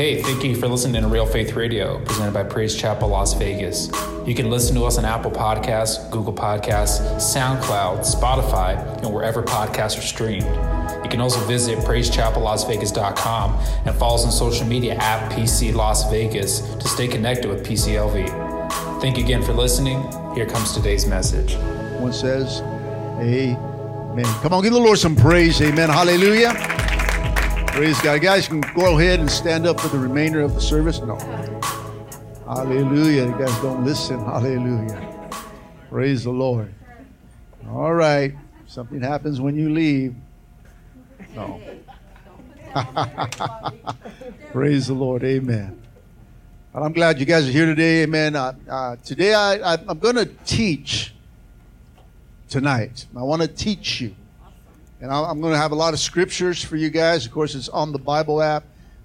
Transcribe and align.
Hey, 0.00 0.22
thank 0.22 0.42
you 0.42 0.56
for 0.56 0.66
listening 0.66 1.02
to 1.02 1.08
Real 1.08 1.26
Faith 1.26 1.52
Radio, 1.52 2.02
presented 2.06 2.32
by 2.32 2.42
Praise 2.42 2.74
Chapel 2.74 3.08
Las 3.08 3.34
Vegas. 3.34 3.90
You 4.26 4.34
can 4.34 4.48
listen 4.48 4.74
to 4.76 4.84
us 4.84 4.96
on 4.96 5.04
Apple 5.04 5.30
Podcasts, 5.30 6.10
Google 6.10 6.32
Podcasts, 6.32 7.02
SoundCloud, 7.16 7.98
Spotify, 7.98 8.78
and 9.02 9.12
wherever 9.12 9.42
podcasts 9.42 9.98
are 9.98 10.00
streamed. 10.00 10.46
You 11.04 11.10
can 11.10 11.20
also 11.20 11.38
visit 11.40 11.80
praisechapellasvegas.com 11.80 13.58
and 13.84 13.94
follow 13.94 14.14
us 14.14 14.24
on 14.24 14.32
social 14.32 14.66
media 14.66 14.94
at 14.94 15.30
PC 15.32 15.74
Las 15.74 16.10
Vegas 16.10 16.60
to 16.76 16.88
stay 16.88 17.06
connected 17.06 17.50
with 17.50 17.62
PCLV. 17.62 19.02
Thank 19.02 19.18
you 19.18 19.24
again 19.24 19.42
for 19.42 19.52
listening. 19.52 20.00
Here 20.34 20.46
comes 20.46 20.72
today's 20.72 21.04
message. 21.04 21.56
One 22.00 22.14
says, 22.14 22.62
Amen. 23.20 24.24
Come 24.40 24.54
on, 24.54 24.62
give 24.62 24.72
the 24.72 24.80
Lord 24.80 24.98
some 24.98 25.14
praise. 25.14 25.60
Amen. 25.60 25.90
Hallelujah. 25.90 26.79
Praise 27.72 28.00
God. 28.02 28.14
You 28.14 28.20
guys, 28.20 28.48
can 28.48 28.60
go 28.74 28.98
ahead 28.98 29.20
and 29.20 29.30
stand 29.30 29.66
up 29.66 29.80
for 29.80 29.88
the 29.88 29.98
remainder 29.98 30.40
of 30.40 30.54
the 30.54 30.60
service. 30.60 31.00
No. 31.00 31.16
Hallelujah. 32.44 33.26
You 33.26 33.38
guys 33.38 33.56
don't 33.62 33.84
listen. 33.84 34.18
Hallelujah. 34.24 35.30
Praise 35.88 36.24
the 36.24 36.30
Lord. 36.30 36.74
All 37.70 37.94
right. 37.94 38.34
Something 38.66 39.00
happens 39.00 39.40
when 39.40 39.56
you 39.56 39.70
leave. 39.70 40.14
No. 41.34 41.60
Praise 44.52 44.88
the 44.88 44.94
Lord. 44.94 45.22
Amen. 45.22 45.80
And 46.74 46.84
I'm 46.84 46.92
glad 46.92 47.18
you 47.18 47.24
guys 47.24 47.48
are 47.48 47.52
here 47.52 47.66
today. 47.66 48.02
Amen. 48.02 48.34
Uh, 48.34 48.52
uh, 48.68 48.96
today 48.96 49.32
I, 49.32 49.74
I, 49.74 49.78
I'm 49.88 49.98
going 49.98 50.16
to 50.16 50.26
teach 50.44 51.14
tonight. 52.48 53.06
I 53.16 53.22
want 53.22 53.42
to 53.42 53.48
teach 53.48 54.00
you. 54.00 54.14
And 55.02 55.10
I'm 55.10 55.40
going 55.40 55.54
to 55.54 55.58
have 55.58 55.72
a 55.72 55.76
lot 55.76 55.94
of 55.94 55.98
scriptures 55.98 56.62
for 56.62 56.76
you 56.76 56.90
guys. 56.90 57.24
Of 57.24 57.32
course, 57.32 57.54
it's 57.54 57.70
on 57.70 57.90
the 57.90 57.98
Bible 57.98 58.42
app, 58.42 58.64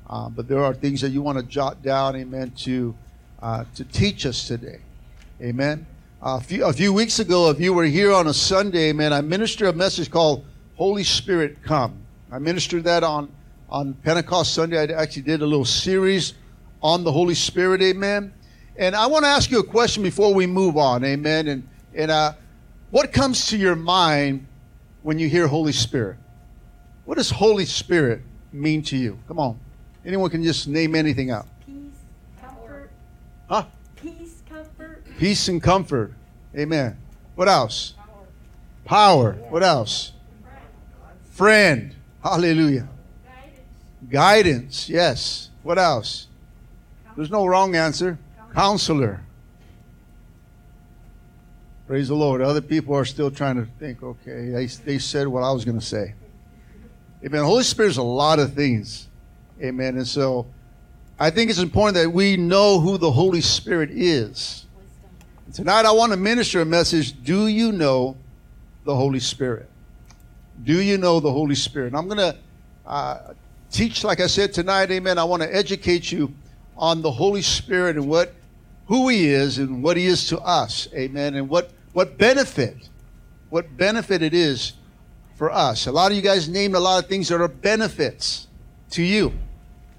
uh, 0.10 0.28
but 0.28 0.46
there 0.46 0.62
are 0.62 0.74
things 0.74 1.00
that 1.00 1.12
you 1.12 1.22
want 1.22 1.38
to 1.38 1.44
jot 1.46 1.82
down, 1.82 2.18
amen, 2.18 2.52
to, 2.58 2.94
uh, 3.42 3.64
to 3.76 3.86
teach 3.86 4.26
us 4.26 4.46
today. 4.46 4.80
Amen. 5.42 5.86
Uh, 6.22 6.38
a, 6.38 6.44
few, 6.44 6.66
a 6.66 6.74
few 6.74 6.92
weeks 6.92 7.20
ago, 7.20 7.50
if 7.50 7.62
you 7.62 7.74
were 7.74 7.86
here 7.86 8.12
on 8.12 8.28
a 8.28 8.34
Sunday, 8.34 8.90
amen, 8.90 9.14
I 9.14 9.22
ministered 9.22 9.70
a 9.70 9.74
message 9.74 10.12
called 10.12 10.44
Holy 10.76 11.04
Spirit 11.06 11.64
Come. 11.64 11.98
I 12.30 12.40
ministered 12.40 12.84
that 12.84 13.06
on, 13.06 13.32
on 13.70 13.94
Pentecost 13.94 14.54
Sunday. 14.54 14.78
I 14.78 15.02
actually 15.02 15.22
did 15.22 15.42
a 15.42 15.46
little 15.46 15.64
series 15.64 16.34
on 16.84 17.06
the 17.06 17.12
Holy 17.12 17.36
Spirit, 17.36 17.82
amen. 17.82 18.34
And 18.76 18.98
I 18.98 19.06
want 19.08 19.24
to 19.24 19.30
ask 19.30 19.50
you 19.50 19.60
a 19.60 19.64
question 19.64 20.04
before 20.04 20.34
we 20.34 20.46
move 20.46 20.76
on, 20.76 21.06
amen. 21.06 21.48
And, 21.48 21.70
and 21.94 22.12
uh, 22.12 22.34
what 22.92 23.14
comes 23.14 23.48
to 23.48 23.58
your 23.58 23.78
mind 23.78 24.46
when 25.06 25.20
you 25.20 25.30
hear 25.30 25.46
Holy 25.46 25.72
Spirit? 25.72 26.18
What 27.06 27.20
does 27.20 27.30
Holy 27.30 27.66
Spirit 27.66 28.24
mean 28.52 28.82
to 28.86 28.98
you? 28.98 29.20
Come 29.28 29.38
on. 29.38 29.60
Anyone 30.04 30.32
can 30.32 30.42
just 30.42 30.68
name 30.68 30.96
anything 30.96 31.30
out. 31.30 31.46
Peace, 31.64 31.94
comfort. 32.42 32.90
Huh? 33.48 33.66
Peace, 33.96 34.42
comfort. 34.50 35.04
Peace 35.20 35.48
and 35.48 35.62
comfort. 35.62 36.12
Amen. 36.58 36.98
What 37.36 37.48
else? 37.48 37.94
Power. 38.84 39.34
What 39.50 39.62
else? 39.62 40.12
Friend. 41.34 41.94
Hallelujah. 42.24 42.88
Guidance. 44.10 44.90
Yes. 44.90 45.52
What 45.62 45.78
else? 45.78 46.26
There's 47.16 47.30
no 47.30 47.46
wrong 47.46 47.76
answer. 47.76 48.18
Counselor. 48.56 49.22
Praise 51.88 52.08
the 52.08 52.16
Lord. 52.16 52.42
Other 52.42 52.62
people 52.62 52.96
are 52.96 53.06
still 53.06 53.30
trying 53.30 53.58
to 53.58 53.66
think, 53.78 54.02
okay, 54.02 54.50
they, 54.50 54.66
they 54.66 54.98
said 54.98 55.28
what 55.28 55.44
I 55.44 55.52
was 55.52 55.66
going 55.66 55.80
to 55.80 55.86
say. 55.86 56.16
Amen. 57.24 57.44
Holy 57.44 57.64
Spirit 57.64 57.90
is 57.90 57.98
a 57.98 58.04
lot 58.04 58.40
of 58.40 58.54
things. 58.54 59.08
Amen. 59.62 59.98
And 59.98 60.08
so 60.08 60.48
I 61.20 61.30
think 61.30 61.50
it's 61.50 61.60
important 61.60 61.96
that 61.96 62.10
we 62.10 62.38
know 62.38 62.80
who 62.80 62.98
the 62.98 63.12
Holy 63.12 63.42
Spirit 63.42 63.92
is. 63.92 64.66
Tonight 65.54 65.86
I 65.86 65.92
want 65.92 66.12
to 66.12 66.18
minister 66.18 66.60
a 66.62 66.66
message. 66.66 67.24
Do 67.24 67.48
you 67.48 67.72
know 67.72 68.18
the 68.84 68.96
Holy 68.96 69.20
Spirit? 69.20 69.70
Do 70.64 70.82
you 70.82 70.98
know 70.98 71.20
the 71.20 71.32
Holy 71.32 71.56
Spirit? 71.56 71.88
And 71.88 71.98
I'm 71.98 72.08
going 72.08 72.18
to 72.18 72.36
uh, 72.86 73.34
teach, 73.72 74.04
like 74.04 74.20
I 74.20 74.28
said 74.28 74.54
tonight, 74.54 74.90
amen. 74.90 75.20
I 75.20 75.24
want 75.24 75.44
to 75.44 75.56
educate 75.56 76.12
you 76.12 76.34
on 76.76 77.02
the 77.02 77.12
Holy 77.12 77.44
Spirit 77.44 77.96
and 77.96 78.08
what, 78.08 78.34
who 78.88 79.10
He 79.10 79.28
is 79.30 79.58
and 79.58 79.84
what 79.84 79.98
He 79.98 80.06
is 80.06 80.28
to 80.28 80.40
us, 80.40 80.88
amen, 80.94 81.36
and 81.36 81.50
what 81.50 81.72
what 81.94 82.18
benefit, 82.18 82.90
what 83.50 83.78
benefit 83.78 84.22
it 84.22 84.34
is 84.34 84.74
for 85.36 85.50
us. 85.50 85.88
A 85.88 85.92
lot 85.92 86.12
of 86.12 86.18
you 86.18 86.22
guys 86.22 86.50
named 86.50 86.76
a 86.76 86.80
lot 86.80 87.02
of 87.02 87.10
things 87.10 87.30
that 87.30 87.40
are 87.40 87.48
benefits 87.48 88.48
to 88.92 89.04
you. 89.04 89.34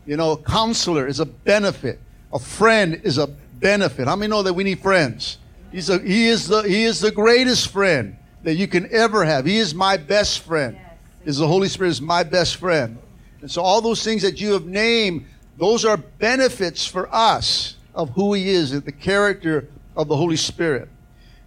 You 0.04 0.16
know, 0.16 0.32
a 0.32 0.36
counselor 0.36 1.06
is 1.06 1.20
a 1.20 1.26
benefit. 1.26 1.98
A 2.32 2.38
friend 2.38 3.00
is 3.02 3.18
a 3.18 3.26
benefit. 3.26 4.06
How 4.06 4.16
many 4.16 4.30
know 4.30 4.42
that 4.42 4.52
we 4.52 4.64
need 4.64 4.80
friends? 4.80 5.38
He's 5.72 5.88
a, 5.88 5.98
he 5.98 6.28
is 6.28 6.48
the 6.48 6.62
he 6.62 6.84
is 6.84 7.00
the 7.00 7.10
greatest 7.10 7.68
friend 7.68 8.16
that 8.42 8.54
you 8.54 8.68
can 8.68 8.92
ever 8.92 9.24
have. 9.24 9.44
He 9.44 9.58
is 9.58 9.74
my 9.74 9.96
best 9.96 10.40
friend. 10.40 10.78
Is 11.24 11.38
the 11.38 11.46
Holy 11.46 11.68
Spirit 11.68 11.90
is 11.90 12.00
my 12.00 12.22
best 12.22 12.56
friend. 12.56 12.98
And 13.40 13.50
so 13.50 13.62
all 13.62 13.80
those 13.80 14.04
things 14.04 14.22
that 14.22 14.40
you 14.40 14.52
have 14.52 14.66
named, 14.66 15.26
those 15.58 15.84
are 15.84 15.96
benefits 15.96 16.86
for 16.86 17.12
us 17.12 17.75
of 17.96 18.10
who 18.10 18.34
he 18.34 18.50
is 18.50 18.72
and 18.72 18.84
the 18.84 18.92
character 18.92 19.68
of 19.96 20.06
the 20.06 20.16
Holy 20.16 20.36
Spirit. 20.36 20.88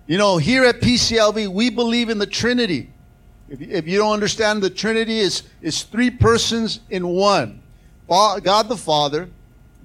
You 0.07 0.17
know, 0.17 0.37
here 0.37 0.65
at 0.65 0.81
PCLV, 0.81 1.47
we 1.49 1.69
believe 1.69 2.09
in 2.09 2.17
the 2.17 2.25
Trinity. 2.25 2.89
If, 3.47 3.61
if 3.61 3.87
you 3.87 3.99
don't 3.99 4.11
understand, 4.11 4.61
the 4.61 4.69
Trinity 4.69 5.19
is, 5.19 5.43
is 5.61 5.83
three 5.83 6.09
persons 6.09 6.79
in 6.89 7.07
one. 7.07 7.61
God 8.09 8.67
the 8.67 8.75
Father, 8.75 9.29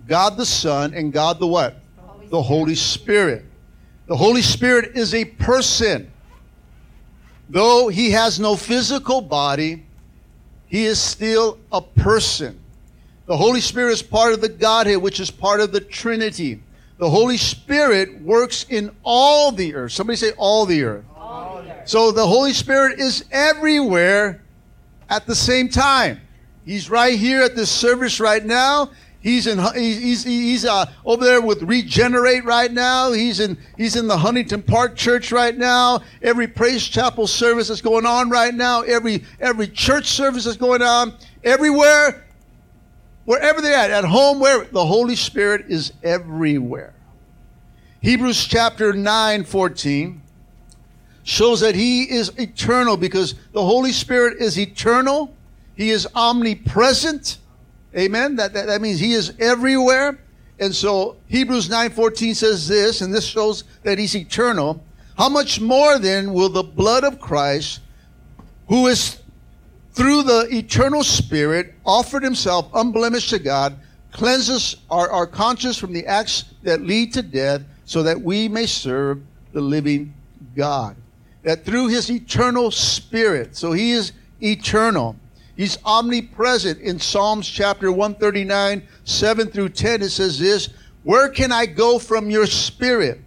God 0.08 0.38
the 0.38 0.46
Son, 0.46 0.94
and 0.94 1.12
God 1.12 1.38
the 1.38 1.46
what? 1.46 1.76
The 2.30 2.40
Holy 2.42 2.74
Spirit. 2.74 3.44
The 4.06 4.16
Holy 4.16 4.42
Spirit 4.42 4.96
is 4.96 5.14
a 5.14 5.26
person. 5.26 6.10
Though 7.50 7.88
he 7.88 8.10
has 8.12 8.40
no 8.40 8.56
physical 8.56 9.20
body, 9.20 9.84
he 10.66 10.86
is 10.86 10.98
still 10.98 11.58
a 11.70 11.82
person. 11.82 12.58
The 13.26 13.36
Holy 13.36 13.60
Spirit 13.60 13.92
is 13.92 14.02
part 14.02 14.34
of 14.34 14.40
the 14.40 14.48
Godhead, 14.48 14.98
which 14.98 15.18
is 15.18 15.30
part 15.30 15.60
of 15.60 15.72
the 15.72 15.80
Trinity. 15.80 16.62
The 16.98 17.08
Holy 17.08 17.38
Spirit 17.38 18.20
works 18.20 18.66
in 18.68 18.94
all 19.02 19.50
the 19.50 19.74
earth. 19.74 19.92
Somebody 19.92 20.16
say 20.16 20.32
all 20.36 20.66
the 20.66 20.84
earth. 20.84 21.04
All 21.16 21.62
the 21.62 21.72
earth. 21.72 21.88
So 21.88 22.12
the 22.12 22.26
Holy 22.26 22.52
Spirit 22.52 23.00
is 23.00 23.24
everywhere 23.32 24.42
at 25.08 25.26
the 25.26 25.34
same 25.34 25.68
time. 25.68 26.20
He's 26.66 26.90
right 26.90 27.18
here 27.18 27.42
at 27.42 27.56
this 27.56 27.70
service 27.70 28.20
right 28.20 28.44
now. 28.44 28.90
He's 29.20 29.46
in 29.46 29.58
he's 29.74 30.22
he's 30.22 30.66
uh, 30.66 30.84
over 31.06 31.24
there 31.24 31.40
with 31.40 31.62
Regenerate 31.62 32.44
right 32.44 32.70
now. 32.70 33.10
He's 33.12 33.40
in 33.40 33.56
he's 33.78 33.96
in 33.96 34.06
the 34.06 34.18
Huntington 34.18 34.62
Park 34.62 34.96
Church 34.96 35.32
right 35.32 35.56
now. 35.56 36.02
Every 36.20 36.46
Praise 36.46 36.86
Chapel 36.86 37.26
service 37.26 37.70
is 37.70 37.80
going 37.80 38.04
on 38.04 38.28
right 38.28 38.52
now. 38.52 38.82
Every 38.82 39.24
every 39.40 39.68
church 39.68 40.08
service 40.08 40.44
is 40.44 40.58
going 40.58 40.82
on. 40.82 41.14
Everywhere 41.42 42.23
Wherever 43.24 43.60
they're 43.60 43.76
at, 43.76 43.90
at 43.90 44.04
home, 44.04 44.38
where 44.40 44.64
the 44.64 44.84
Holy 44.84 45.16
Spirit 45.16 45.66
is 45.68 45.92
everywhere. 46.02 46.92
Hebrews 48.00 48.44
chapter 48.44 48.92
9, 48.92 49.44
14 49.44 50.20
shows 51.22 51.60
that 51.60 51.74
He 51.74 52.02
is 52.02 52.30
eternal 52.38 52.96
because 52.96 53.34
the 53.52 53.64
Holy 53.64 53.92
Spirit 53.92 54.40
is 54.40 54.58
eternal. 54.58 55.34
He 55.74 55.90
is 55.90 56.06
omnipresent. 56.14 57.38
Amen. 57.96 58.36
That, 58.36 58.52
that, 58.52 58.66
that 58.66 58.80
means 58.80 59.00
He 59.00 59.12
is 59.12 59.32
everywhere. 59.40 60.18
And 60.60 60.74
so 60.74 61.16
Hebrews 61.28 61.68
9:14 61.68 62.36
says 62.36 62.68
this, 62.68 63.00
and 63.00 63.12
this 63.12 63.24
shows 63.24 63.64
that 63.82 63.98
He's 63.98 64.14
eternal. 64.14 64.82
How 65.16 65.28
much 65.28 65.60
more 65.60 65.98
then 65.98 66.32
will 66.32 66.48
the 66.48 66.62
blood 66.62 67.04
of 67.04 67.20
Christ, 67.20 67.80
who 68.68 68.86
is 68.86 69.20
through 69.94 70.24
the 70.24 70.48
eternal 70.50 71.04
Spirit, 71.04 71.74
offered 71.86 72.22
himself 72.22 72.68
unblemished 72.74 73.30
to 73.30 73.38
God, 73.38 73.76
cleanses 74.12 74.76
our, 74.90 75.10
our 75.10 75.26
conscience 75.26 75.78
from 75.78 75.92
the 75.92 76.06
acts 76.06 76.44
that 76.62 76.82
lead 76.82 77.12
to 77.14 77.22
death, 77.22 77.62
so 77.84 78.02
that 78.02 78.20
we 78.20 78.48
may 78.48 78.66
serve 78.66 79.20
the 79.52 79.60
living 79.60 80.12
God. 80.56 80.96
That 81.42 81.64
through 81.64 81.88
his 81.88 82.10
eternal 82.10 82.70
Spirit, 82.70 83.56
so 83.56 83.72
he 83.72 83.92
is 83.92 84.12
eternal. 84.42 85.16
He's 85.56 85.78
omnipresent. 85.84 86.80
In 86.80 86.98
Psalms 86.98 87.48
chapter 87.48 87.92
139, 87.92 88.82
7 89.04 89.46
through 89.48 89.68
10, 89.68 90.02
it 90.02 90.10
says 90.10 90.38
this 90.38 90.70
Where 91.04 91.28
can 91.28 91.52
I 91.52 91.66
go 91.66 91.98
from 91.98 92.30
your 92.30 92.46
spirit? 92.46 93.20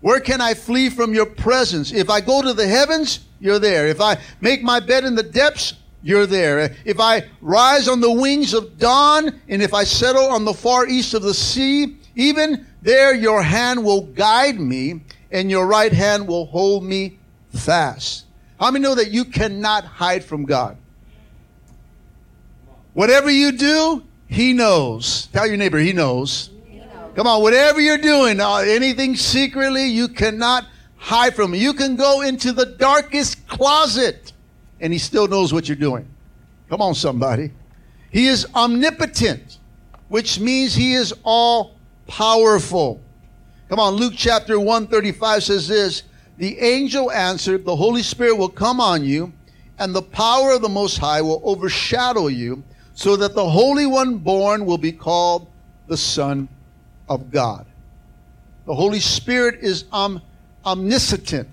Where 0.00 0.20
can 0.20 0.40
I 0.40 0.54
flee 0.54 0.90
from 0.90 1.12
your 1.14 1.26
presence? 1.26 1.92
If 1.92 2.10
I 2.10 2.20
go 2.20 2.42
to 2.42 2.52
the 2.52 2.66
heavens, 2.66 3.20
you're 3.40 3.58
there. 3.58 3.86
If 3.86 4.00
I 4.00 4.16
make 4.40 4.62
my 4.62 4.80
bed 4.80 5.04
in 5.04 5.14
the 5.14 5.22
depths, 5.22 5.74
you're 6.08 6.26
there. 6.26 6.74
If 6.84 6.98
I 6.98 7.24
rise 7.42 7.86
on 7.86 8.00
the 8.00 8.10
wings 8.10 8.54
of 8.54 8.78
dawn, 8.78 9.40
and 9.48 9.62
if 9.62 9.74
I 9.74 9.84
settle 9.84 10.24
on 10.24 10.44
the 10.44 10.54
far 10.54 10.86
east 10.86 11.12
of 11.12 11.22
the 11.22 11.34
sea, 11.34 11.98
even 12.16 12.66
there 12.80 13.14
your 13.14 13.42
hand 13.42 13.84
will 13.84 14.02
guide 14.02 14.58
me, 14.58 15.02
and 15.30 15.50
your 15.50 15.66
right 15.66 15.92
hand 15.92 16.26
will 16.26 16.46
hold 16.46 16.82
me 16.82 17.18
fast. 17.50 18.24
How 18.58 18.70
many 18.70 18.82
know 18.82 18.94
that 18.94 19.10
you 19.10 19.26
cannot 19.26 19.84
hide 19.84 20.24
from 20.24 20.46
God? 20.46 20.78
Whatever 22.94 23.30
you 23.30 23.52
do, 23.52 24.02
He 24.28 24.54
knows. 24.54 25.26
Tell 25.26 25.46
your 25.46 25.58
neighbor, 25.58 25.78
He 25.78 25.92
knows. 25.92 26.50
Come 27.14 27.26
on, 27.26 27.42
whatever 27.42 27.80
you're 27.80 27.98
doing, 27.98 28.40
uh, 28.40 28.56
anything 28.58 29.14
secretly, 29.14 29.86
you 29.86 30.08
cannot 30.08 30.66
hide 30.96 31.34
from. 31.34 31.54
You 31.54 31.74
can 31.74 31.96
go 31.96 32.22
into 32.22 32.52
the 32.52 32.64
darkest 32.64 33.46
closet 33.46 34.32
and 34.80 34.92
he 34.92 34.98
still 34.98 35.26
knows 35.28 35.52
what 35.52 35.68
you're 35.68 35.76
doing. 35.76 36.08
Come 36.68 36.82
on, 36.82 36.94
somebody. 36.94 37.50
He 38.10 38.26
is 38.26 38.46
omnipotent, 38.54 39.58
which 40.08 40.40
means 40.40 40.74
he 40.74 40.94
is 40.94 41.14
all 41.24 41.76
powerful. 42.06 43.00
Come 43.68 43.80
on, 43.80 43.94
Luke 43.94 44.14
chapter 44.16 44.58
135 44.58 45.42
says 45.42 45.68
this 45.68 46.04
The 46.38 46.58
angel 46.58 47.10
answered, 47.10 47.64
The 47.64 47.76
Holy 47.76 48.02
Spirit 48.02 48.36
will 48.36 48.48
come 48.48 48.80
on 48.80 49.04
you, 49.04 49.32
and 49.78 49.94
the 49.94 50.02
power 50.02 50.52
of 50.52 50.62
the 50.62 50.68
Most 50.68 50.98
High 50.98 51.22
will 51.22 51.40
overshadow 51.44 52.28
you, 52.28 52.62
so 52.94 53.16
that 53.16 53.34
the 53.34 53.48
Holy 53.48 53.86
One 53.86 54.16
born 54.16 54.64
will 54.64 54.78
be 54.78 54.92
called 54.92 55.46
the 55.86 55.96
Son 55.96 56.48
of 57.08 57.30
God. 57.30 57.66
The 58.66 58.74
Holy 58.74 59.00
Spirit 59.00 59.60
is 59.62 59.84
om- 59.92 60.20
omniscient, 60.64 61.48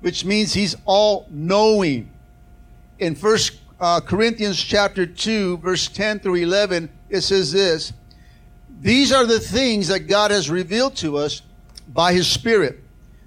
which 0.00 0.24
means 0.24 0.52
he's 0.52 0.76
all 0.84 1.26
knowing. 1.30 2.10
In 3.04 3.14
First 3.14 3.58
uh, 3.80 4.00
Corinthians 4.00 4.58
chapter 4.58 5.04
2, 5.04 5.58
verse 5.58 5.88
10 5.88 6.20
through 6.20 6.36
11, 6.36 6.88
it 7.10 7.20
says 7.20 7.52
this 7.52 7.92
These 8.80 9.12
are 9.12 9.26
the 9.26 9.38
things 9.38 9.88
that 9.88 10.08
God 10.08 10.30
has 10.30 10.48
revealed 10.48 10.96
to 10.96 11.18
us 11.18 11.42
by 11.88 12.14
his 12.14 12.26
Spirit. 12.26 12.82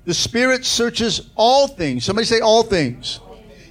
The 0.05 0.15
Spirit 0.15 0.65
searches 0.65 1.29
all 1.35 1.67
things. 1.67 2.05
Somebody 2.05 2.25
say 2.25 2.39
all 2.39 2.63
things. 2.63 3.19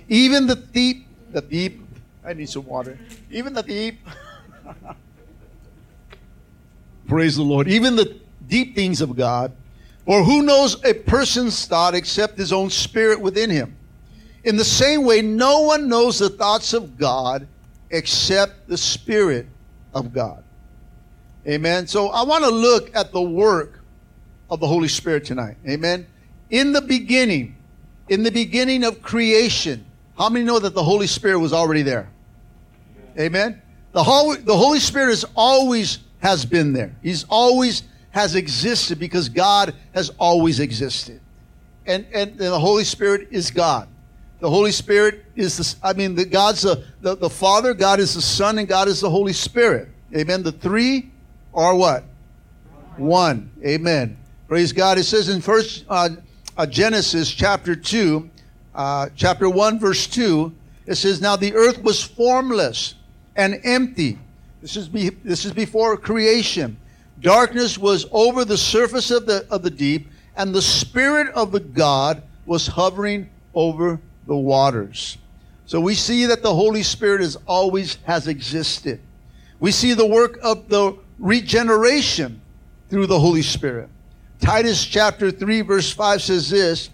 Even 0.09 0.47
the 0.47 0.55
deep, 0.55 1.09
the 1.33 1.41
deep, 1.41 1.81
I 2.25 2.35
need 2.35 2.51
some 2.51 2.67
water. 2.67 2.97
Even 3.33 3.53
the 3.53 3.65
deep. 3.65 3.99
Praise 7.09 7.35
the 7.35 7.43
Lord. 7.43 7.67
Even 7.67 7.97
the 7.97 8.17
deep 8.47 8.77
things 8.77 9.01
of 9.01 9.17
God. 9.17 9.51
Or 10.05 10.23
who 10.23 10.43
knows 10.43 10.85
a 10.85 10.95
person's 10.95 11.67
thought 11.67 11.97
except 11.97 12.39
his 12.39 12.53
own 12.53 12.71
spirit 12.71 13.21
within 13.21 13.51
him? 13.51 13.77
In 14.47 14.57
the 14.57 14.65
same 14.65 15.05
way, 15.05 15.23
no 15.23 15.63
one 15.63 15.89
knows 15.89 16.21
the 16.21 16.31
thoughts 16.31 16.73
of 16.73 16.97
God 16.97 17.49
except 17.91 18.69
the 18.69 18.79
Spirit 18.79 19.49
of 19.93 20.13
God. 20.13 20.45
Amen. 21.49 21.89
So 21.89 22.11
I 22.11 22.23
want 22.23 22.45
to 22.45 22.51
look 22.51 22.95
at 22.95 23.11
the 23.11 23.21
work 23.21 23.81
of 24.49 24.61
the 24.61 24.69
Holy 24.69 24.87
Spirit 24.87 25.25
tonight. 25.25 25.57
Amen. 25.69 26.07
In 26.51 26.73
the 26.73 26.81
beginning, 26.81 27.57
in 28.09 28.23
the 28.23 28.31
beginning 28.31 28.85
of 28.85 29.03
creation, 29.03 29.85
how 30.17 30.29
many 30.29 30.45
know 30.45 30.61
that 30.61 30.75
the 30.75 30.83
Holy 30.83 31.09
Spirit 31.09 31.41
was 31.41 31.53
already 31.53 31.83
there? 31.83 32.09
Amen. 33.19 33.61
The 33.91 34.05
Holy, 34.05 34.39
the 34.39 34.57
Holy 34.57 34.79
Spirit 34.79 35.11
is 35.11 35.27
always 35.35 35.99
has 36.21 36.45
been 36.45 36.73
there. 36.73 36.95
He's 37.03 37.25
always 37.29 37.83
has 38.13 38.37
existed 38.37 39.01
because 39.01 39.29
God 39.29 39.75
has 39.93 40.11
always 40.19 40.61
existed. 40.61 41.21
And, 41.85 42.07
and, 42.15 42.31
and 42.31 42.39
the 42.39 42.61
Holy 42.61 42.85
Spirit 42.85 43.27
is 43.33 43.51
God. 43.51 43.89
The 44.41 44.51
Holy 44.51 44.73
Spirit 44.73 45.25
is 45.35 45.57
the, 45.57 45.87
I 45.87 45.93
mean, 45.93 46.15
the 46.15 46.25
God's 46.25 46.63
the, 46.63 46.85
the, 47.01 47.17
the 47.17 47.31
Father, 47.31 47.75
God 47.75 48.01
is 48.01 48.15
the 48.15 48.23
Son, 48.23 48.59
and 48.59 48.69
God 48.69 48.89
is 48.89 49.01
the 49.01 49.11
Holy 49.11 49.33
Spirit. 49.33 49.89
Amen. 50.15 50.43
The 50.43 50.53
three 50.53 51.11
are 51.55 51.75
what? 51.75 52.05
One. 52.97 53.51
Amen. 53.65 54.17
Praise 54.49 54.73
God. 54.73 54.99
It 54.99 55.05
says 55.05 55.29
in 55.29 55.41
first 55.41 55.85
uh, 55.89 56.11
uh, 56.57 56.67
Genesis 56.67 57.31
chapter 57.31 57.75
2, 57.75 58.31
uh, 58.75 59.09
chapter 59.17 59.49
1, 59.49 59.79
verse 59.79 60.07
2, 60.07 60.55
it 60.87 60.95
says, 60.97 61.21
Now 61.21 61.37
the 61.37 61.55
earth 61.55 61.83
was 61.83 62.03
formless 62.03 62.95
and 63.35 63.61
empty 63.65 64.19
this 64.67 64.77
is, 64.77 64.89
be, 64.89 65.11
this 65.11 65.45
is 65.45 65.53
before 65.53 65.97
creation. 65.97 66.77
Darkness 67.21 67.79
was 67.79 68.07
over 68.11 68.45
the 68.45 68.57
surface 68.59 69.13
of 69.13 69.25
the, 69.25 69.47
of 69.49 69.63
the 69.63 69.71
deep, 69.71 70.09
and 70.37 70.53
the 70.53 70.61
Spirit 70.61 71.29
of 71.35 71.53
the 71.53 71.61
God 71.61 72.23
was 72.47 72.67
hovering 72.67 73.31
over 73.55 74.01
the 74.27 74.37
waters. 74.37 75.19
So 75.67 75.81
we 75.81 75.95
see 75.95 76.27
that 76.27 76.43
the 76.43 76.55
Holy 76.55 76.83
Spirit 76.83 77.21
is 77.21 77.37
always 77.47 77.97
has 78.05 78.29
existed. 78.29 79.01
We 79.59 79.73
see 79.73 79.95
the 79.95 80.07
work 80.07 80.39
of 80.43 80.69
the 80.69 80.97
regeneration 81.19 82.41
through 82.89 83.07
the 83.07 83.19
Holy 83.19 83.43
Spirit. 83.43 83.89
Titus 84.41 84.85
chapter 84.85 85.31
3 85.31 85.63
verse 85.63 85.93
5 85.93 86.23
says 86.23 86.51
this, 86.51 86.91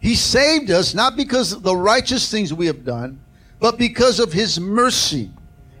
He 0.00 0.14
saved 0.14 0.70
us 0.70 0.94
not 0.94 1.16
because 1.16 1.52
of 1.52 1.62
the 1.62 1.76
righteous 1.76 2.30
things 2.30 2.52
we 2.52 2.66
have 2.66 2.84
done, 2.84 3.20
but 3.60 3.78
because 3.78 4.18
of 4.18 4.32
His 4.32 4.58
mercy 4.58 5.30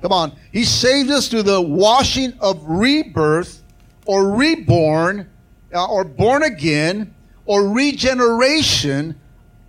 Come 0.02 0.12
on. 0.12 0.32
He 0.52 0.64
saved 0.64 1.10
us 1.10 1.28
through 1.28 1.44
the 1.44 1.62
washing 1.62 2.34
of 2.40 2.62
rebirth 2.66 3.62
or 4.04 4.32
reborn 4.32 5.30
uh, 5.72 5.86
or 5.86 6.04
born 6.04 6.42
again 6.42 7.14
or 7.46 7.68
regeneration 7.70 9.18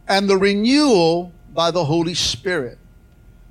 and 0.08 0.30
the 0.30 0.38
renewal 0.38 1.32
by 1.54 1.72
the 1.72 1.84
Holy 1.84 2.14
Spirit. 2.14 2.78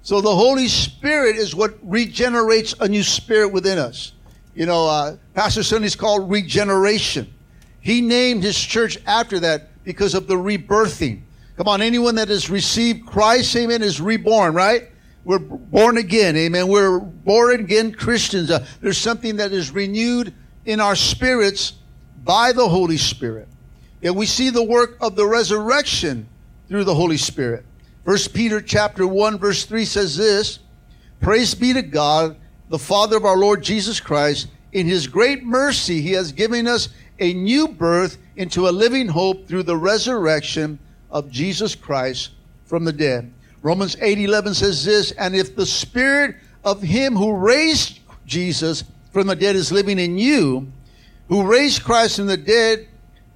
So 0.02 0.20
the 0.20 0.34
Holy 0.34 0.68
Spirit 0.68 1.36
is 1.36 1.54
what 1.54 1.74
regenerates 1.82 2.74
a 2.80 2.88
new 2.88 3.02
spirit 3.02 3.48
within 3.48 3.78
us. 3.78 4.12
You 4.54 4.66
know, 4.66 4.86
uh, 4.86 5.16
Pastor 5.34 5.62
Sunny's 5.62 5.96
called 5.96 6.30
regeneration. 6.30 7.32
He 7.80 8.00
named 8.00 8.42
his 8.42 8.58
church 8.58 8.98
after 9.06 9.40
that 9.40 9.68
because 9.84 10.14
of 10.14 10.26
the 10.26 10.34
rebirthing. 10.34 11.22
Come 11.56 11.68
on, 11.68 11.82
anyone 11.82 12.16
that 12.16 12.28
has 12.28 12.50
received 12.50 13.06
Christ, 13.06 13.54
amen, 13.56 13.82
is 13.82 14.00
reborn, 14.00 14.54
right? 14.54 14.88
We're 15.24 15.38
born 15.38 15.98
again. 15.98 16.36
Amen. 16.36 16.66
We're 16.66 16.98
born 16.98 17.60
again 17.60 17.92
Christians. 17.92 18.50
Uh, 18.50 18.66
there's 18.80 18.98
something 18.98 19.36
that 19.36 19.52
is 19.52 19.70
renewed 19.70 20.34
in 20.64 20.80
our 20.80 20.96
spirits 20.96 21.74
by 22.24 22.52
the 22.52 22.68
Holy 22.68 22.96
Spirit. 22.96 23.48
And 24.02 24.16
we 24.16 24.26
see 24.26 24.50
the 24.50 24.64
work 24.64 24.96
of 25.00 25.14
the 25.14 25.26
resurrection 25.26 26.26
through 26.72 26.84
the 26.84 26.94
Holy 26.94 27.18
Spirit. 27.18 27.66
First 28.02 28.32
Peter 28.32 28.58
chapter 28.58 29.06
1 29.06 29.36
verse 29.36 29.66
3 29.66 29.84
says 29.84 30.16
this, 30.16 30.58
Praise 31.20 31.54
be 31.54 31.74
to 31.74 31.82
God, 31.82 32.34
the 32.70 32.78
Father 32.78 33.18
of 33.18 33.26
our 33.26 33.36
Lord 33.36 33.62
Jesus 33.62 34.00
Christ. 34.00 34.48
In 34.72 34.86
his 34.86 35.06
great 35.06 35.44
mercy, 35.44 36.00
he 36.00 36.12
has 36.12 36.32
given 36.32 36.66
us 36.66 36.88
a 37.18 37.34
new 37.34 37.68
birth 37.68 38.16
into 38.36 38.68
a 38.68 38.70
living 38.70 39.06
hope 39.06 39.46
through 39.46 39.64
the 39.64 39.76
resurrection 39.76 40.78
of 41.10 41.30
Jesus 41.30 41.74
Christ 41.74 42.30
from 42.64 42.86
the 42.86 42.92
dead. 42.92 43.30
Romans 43.60 43.94
8 44.00 44.20
11 44.20 44.54
says 44.54 44.82
this, 44.82 45.12
and 45.12 45.36
if 45.36 45.54
the 45.54 45.66
spirit 45.66 46.36
of 46.64 46.80
him 46.80 47.14
who 47.14 47.36
raised 47.36 48.00
Jesus 48.24 48.82
from 49.12 49.26
the 49.26 49.36
dead 49.36 49.56
is 49.56 49.72
living 49.72 49.98
in 49.98 50.16
you, 50.16 50.72
who 51.28 51.46
raised 51.46 51.84
Christ 51.84 52.16
from 52.16 52.28
the 52.28 52.38
dead, 52.38 52.88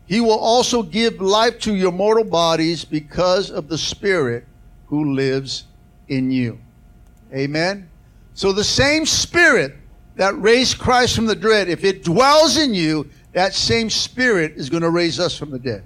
he 0.07 0.21
will 0.21 0.39
also 0.39 0.83
give 0.83 1.21
life 1.21 1.59
to 1.61 1.75
your 1.75 1.93
mortal 1.93 2.25
bodies 2.25 2.85
because 2.85 3.51
of 3.51 3.69
the 3.69 3.79
spirit 3.79 4.47
who 4.87 5.15
lives 5.15 5.65
in 6.09 6.31
you. 6.31 6.59
Amen. 7.35 7.89
So 8.35 8.53
the 8.53 8.65
same 8.65 9.05
spirit 9.05 9.75
that 10.15 10.39
raised 10.41 10.79
Christ 10.79 11.17
from 11.17 11.27
the 11.27 11.35
dead, 11.35 11.69
if 11.69 11.85
it 11.85 12.05
dwells 12.05 12.57
in 12.57 12.73
you, 12.73 13.09
that 13.33 13.55
same 13.55 13.91
spirit 13.91 14.53
is 14.57 14.71
going 14.71 14.83
to 14.83 14.91
raise 14.91 15.19
us 15.19 15.37
from 15.37 15.51
the 15.51 15.59
dead. 15.59 15.85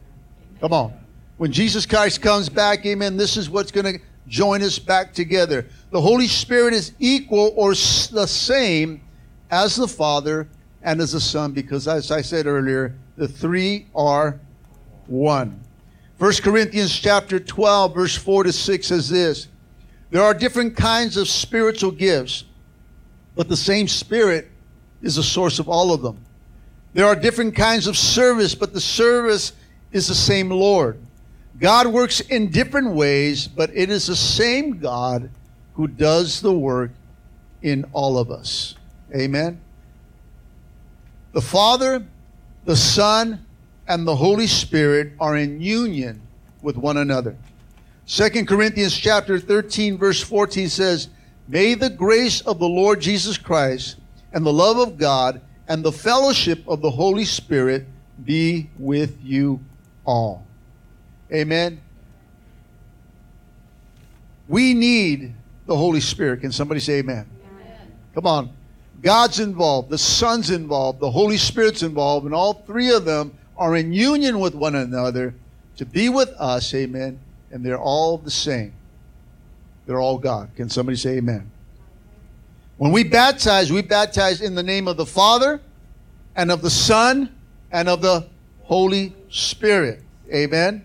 Come 0.61 0.73
on. 0.73 0.93
When 1.39 1.51
Jesus 1.51 1.87
Christ 1.87 2.21
comes 2.21 2.49
back, 2.49 2.85
amen, 2.85 3.17
this 3.17 3.37
is 3.37 3.49
what's 3.49 3.73
going 3.73 3.99
to 3.99 4.05
join 4.29 4.63
us 4.63 4.79
back 4.79 5.15
together. 5.15 5.67
The 5.91 6.01
Holy 6.01 6.27
Spirit 6.27 6.75
is 6.75 6.93
equal 6.99 7.53
or 7.57 7.71
the 7.71 8.27
same 8.27 9.01
as 9.51 9.77
the 9.77 9.89
Father 9.89 10.49
and 10.83 11.01
as 11.01 11.13
the 11.13 11.21
Son 11.21 11.53
because, 11.53 11.89
as 11.89 12.11
I 12.11 12.21
said 12.21 12.47
earlier, 12.47 12.95
the 13.21 13.29
three 13.29 13.85
are 13.95 14.41
one. 15.07 15.61
1 16.17 16.33
Corinthians 16.43 16.99
chapter 16.99 17.39
12, 17.39 17.95
verse 17.95 18.17
4 18.17 18.45
to 18.45 18.53
6 18.53 18.87
says 18.87 19.11
this 19.11 19.47
There 20.11 20.23
are 20.23 20.33
different 20.33 20.75
kinds 20.75 21.19
of 21.19 21.29
spiritual 21.29 21.91
gifts, 21.91 22.45
but 23.37 23.47
the 23.47 23.59
same 23.59 23.89
Spirit 23.89 24.49
is 25.03 25.17
the 25.17 25.23
source 25.23 25.59
of 25.59 25.69
all 25.69 25.93
of 25.93 26.01
them. 26.01 26.25
There 26.95 27.05
are 27.05 27.15
different 27.15 27.55
kinds 27.55 27.87
of 27.87 27.99
service, 27.99 28.55
but 28.55 28.73
the 28.73 28.81
service 28.81 29.53
is 29.93 30.09
the 30.09 30.15
same 30.15 30.49
Lord. 30.49 30.99
God 31.59 31.89
works 31.89 32.21
in 32.21 32.51
different 32.51 32.95
ways, 32.95 33.47
but 33.47 33.69
it 33.75 33.91
is 33.91 34.07
the 34.07 34.17
same 34.17 34.79
God 34.79 35.29
who 35.75 35.89
does 35.89 36.41
the 36.41 36.55
work 36.55 36.93
in 37.61 37.85
all 37.93 38.17
of 38.17 38.31
us. 38.31 38.77
Amen. 39.15 39.61
The 41.35 41.43
Father, 41.43 42.07
the 42.71 42.77
Son, 42.77 43.45
and 43.89 44.07
the 44.07 44.15
Holy 44.15 44.47
Spirit 44.47 45.15
are 45.19 45.37
in 45.37 45.61
union 45.61 46.23
with 46.63 46.77
one 46.77 46.99
another. 46.99 47.37
2 48.07 48.47
Corinthians 48.47 48.97
chapter 48.97 49.41
13 49.41 49.99
verse 49.99 50.23
14 50.23 50.69
says, 50.69 51.09
"May 51.49 51.75
the 51.75 51.91
grace 51.91 52.43
of 52.43 52.61
the 52.61 52.69
Lord 52.69 53.01
Jesus 53.01 53.37
Christ 53.37 53.97
and 54.33 54.47
the 54.47 54.53
love 54.53 54.79
of 54.79 54.99
God 54.99 55.41
and 55.67 55.83
the 55.83 55.91
fellowship 55.91 56.63
of 56.69 56.81
the 56.81 56.93
Holy 56.93 57.25
Spirit 57.25 57.89
be 58.25 58.71
with 58.79 59.19
you 59.21 59.59
all." 60.05 60.47
Amen. 61.33 61.81
We 64.47 64.75
need 64.75 65.35
the 65.67 65.77
Holy 65.77 66.01
Spirit. 66.01 66.43
Can 66.43 66.53
somebody 66.53 66.79
say 66.79 67.01
amen? 67.01 67.27
amen? 67.51 67.93
Come 68.15 68.27
on. 68.29 68.60
God's 69.03 69.41
involved, 69.41 69.91
the 69.91 69.99
Son's 69.99 70.51
involved, 70.51 71.01
the 71.01 71.11
Holy 71.11 71.37
Spirit's 71.37 71.83
involved, 71.83 72.27
and 72.27 72.35
all 72.35 72.55
three 72.55 72.91
of 72.91 73.05
them 73.05 73.33
are 73.57 73.77
in 73.77 73.93
union 73.93 74.41
with 74.41 74.55
one 74.55 74.75
another 74.75 75.35
to 75.77 75.87
be 75.87 76.09
with 76.09 76.29
us, 76.39 76.75
amen, 76.75 77.19
and 77.51 77.65
they're 77.65 77.79
all 77.79 78.19
the 78.19 78.31
same. 78.31 78.73
They're 79.87 80.01
all 80.01 80.19
God. 80.19 80.51
Can 80.57 80.69
somebody 80.69 80.97
say 80.97 81.17
amen? 81.19 81.51
When 82.77 82.93
we 82.93 83.05
baptize, 83.05 83.73
we 83.73 83.83
baptize 83.83 84.41
in 84.41 84.55
the 84.55 84.63
name 84.63 84.89
of 84.89 84.97
the 84.97 85.07
Father 85.07 85.61
and 86.37 86.51
of 86.51 86.63
the 86.63 86.71
Son 86.71 87.35
and 87.73 87.89
of 87.89 88.03
the 88.03 88.27
Holy 88.63 89.15
Spirit. 89.29 90.03
Amen. 90.33 90.85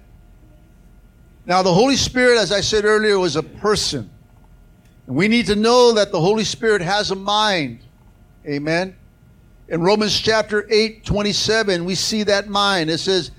Now, 1.46 1.62
the 1.62 1.74
Holy 1.74 1.96
Spirit, 1.96 2.38
as 2.38 2.52
I 2.52 2.62
said 2.62 2.86
earlier, 2.86 3.20
was 3.20 3.36
a 3.36 3.44
person. 3.44 4.10
And 5.08 5.16
we 5.16 5.28
need 5.28 5.46
to 5.46 5.56
know 5.56 5.94
that 5.94 6.12
the 6.12 6.20
Holy 6.20 6.44
Spirit 6.44 6.82
has 6.82 7.12
a 7.12 7.16
mind. 7.16 7.80
Amen. 8.48 8.96
In 9.70 9.82
Romans 9.82 10.20
chapter 10.20 10.68
8, 10.70 11.04
27, 11.04 11.84
we 11.84 11.96
see 11.96 12.22
that 12.24 12.48
mind. 12.48 12.92
It 12.92 13.00
says, 13.00 13.32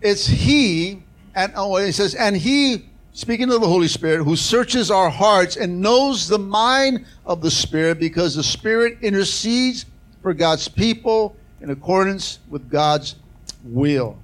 it's 0.00 0.26
He, 0.26 1.02
and 1.34 1.52
oh, 1.56 1.76
it 1.76 1.92
says, 1.94 2.14
and 2.14 2.36
He, 2.36 2.84
speaking 3.12 3.50
of 3.50 3.60
the 3.60 3.66
Holy 3.66 3.88
Spirit, 3.88 4.22
who 4.22 4.36
searches 4.36 4.92
our 4.92 5.10
hearts 5.10 5.56
and 5.56 5.80
knows 5.80 6.28
the 6.28 6.38
mind 6.38 7.04
of 7.26 7.42
the 7.42 7.50
Spirit 7.50 7.98
because 7.98 8.36
the 8.36 8.44
Spirit 8.44 8.98
intercedes 9.02 9.86
for 10.22 10.32
God's 10.32 10.68
people 10.68 11.34
in 11.60 11.70
accordance 11.70 12.38
with 12.48 12.70
God's 12.70 13.16
will. 13.64 14.16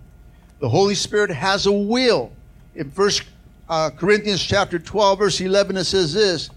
The 0.60 0.68
Holy 0.68 0.94
Spirit 0.94 1.30
has 1.30 1.66
a 1.66 1.72
will. 1.72 2.30
In 2.76 2.88
First 2.92 3.24
uh, 3.68 3.90
Corinthians 3.90 4.44
chapter 4.44 4.78
12, 4.78 5.18
verse 5.18 5.40
11, 5.40 5.76
it 5.76 5.84
says 5.84 6.14
this, 6.14 6.50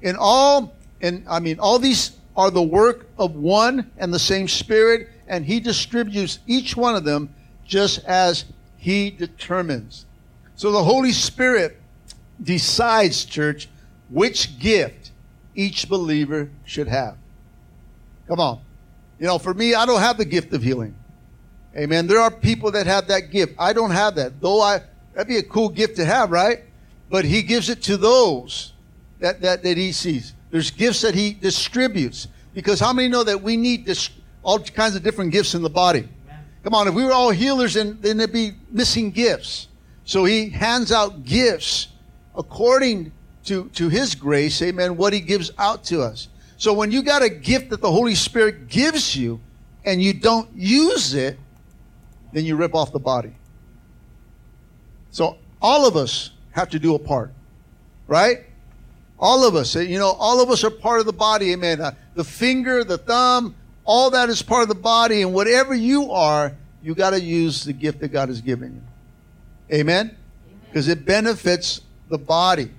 in 0.00 0.16
all, 0.18 0.72
and 1.02 1.24
I 1.28 1.40
mean, 1.40 1.60
all 1.60 1.78
these 1.78 2.12
are 2.36 2.50
the 2.50 2.62
work 2.62 3.08
of 3.18 3.34
one 3.34 3.90
and 3.98 4.12
the 4.12 4.18
same 4.18 4.48
Spirit, 4.48 5.08
and 5.28 5.44
He 5.44 5.60
distributes 5.60 6.38
each 6.46 6.76
one 6.76 6.94
of 6.94 7.04
them 7.04 7.34
just 7.64 8.04
as 8.04 8.44
He 8.76 9.10
determines. 9.10 10.06
So 10.54 10.70
the 10.70 10.84
Holy 10.84 11.12
Spirit 11.12 11.80
decides, 12.42 13.24
church, 13.24 13.68
which 14.08 14.58
gift 14.58 15.10
each 15.54 15.88
believer 15.88 16.50
should 16.64 16.88
have. 16.88 17.16
Come 18.28 18.40
on. 18.40 18.60
You 19.18 19.26
know, 19.26 19.38
for 19.38 19.54
me, 19.54 19.74
I 19.74 19.86
don't 19.86 20.00
have 20.00 20.18
the 20.18 20.24
gift 20.24 20.52
of 20.52 20.62
healing. 20.62 20.94
Amen. 21.76 22.06
There 22.06 22.20
are 22.20 22.30
people 22.30 22.70
that 22.72 22.86
have 22.86 23.08
that 23.08 23.30
gift. 23.30 23.54
I 23.58 23.72
don't 23.72 23.90
have 23.90 24.14
that. 24.16 24.40
Though 24.40 24.60
I, 24.60 24.80
that'd 25.14 25.28
be 25.28 25.38
a 25.38 25.42
cool 25.42 25.68
gift 25.68 25.96
to 25.96 26.04
have, 26.04 26.30
right? 26.30 26.64
But 27.08 27.24
He 27.24 27.42
gives 27.42 27.70
it 27.70 27.82
to 27.84 27.96
those 27.96 28.72
that, 29.20 29.40
that, 29.42 29.62
that 29.62 29.76
He 29.76 29.92
sees. 29.92 30.34
There's 30.52 30.70
gifts 30.70 31.00
that 31.00 31.14
he 31.16 31.32
distributes. 31.32 32.28
Because 32.54 32.78
how 32.78 32.92
many 32.92 33.08
know 33.08 33.24
that 33.24 33.42
we 33.42 33.56
need 33.56 33.90
all 34.44 34.60
kinds 34.60 34.94
of 34.94 35.02
different 35.02 35.32
gifts 35.32 35.54
in 35.54 35.62
the 35.62 35.70
body? 35.70 36.08
Come 36.62 36.74
on, 36.74 36.86
if 36.86 36.94
we 36.94 37.04
were 37.04 37.12
all 37.12 37.30
healers, 37.30 37.74
then, 37.74 37.98
then 38.00 38.18
there'd 38.18 38.32
be 38.32 38.52
missing 38.70 39.10
gifts. 39.10 39.66
So 40.04 40.24
he 40.24 40.50
hands 40.50 40.92
out 40.92 41.24
gifts 41.24 41.88
according 42.36 43.12
to, 43.44 43.68
to 43.70 43.88
his 43.88 44.14
grace, 44.14 44.60
amen, 44.62 44.96
what 44.96 45.12
he 45.12 45.20
gives 45.20 45.50
out 45.58 45.84
to 45.84 46.02
us. 46.02 46.28
So 46.58 46.72
when 46.72 46.92
you 46.92 47.02
got 47.02 47.22
a 47.22 47.28
gift 47.28 47.70
that 47.70 47.80
the 47.80 47.90
Holy 47.90 48.14
Spirit 48.14 48.68
gives 48.68 49.16
you 49.16 49.40
and 49.84 50.00
you 50.00 50.12
don't 50.12 50.48
use 50.54 51.14
it, 51.14 51.38
then 52.32 52.44
you 52.44 52.56
rip 52.56 52.74
off 52.74 52.92
the 52.92 53.00
body. 53.00 53.34
So 55.10 55.38
all 55.60 55.86
of 55.86 55.96
us 55.96 56.30
have 56.52 56.68
to 56.70 56.78
do 56.78 56.94
a 56.94 56.98
part, 56.98 57.32
right? 58.06 58.44
All 59.22 59.46
of 59.46 59.54
us, 59.54 59.76
you 59.76 60.00
know, 60.00 60.10
all 60.18 60.42
of 60.42 60.50
us 60.50 60.64
are 60.64 60.70
part 60.70 60.98
of 60.98 61.06
the 61.06 61.12
body, 61.12 61.52
amen. 61.52 61.80
Uh, 61.80 61.92
the 62.16 62.24
finger, 62.24 62.82
the 62.82 62.98
thumb, 62.98 63.54
all 63.84 64.10
that 64.10 64.28
is 64.28 64.42
part 64.42 64.62
of 64.62 64.68
the 64.68 64.74
body, 64.74 65.22
and 65.22 65.32
whatever 65.32 65.76
you 65.76 66.10
are, 66.10 66.52
you 66.82 66.96
got 66.96 67.10
to 67.10 67.20
use 67.20 67.62
the 67.62 67.72
gift 67.72 68.00
that 68.00 68.08
God 68.08 68.30
has 68.30 68.40
given 68.40 68.74
you. 68.74 69.78
Amen? 69.78 70.16
Because 70.66 70.88
it 70.88 71.04
benefits 71.04 71.82
the 72.08 72.18
body. 72.18 72.72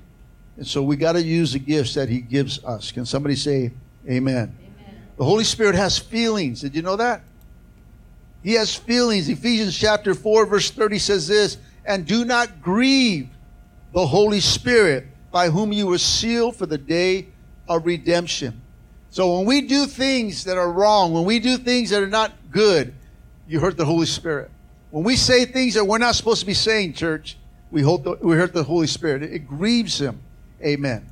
And 0.57 0.67
so 0.67 0.83
we 0.83 0.97
got 0.97 1.13
to 1.13 1.23
use 1.23 1.53
the 1.53 1.59
gifts 1.59 1.93
that 1.93 2.09
He 2.09 2.19
gives 2.19 2.61
us. 2.65 2.91
Can 2.91 3.05
somebody 3.05 3.37
say 3.37 3.71
amen? 4.05 4.53
amen? 4.59 5.01
The 5.17 5.23
Holy 5.23 5.45
Spirit 5.45 5.75
has 5.75 5.97
feelings. 5.97 6.59
Did 6.59 6.75
you 6.75 6.81
know 6.81 6.97
that? 6.97 7.21
He 8.43 8.55
has 8.55 8.75
feelings. 8.75 9.29
Ephesians 9.29 9.77
chapter 9.77 10.13
4, 10.13 10.45
verse 10.45 10.69
30 10.71 10.99
says 10.99 11.25
this 11.25 11.57
And 11.85 12.05
do 12.05 12.25
not 12.25 12.61
grieve 12.61 13.29
the 13.93 14.05
Holy 14.05 14.41
Spirit 14.41 15.07
by 15.33 15.49
whom 15.49 15.73
you 15.73 15.87
were 15.87 15.97
sealed 15.97 16.55
for 16.55 16.67
the 16.67 16.77
day 16.77 17.25
of 17.67 17.87
redemption. 17.87 18.61
So 19.09 19.35
when 19.35 19.47
we 19.47 19.61
do 19.61 19.87
things 19.87 20.43
that 20.43 20.57
are 20.57 20.71
wrong, 20.71 21.11
when 21.11 21.25
we 21.25 21.39
do 21.39 21.57
things 21.57 21.89
that 21.89 22.03
are 22.03 22.07
not 22.07 22.31
good, 22.51 22.93
you 23.47 23.59
hurt 23.59 23.75
the 23.75 23.83
Holy 23.83 24.05
Spirit. 24.05 24.51
When 24.91 25.03
we 25.03 25.15
say 25.15 25.45
things 25.45 25.73
that 25.73 25.85
we're 25.85 25.97
not 25.97 26.13
supposed 26.13 26.41
to 26.41 26.45
be 26.45 26.53
saying, 26.53 26.93
church, 26.93 27.35
we, 27.71 27.81
the, 27.81 28.17
we 28.21 28.35
hurt 28.35 28.53
the 28.53 28.63
Holy 28.63 28.85
Spirit. 28.85 29.23
It, 29.23 29.33
it 29.33 29.47
grieves 29.47 29.99
Him. 29.99 30.21
Amen. 30.63 31.09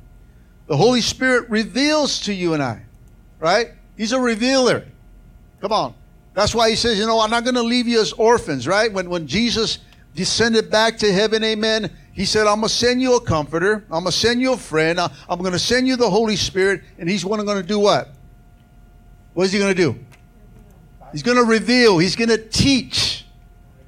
The 0.68 0.76
Holy 0.76 1.00
Spirit 1.00 1.50
reveals 1.50 2.20
to 2.20 2.32
you 2.32 2.54
and 2.54 2.62
I, 2.62 2.82
right? 3.40 3.72
He's 3.96 4.12
a 4.12 4.20
revealer. 4.20 4.84
Come 5.60 5.72
on. 5.72 5.94
That's 6.34 6.54
why 6.54 6.70
He 6.70 6.76
says, 6.76 6.96
you 6.96 7.06
know, 7.06 7.18
I'm 7.18 7.30
not 7.30 7.42
going 7.42 7.56
to 7.56 7.62
leave 7.62 7.88
you 7.88 8.00
as 8.00 8.12
orphans, 8.12 8.68
right? 8.68 8.92
When, 8.92 9.10
when 9.10 9.26
Jesus 9.26 9.80
descended 10.14 10.70
back 10.70 10.98
to 10.98 11.12
heaven, 11.12 11.42
amen, 11.42 11.90
he 12.12 12.26
said, 12.26 12.46
I'm 12.46 12.56
going 12.56 12.68
to 12.68 12.74
send 12.74 13.00
you 13.00 13.16
a 13.16 13.20
comforter. 13.20 13.84
I'm 13.90 14.04
going 14.04 14.06
to 14.06 14.12
send 14.12 14.40
you 14.40 14.52
a 14.52 14.56
friend. 14.56 15.00
I'm 15.00 15.38
going 15.38 15.52
to 15.52 15.58
send 15.58 15.88
you 15.88 15.96
the 15.96 16.10
Holy 16.10 16.36
Spirit. 16.36 16.82
And 16.98 17.08
he's 17.08 17.24
one 17.24 17.44
going 17.44 17.60
to 17.60 17.66
do 17.66 17.78
what? 17.78 18.10
What 19.32 19.44
is 19.44 19.52
he 19.52 19.58
going 19.58 19.74
to 19.74 19.82
do? 19.82 19.98
He's 21.10 21.22
going 21.22 21.38
to 21.38 21.44
reveal. 21.44 21.98
He's 21.98 22.16
going 22.16 22.28
to 22.28 22.38
teach. 22.38 23.24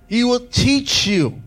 He 0.07 0.25
will 0.25 0.40
teach 0.40 1.07
you. 1.07 1.43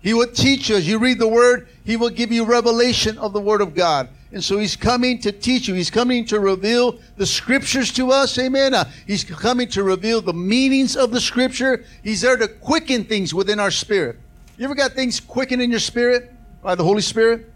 He 0.00 0.12
will 0.12 0.26
teach 0.26 0.68
you. 0.68 0.76
As 0.76 0.86
you 0.86 0.98
read 0.98 1.18
the 1.18 1.28
word, 1.28 1.68
he 1.84 1.96
will 1.96 2.10
give 2.10 2.30
you 2.32 2.44
revelation 2.44 3.16
of 3.18 3.32
the 3.32 3.40
word 3.40 3.62
of 3.62 3.74
God. 3.74 4.08
And 4.32 4.44
so 4.44 4.58
he's 4.58 4.76
coming 4.76 5.18
to 5.20 5.32
teach 5.32 5.68
you. 5.68 5.74
He's 5.74 5.90
coming 5.90 6.24
to 6.26 6.38
reveal 6.38 6.98
the 7.16 7.26
scriptures 7.26 7.92
to 7.94 8.12
us. 8.12 8.38
Amen. 8.38 8.74
Uh, 8.74 8.84
he's 9.06 9.24
coming 9.24 9.68
to 9.70 9.82
reveal 9.82 10.20
the 10.20 10.32
meanings 10.32 10.96
of 10.96 11.10
the 11.10 11.20
scripture. 11.20 11.84
He's 12.04 12.20
there 12.20 12.36
to 12.36 12.46
quicken 12.46 13.04
things 13.04 13.34
within 13.34 13.58
our 13.58 13.70
spirit. 13.70 14.18
You 14.60 14.66
ever 14.66 14.74
got 14.74 14.92
things 14.92 15.20
quickened 15.20 15.62
in 15.62 15.70
your 15.70 15.80
spirit 15.80 16.30
by 16.62 16.74
the 16.74 16.84
Holy 16.84 17.00
Spirit? 17.00 17.50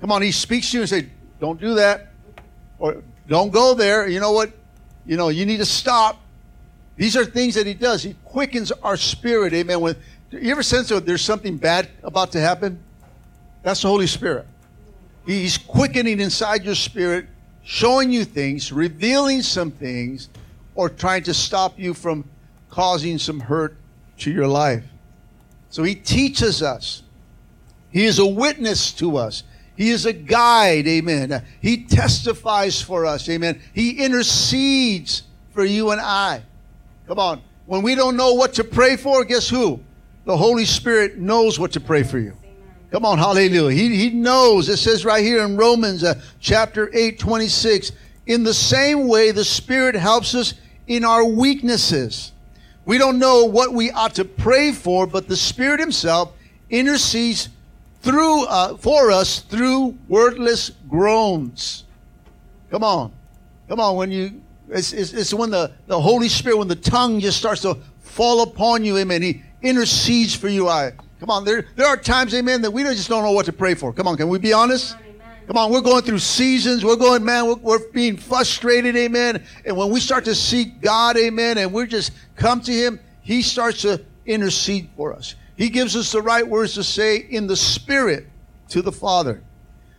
Come 0.00 0.12
on, 0.12 0.22
He 0.22 0.30
speaks 0.30 0.70
to 0.70 0.76
you 0.76 0.82
and 0.82 0.88
say, 0.88 1.08
"Don't 1.40 1.60
do 1.60 1.74
that," 1.74 2.12
or 2.78 3.02
"Don't 3.26 3.50
go 3.50 3.74
there." 3.74 4.06
You 4.06 4.20
know 4.20 4.30
what? 4.30 4.52
You 5.04 5.16
know 5.16 5.30
you 5.30 5.46
need 5.46 5.56
to 5.56 5.66
stop. 5.66 6.20
These 6.96 7.16
are 7.16 7.24
things 7.24 7.56
that 7.56 7.66
He 7.66 7.74
does. 7.74 8.04
He 8.04 8.14
quickens 8.24 8.70
our 8.70 8.96
spirit. 8.96 9.52
Amen. 9.52 9.80
When 9.80 9.96
you 10.30 10.52
ever 10.52 10.62
sense 10.62 10.90
that 10.90 11.04
there's 11.04 11.22
something 11.22 11.56
bad 11.56 11.88
about 12.04 12.30
to 12.32 12.40
happen? 12.40 12.78
That's 13.64 13.82
the 13.82 13.88
Holy 13.88 14.06
Spirit. 14.06 14.46
He's 15.26 15.58
quickening 15.58 16.20
inside 16.20 16.64
your 16.64 16.76
spirit, 16.76 17.26
showing 17.64 18.12
you 18.12 18.24
things, 18.24 18.70
revealing 18.70 19.42
some 19.42 19.72
things, 19.72 20.28
or 20.76 20.88
trying 20.88 21.24
to 21.24 21.34
stop 21.34 21.80
you 21.80 21.94
from 21.94 22.22
causing 22.70 23.18
some 23.18 23.40
hurt 23.40 23.76
to 24.18 24.30
your 24.30 24.46
life. 24.46 24.84
So 25.74 25.82
he 25.82 25.96
teaches 25.96 26.62
us. 26.62 27.02
He 27.90 28.04
is 28.04 28.20
a 28.20 28.26
witness 28.26 28.92
to 28.92 29.16
us. 29.16 29.42
He 29.76 29.90
is 29.90 30.06
a 30.06 30.12
guide, 30.12 30.86
amen. 30.86 31.44
He 31.60 31.82
testifies 31.82 32.80
for 32.80 33.04
us, 33.04 33.28
amen. 33.28 33.60
He 33.72 33.90
intercedes 33.90 35.24
for 35.50 35.64
you 35.64 35.90
and 35.90 36.00
I. 36.00 36.44
Come 37.08 37.18
on. 37.18 37.42
When 37.66 37.82
we 37.82 37.96
don't 37.96 38.16
know 38.16 38.34
what 38.34 38.54
to 38.54 38.62
pray 38.62 38.94
for, 38.96 39.24
guess 39.24 39.48
who? 39.48 39.80
The 40.26 40.36
Holy 40.36 40.64
Spirit 40.64 41.18
knows 41.18 41.58
what 41.58 41.72
to 41.72 41.80
pray 41.80 42.04
for 42.04 42.20
you. 42.20 42.36
Come 42.92 43.04
on, 43.04 43.18
hallelujah. 43.18 43.74
He, 43.74 43.96
he 43.96 44.10
knows. 44.10 44.68
It 44.68 44.76
says 44.76 45.04
right 45.04 45.24
here 45.24 45.44
in 45.44 45.56
Romans 45.56 46.04
uh, 46.04 46.20
chapter 46.38 46.88
8, 46.94 47.18
26. 47.18 47.90
In 48.26 48.44
the 48.44 48.54
same 48.54 49.08
way, 49.08 49.32
the 49.32 49.44
Spirit 49.44 49.96
helps 49.96 50.36
us 50.36 50.54
in 50.86 51.04
our 51.04 51.24
weaknesses. 51.24 52.30
We 52.84 52.98
don't 52.98 53.18
know 53.18 53.44
what 53.44 53.72
we 53.72 53.90
ought 53.90 54.14
to 54.16 54.24
pray 54.24 54.72
for, 54.72 55.06
but 55.06 55.26
the 55.28 55.36
Spirit 55.36 55.80
Himself 55.80 56.32
intercedes 56.68 57.48
through 58.02 58.44
uh, 58.44 58.76
for 58.76 59.10
us 59.10 59.40
through 59.40 59.96
wordless 60.08 60.70
groans. 60.88 61.84
Come 62.70 62.84
on, 62.84 63.12
come 63.68 63.80
on. 63.80 63.96
When 63.96 64.12
you, 64.12 64.42
it's, 64.68 64.92
it's, 64.92 65.12
it's 65.12 65.32
when 65.32 65.50
the, 65.50 65.72
the 65.86 65.98
Holy 65.98 66.28
Spirit, 66.28 66.58
when 66.58 66.68
the 66.68 66.76
tongue 66.76 67.20
just 67.20 67.38
starts 67.38 67.62
to 67.62 67.78
fall 68.00 68.42
upon 68.42 68.84
you, 68.84 68.98
Amen. 68.98 69.22
He 69.22 69.42
intercedes 69.62 70.34
for 70.34 70.48
you. 70.48 70.68
I 70.68 70.92
come 71.20 71.30
on. 71.30 71.44
There 71.44 71.66
there 71.76 71.86
are 71.86 71.96
times, 71.96 72.34
Amen, 72.34 72.60
that 72.62 72.70
we 72.70 72.82
just 72.82 73.08
don't 73.08 73.22
know 73.22 73.32
what 73.32 73.46
to 73.46 73.52
pray 73.52 73.74
for. 73.74 73.92
Come 73.94 74.06
on, 74.06 74.18
can 74.18 74.28
we 74.28 74.38
be 74.38 74.52
honest? 74.52 74.96
Come 75.46 75.58
on, 75.58 75.70
we're 75.70 75.82
going 75.82 76.02
through 76.02 76.20
seasons. 76.20 76.84
We're 76.84 76.96
going, 76.96 77.24
man, 77.24 77.46
we're, 77.46 77.56
we're, 77.56 77.88
being 77.90 78.16
frustrated, 78.16 78.96
amen. 78.96 79.44
And 79.66 79.76
when 79.76 79.90
we 79.90 80.00
start 80.00 80.24
to 80.24 80.34
seek 80.34 80.80
God, 80.80 81.16
amen, 81.16 81.58
and 81.58 81.72
we 81.72 81.86
just 81.86 82.12
come 82.34 82.60
to 82.62 82.72
Him, 82.72 82.98
He 83.20 83.42
starts 83.42 83.82
to 83.82 84.02
intercede 84.26 84.88
for 84.96 85.12
us. 85.12 85.34
He 85.56 85.68
gives 85.68 85.96
us 85.96 86.12
the 86.12 86.22
right 86.22 86.46
words 86.46 86.74
to 86.74 86.84
say 86.84 87.16
in 87.16 87.46
the 87.46 87.56
Spirit 87.56 88.26
to 88.70 88.82
the 88.82 88.92
Father. 88.92 89.42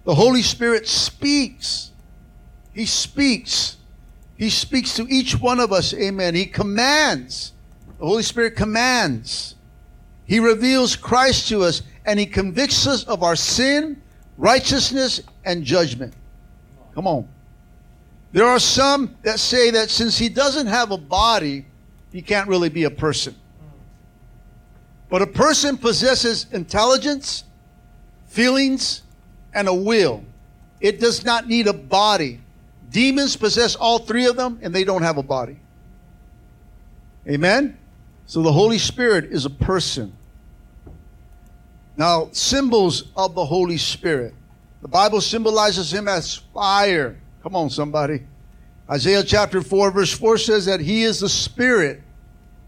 The 0.04 0.16
Holy 0.16 0.42
Spirit 0.42 0.88
speaks. 0.88 1.92
He 2.74 2.86
speaks. 2.86 3.78
He 4.38 4.50
speaks 4.50 4.96
to 4.96 5.08
each 5.08 5.40
one 5.40 5.60
of 5.60 5.72
us. 5.72 5.94
Amen. 5.94 6.36
He 6.36 6.46
commands. 6.46 7.54
The 8.00 8.06
Holy 8.06 8.24
Spirit 8.24 8.56
commands. 8.56 9.56
He 10.26 10.40
reveals 10.40 10.96
Christ 10.96 11.48
to 11.50 11.64
us 11.64 11.84
and 12.06 12.20
he 12.20 12.26
convicts 12.26 12.86
us 12.86 13.04
of 13.06 13.24
our 13.24 13.36
sin, 13.36 14.02
righteousness, 14.38 15.22
and 15.46 15.64
judgment. 15.64 16.14
Come 16.94 17.08
on. 17.08 17.28
There 18.32 18.46
are 18.46 18.60
some 18.60 19.16
that 19.24 19.40
say 19.40 19.72
that 19.72 19.90
since 19.90 20.18
he 20.18 20.28
doesn't 20.28 20.68
have 20.68 20.92
a 20.92 20.98
body, 20.98 21.66
he 22.12 22.22
can't 22.22 22.50
really 22.50 22.70
be 22.70 22.84
a 22.84 22.92
person. 22.92 23.36
But 25.10 25.22
a 25.22 25.28
person 25.28 25.78
possesses 25.78 26.48
intelligence, 26.52 27.44
feelings, 28.28 29.04
and 29.54 29.68
a 29.68 29.74
will. 29.74 30.24
It 30.82 31.00
does 31.00 31.24
not 31.24 31.48
need 31.48 31.68
a 31.68 31.74
body. 31.74 32.42
Demons 32.90 33.36
possess 33.36 33.76
all 33.76 34.00
three 34.00 34.26
of 34.26 34.36
them, 34.36 34.60
and 34.62 34.74
they 34.74 34.84
don't 34.84 35.02
have 35.02 35.18
a 35.18 35.24
body. 35.24 35.60
Amen? 37.28 37.78
So 38.26 38.42
the 38.42 38.52
Holy 38.52 38.78
Spirit 38.78 39.26
is 39.26 39.46
a 39.46 39.50
person. 39.50 40.14
Now, 41.98 42.30
symbols 42.32 43.06
of 43.16 43.36
the 43.36 43.46
Holy 43.46 43.78
Spirit. 43.78 44.34
The 44.86 44.90
Bible 44.90 45.20
symbolizes 45.20 45.92
him 45.92 46.08
as 46.08 46.36
fire. 46.54 47.20
Come 47.42 47.56
on, 47.56 47.72
somebody. 47.72 48.22
Isaiah 48.88 49.24
chapter 49.24 49.64
4, 49.64 49.90
verse 49.90 50.12
4 50.12 50.38
says 50.38 50.68
that 50.68 50.80
he 50.80 51.02
is 51.02 51.22
the 51.22 51.28
spirit 51.28 52.04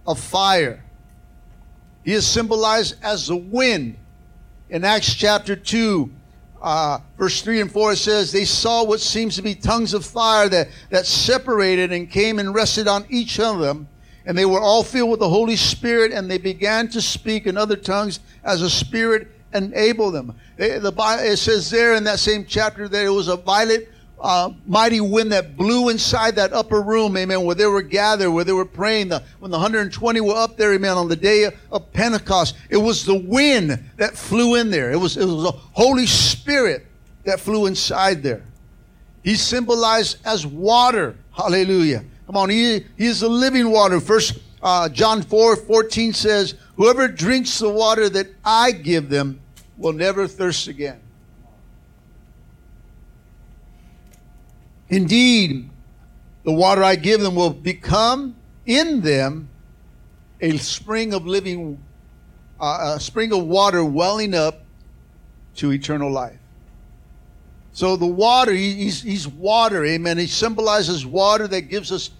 of 0.07 0.19
fire. 0.19 0.83
He 2.03 2.13
is 2.13 2.25
symbolized 2.25 2.95
as 3.03 3.27
the 3.27 3.35
wind. 3.35 3.97
In 4.71 4.83
Acts 4.83 5.13
chapter 5.13 5.55
2, 5.55 6.11
uh, 6.59 6.97
verse 7.19 7.43
3 7.43 7.61
and 7.61 7.71
4, 7.71 7.91
it 7.91 7.97
says, 7.97 8.31
They 8.31 8.45
saw 8.45 8.83
what 8.83 8.99
seems 8.99 9.35
to 9.35 9.43
be 9.43 9.53
tongues 9.53 9.93
of 9.93 10.03
fire 10.03 10.49
that, 10.49 10.69
that 10.89 11.05
separated 11.05 11.91
and 11.91 12.09
came 12.09 12.39
and 12.39 12.55
rested 12.55 12.87
on 12.87 13.05
each 13.11 13.39
of 13.39 13.59
them. 13.59 13.87
And 14.25 14.35
they 14.35 14.45
were 14.45 14.59
all 14.59 14.81
filled 14.81 15.11
with 15.11 15.19
the 15.19 15.29
Holy 15.29 15.55
Spirit, 15.55 16.11
and 16.11 16.31
they 16.31 16.39
began 16.39 16.87
to 16.89 16.99
speak 16.99 17.45
in 17.45 17.57
other 17.57 17.75
tongues 17.75 18.21
as 18.43 18.61
the 18.61 18.71
Spirit 18.71 19.27
enabled 19.53 20.15
them. 20.15 20.35
It, 20.57 20.81
the, 20.81 20.93
it 21.21 21.37
says 21.37 21.69
there 21.69 21.95
in 21.95 22.03
that 22.05 22.19
same 22.19 22.45
chapter 22.45 22.87
that 22.87 23.05
it 23.05 23.09
was 23.09 23.27
a 23.27 23.37
violent, 23.37 23.85
uh, 24.19 24.51
mighty 24.65 24.99
wind 24.99 25.31
that 25.31 25.55
blew 25.55 25.89
inside 25.89 26.35
that 26.35 26.51
upper 26.51 26.81
room, 26.81 27.15
amen, 27.15 27.43
where 27.43 27.55
they 27.55 27.67
were 27.67 27.83
gathered, 27.83 28.31
where 28.31 28.43
they 28.43 28.53
were 28.53 28.65
praying. 28.65 29.09
The, 29.09 29.23
when 29.39 29.51
the 29.51 29.57
120 29.57 30.21
were 30.21 30.33
up 30.33 30.57
there, 30.57 30.73
amen, 30.73 30.97
on 30.97 31.07
the 31.07 31.15
day 31.15 31.51
of 31.71 31.93
Pentecost, 31.93 32.55
it 32.69 32.77
was 32.77 33.05
the 33.05 33.15
wind 33.15 33.83
that 33.97 34.17
flew 34.17 34.55
in 34.55 34.71
there. 34.71 34.91
It 34.91 34.97
was, 34.97 35.15
it 35.15 35.25
was 35.25 35.43
the 35.43 35.51
Holy 35.51 36.07
Spirit 36.07 36.87
that 37.23 37.39
flew 37.39 37.67
inside 37.67 38.23
there. 38.23 38.43
He 39.23 39.35
symbolized 39.35 40.17
as 40.25 40.47
water. 40.47 41.15
Hallelujah. 41.31 42.03
Come 42.25 42.37
on, 42.37 42.49
he, 42.49 42.85
he 42.97 43.05
is 43.05 43.19
the 43.19 43.29
living 43.29 43.69
water. 43.69 43.99
First 43.99 44.39
uh, 44.63 44.89
John 44.89 45.21
4 45.21 45.55
14 45.55 46.13
says, 46.13 46.55
Whoever 46.77 47.07
drinks 47.07 47.59
the 47.59 47.69
water 47.69 48.09
that 48.09 48.27
I 48.43 48.71
give 48.71 49.09
them 49.09 49.39
will 49.77 49.93
never 49.93 50.27
thirst 50.27 50.67
again. 50.67 50.99
Indeed, 54.89 55.69
the 56.43 56.51
water 56.51 56.83
I 56.83 56.95
give 56.95 57.21
them 57.21 57.35
will 57.35 57.49
become 57.51 58.35
in 58.65 59.01
them 59.01 59.49
a 60.39 60.57
spring 60.57 61.13
of 61.13 61.25
living, 61.25 61.81
uh, 62.59 62.93
a 62.95 62.99
spring 62.99 63.33
of 63.33 63.45
water 63.45 63.83
welling 63.83 64.33
up 64.33 64.63
to 65.55 65.71
eternal 65.71 66.11
life. 66.11 66.37
So 67.73 67.95
the 67.95 68.07
water, 68.07 68.53
he's, 68.53 69.01
he's 69.03 69.27
water, 69.27 69.85
amen. 69.85 70.17
He 70.17 70.27
symbolizes 70.27 71.05
water 71.05 71.47
that 71.47 71.61
gives 71.63 71.91
us, 71.91 72.11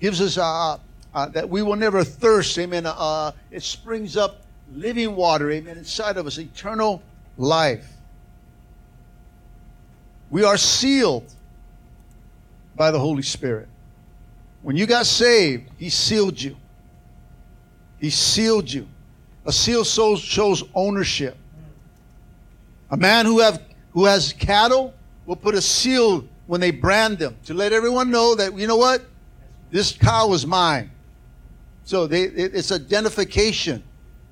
gives 0.00 0.20
us 0.20 0.38
uh, 0.38 0.78
uh, 1.14 1.26
that 1.30 1.48
we 1.48 1.62
will 1.62 1.76
never 1.76 2.04
thirst, 2.04 2.58
amen. 2.58 2.86
Uh, 2.86 3.32
it 3.50 3.62
springs 3.62 4.16
up 4.16 4.41
living 4.72 5.14
water, 5.16 5.50
amen, 5.50 5.78
inside 5.78 6.16
of 6.16 6.26
us, 6.26 6.38
eternal 6.38 7.02
life. 7.36 7.86
We 10.30 10.44
are 10.44 10.56
sealed 10.56 11.30
by 12.74 12.90
the 12.90 12.98
Holy 12.98 13.22
Spirit. 13.22 13.68
When 14.62 14.76
you 14.76 14.86
got 14.86 15.06
saved, 15.06 15.70
He 15.78 15.88
sealed 15.90 16.40
you. 16.40 16.56
He 17.98 18.10
sealed 18.10 18.70
you. 18.70 18.88
A 19.44 19.52
seal 19.52 19.84
shows 19.84 20.64
ownership. 20.74 21.36
A 22.90 22.96
man 22.96 23.26
who 23.26 23.40
have 23.40 23.62
who 23.92 24.04
has 24.06 24.32
cattle 24.32 24.94
will 25.26 25.36
put 25.36 25.54
a 25.54 25.60
seal 25.60 26.24
when 26.46 26.60
they 26.60 26.70
brand 26.70 27.18
them 27.18 27.36
to 27.44 27.54
let 27.54 27.72
everyone 27.72 28.10
know 28.10 28.34
that 28.34 28.56
you 28.58 28.66
know 28.66 28.76
what, 28.76 29.02
this 29.70 29.92
cow 29.92 30.32
is 30.32 30.46
mine. 30.46 30.90
So 31.84 32.06
they, 32.06 32.22
it's 32.22 32.72
identification 32.72 33.82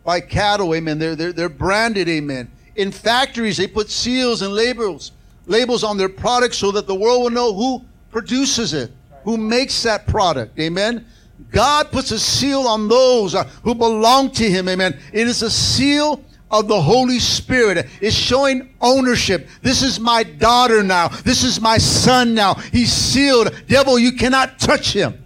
by 0.05 0.21
cattle, 0.21 0.75
amen. 0.75 0.99
They're, 0.99 1.17
they're, 1.17 1.33
they're 1.33 1.49
branded, 1.49 2.09
amen. 2.09 2.51
In 2.77 2.91
factories, 2.93 3.57
they 3.57 3.67
put 3.67 3.91
seals 3.91 4.43
and 4.43 4.55
labels, 4.55 5.13
labels 5.47 5.85
on 5.85 5.97
their 5.97 6.09
products 6.09 6.59
so 6.59 6.71
that 6.73 6.87
the 6.87 6.95
world 6.95 7.23
will 7.23 7.31
know 7.31 7.53
who 7.53 7.85
produces 8.11 8.73
it, 8.73 8.91
who 9.25 9.37
makes 9.37 9.83
that 9.83 10.07
product, 10.07 10.59
amen. 10.59 11.07
God 11.51 11.91
puts 11.91 12.11
a 12.11 12.19
seal 12.19 12.61
on 12.61 12.89
those 12.89 13.35
uh, 13.35 13.45
who 13.65 13.75
belong 13.75 14.31
to 14.33 14.51
Him, 14.51 14.69
amen. 14.69 14.99
It 15.13 15.27
is 15.27 15.43
a 15.43 15.51
seal 15.51 16.23
of 16.51 16.69
the 16.69 16.81
Holy 16.81 17.19
Spirit. 17.19 17.87
It's 18.01 18.17
showing 18.17 18.75
ownership. 18.81 19.49
This 19.63 19.83
is 19.83 20.01
my 20.01 20.23
daughter 20.23 20.83
now. 20.83 21.09
This 21.09 21.45
is 21.45 21.61
my 21.61 21.79
son 21.79 22.35
now. 22.35 22.55
He's 22.55 22.93
sealed. 22.93 23.55
Devil, 23.69 23.99
you 23.99 24.13
cannot 24.13 24.59
touch 24.59 24.93
him. 24.93 25.23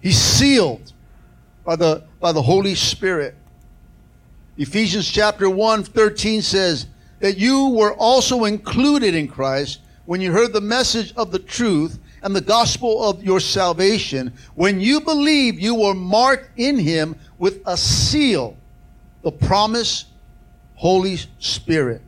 He's 0.00 0.18
sealed 0.18 0.92
by 1.64 1.76
the, 1.76 2.04
by 2.20 2.32
the 2.32 2.42
Holy 2.42 2.74
Spirit. 2.74 3.34
Ephesians 4.58 5.10
chapter 5.10 5.48
1, 5.48 5.84
13 5.84 6.42
says 6.42 6.86
that 7.20 7.38
you 7.38 7.70
were 7.70 7.94
also 7.94 8.44
included 8.44 9.14
in 9.14 9.26
Christ 9.26 9.80
when 10.04 10.20
you 10.20 10.30
heard 10.30 10.52
the 10.52 10.60
message 10.60 11.14
of 11.16 11.32
the 11.32 11.38
truth 11.38 11.98
and 12.22 12.36
the 12.36 12.40
gospel 12.42 13.02
of 13.02 13.24
your 13.24 13.40
salvation. 13.40 14.32
When 14.54 14.80
you 14.80 15.00
believed, 15.00 15.62
you 15.62 15.74
were 15.74 15.94
marked 15.94 16.50
in 16.58 16.78
him 16.78 17.16
with 17.38 17.62
a 17.66 17.76
seal, 17.76 18.56
the 19.22 19.32
promise, 19.32 20.04
Holy 20.74 21.18
Spirit. 21.38 22.02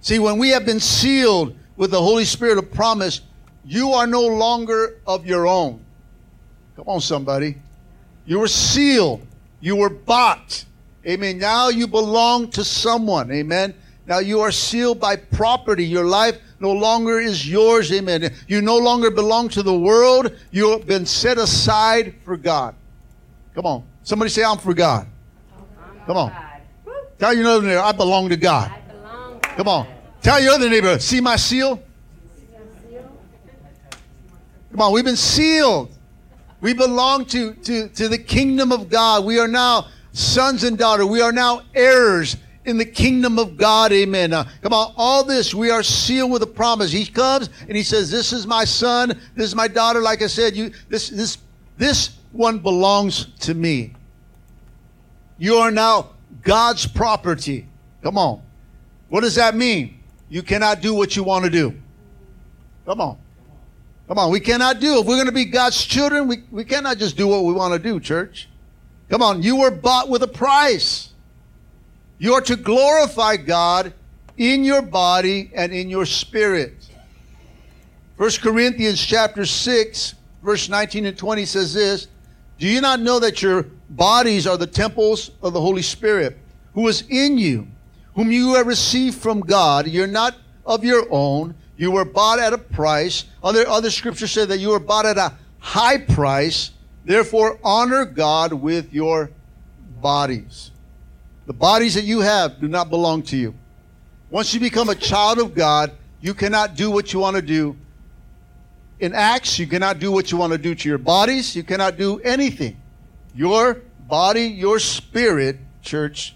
See, 0.00 0.20
when 0.20 0.38
we 0.38 0.50
have 0.50 0.64
been 0.64 0.80
sealed 0.80 1.56
with 1.76 1.90
the 1.90 2.00
Holy 2.00 2.24
Spirit 2.24 2.58
of 2.58 2.72
promise, 2.72 3.22
you 3.64 3.92
are 3.92 4.06
no 4.06 4.26
longer 4.26 5.00
of 5.06 5.26
your 5.26 5.48
own. 5.48 5.84
Come 6.76 6.84
on, 6.86 7.00
somebody. 7.00 7.56
You 8.26 8.40
were 8.40 8.48
sealed. 8.48 9.26
You 9.60 9.76
were 9.76 9.90
bought. 9.90 10.64
Amen. 11.06 11.38
Now 11.38 11.68
you 11.68 11.86
belong 11.86 12.50
to 12.52 12.64
someone. 12.64 13.30
Amen. 13.30 13.74
Now 14.06 14.18
you 14.18 14.40
are 14.40 14.52
sealed 14.52 15.00
by 15.00 15.16
property. 15.16 15.84
Your 15.84 16.04
life 16.04 16.38
no 16.60 16.72
longer 16.72 17.18
is 17.18 17.48
yours. 17.48 17.92
Amen. 17.92 18.34
You 18.48 18.62
no 18.62 18.76
longer 18.76 19.10
belong 19.10 19.48
to 19.50 19.62
the 19.62 19.78
world. 19.78 20.32
You 20.50 20.70
have 20.70 20.86
been 20.86 21.06
set 21.06 21.38
aside 21.38 22.14
for 22.24 22.36
God. 22.36 22.74
Come 23.54 23.66
on. 23.66 23.84
Somebody 24.02 24.30
say, 24.30 24.44
I'm 24.44 24.58
for 24.58 24.74
God. 24.74 25.06
Come 26.06 26.16
on. 26.16 26.32
Tell 27.18 27.34
your 27.34 27.46
other 27.46 27.66
neighbor, 27.66 27.80
I 27.80 27.92
belong 27.92 28.28
to 28.28 28.36
God. 28.36 28.72
Come 29.56 29.68
on. 29.68 29.86
Tell 30.20 30.42
your 30.42 30.52
other 30.52 30.68
neighbor, 30.68 30.98
see 30.98 31.20
my 31.20 31.36
seal? 31.36 31.82
Come 34.70 34.80
on, 34.80 34.92
we've 34.92 35.04
been 35.04 35.16
sealed. 35.16 35.93
We 36.64 36.72
belong 36.72 37.26
to, 37.26 37.52
to, 37.52 37.90
to 37.90 38.08
the 38.08 38.16
kingdom 38.16 38.72
of 38.72 38.88
God. 38.88 39.26
We 39.26 39.38
are 39.38 39.46
now 39.46 39.88
sons 40.12 40.64
and 40.64 40.78
daughters. 40.78 41.04
We 41.04 41.20
are 41.20 41.30
now 41.30 41.60
heirs 41.74 42.38
in 42.64 42.78
the 42.78 42.86
kingdom 42.86 43.38
of 43.38 43.58
God. 43.58 43.92
Amen. 43.92 44.32
Uh, 44.32 44.48
come 44.62 44.72
on, 44.72 44.94
all 44.96 45.24
this, 45.24 45.52
we 45.54 45.68
are 45.68 45.82
sealed 45.82 46.30
with 46.30 46.42
a 46.42 46.46
promise. 46.46 46.90
He 46.90 47.04
comes 47.04 47.50
and 47.68 47.76
he 47.76 47.82
says, 47.82 48.10
This 48.10 48.32
is 48.32 48.46
my 48.46 48.64
son, 48.64 49.08
this 49.34 49.44
is 49.44 49.54
my 49.54 49.68
daughter. 49.68 50.00
Like 50.00 50.22
I 50.22 50.26
said, 50.26 50.56
you 50.56 50.72
this 50.88 51.10
this 51.10 51.36
this 51.76 52.16
one 52.32 52.60
belongs 52.60 53.26
to 53.40 53.52
me. 53.52 53.92
You 55.36 55.56
are 55.56 55.70
now 55.70 56.12
God's 56.40 56.86
property. 56.86 57.68
Come 58.02 58.16
on. 58.16 58.40
What 59.10 59.20
does 59.20 59.34
that 59.34 59.54
mean? 59.54 59.98
You 60.30 60.42
cannot 60.42 60.80
do 60.80 60.94
what 60.94 61.14
you 61.14 61.24
want 61.24 61.44
to 61.44 61.50
do. 61.50 61.74
Come 62.86 63.02
on. 63.02 63.18
Come 64.08 64.18
on, 64.18 64.30
we 64.30 64.40
cannot 64.40 64.80
do. 64.80 65.00
If 65.00 65.06
we're 65.06 65.16
going 65.16 65.26
to 65.26 65.32
be 65.32 65.46
God's 65.46 65.82
children, 65.82 66.28
we, 66.28 66.42
we 66.50 66.64
cannot 66.64 66.98
just 66.98 67.16
do 67.16 67.26
what 67.26 67.44
we 67.44 67.54
want 67.54 67.72
to 67.72 67.78
do, 67.78 67.98
church. 67.98 68.48
Come 69.08 69.22
on, 69.22 69.42
you 69.42 69.56
were 69.56 69.70
bought 69.70 70.08
with 70.08 70.22
a 70.22 70.28
price. 70.28 71.10
You 72.18 72.34
are 72.34 72.40
to 72.42 72.56
glorify 72.56 73.36
God 73.36 73.94
in 74.36 74.64
your 74.64 74.82
body 74.82 75.50
and 75.54 75.72
in 75.72 75.88
your 75.88 76.06
spirit. 76.06 76.74
1 78.16 78.30
Corinthians 78.42 79.04
chapter 79.04 79.44
6, 79.44 80.14
verse 80.42 80.68
19 80.68 81.06
and 81.06 81.18
20 81.18 81.44
says 81.46 81.74
this 81.74 82.08
Do 82.58 82.68
you 82.68 82.80
not 82.80 83.00
know 83.00 83.18
that 83.18 83.42
your 83.42 83.64
bodies 83.90 84.46
are 84.46 84.56
the 84.56 84.66
temples 84.66 85.30
of 85.42 85.52
the 85.52 85.60
Holy 85.60 85.82
Spirit, 85.82 86.38
who 86.74 86.86
is 86.88 87.04
in 87.08 87.38
you, 87.38 87.66
whom 88.14 88.30
you 88.30 88.54
have 88.54 88.66
received 88.66 89.18
from 89.18 89.40
God? 89.40 89.88
You're 89.88 90.06
not 90.06 90.36
of 90.66 90.84
your 90.84 91.06
own. 91.10 91.54
You 91.76 91.90
were 91.90 92.04
bought 92.04 92.38
at 92.38 92.52
a 92.52 92.58
price. 92.58 93.24
Other, 93.42 93.66
other 93.66 93.90
scriptures 93.90 94.30
say 94.30 94.44
that 94.44 94.58
you 94.58 94.70
were 94.70 94.78
bought 94.78 95.06
at 95.06 95.18
a 95.18 95.34
high 95.58 95.98
price. 95.98 96.70
Therefore, 97.04 97.58
honor 97.64 98.04
God 98.04 98.52
with 98.52 98.92
your 98.92 99.30
bodies. 100.00 100.70
The 101.46 101.52
bodies 101.52 101.94
that 101.94 102.04
you 102.04 102.20
have 102.20 102.60
do 102.60 102.68
not 102.68 102.90
belong 102.90 103.22
to 103.24 103.36
you. 103.36 103.54
Once 104.30 104.54
you 104.54 104.60
become 104.60 104.88
a 104.88 104.94
child 104.94 105.38
of 105.38 105.54
God, 105.54 105.92
you 106.20 106.32
cannot 106.32 106.74
do 106.74 106.90
what 106.90 107.12
you 107.12 107.18
want 107.18 107.36
to 107.36 107.42
do. 107.42 107.76
In 109.00 109.14
Acts, 109.14 109.58
you 109.58 109.66
cannot 109.66 109.98
do 109.98 110.10
what 110.10 110.32
you 110.32 110.38
want 110.38 110.52
to 110.52 110.58
do 110.58 110.74
to 110.74 110.88
your 110.88 110.98
bodies. 110.98 111.54
You 111.54 111.62
cannot 111.62 111.98
do 111.98 112.20
anything. 112.20 112.80
Your 113.34 113.82
body, 114.08 114.44
your 114.44 114.78
spirit, 114.78 115.58
church, 115.82 116.34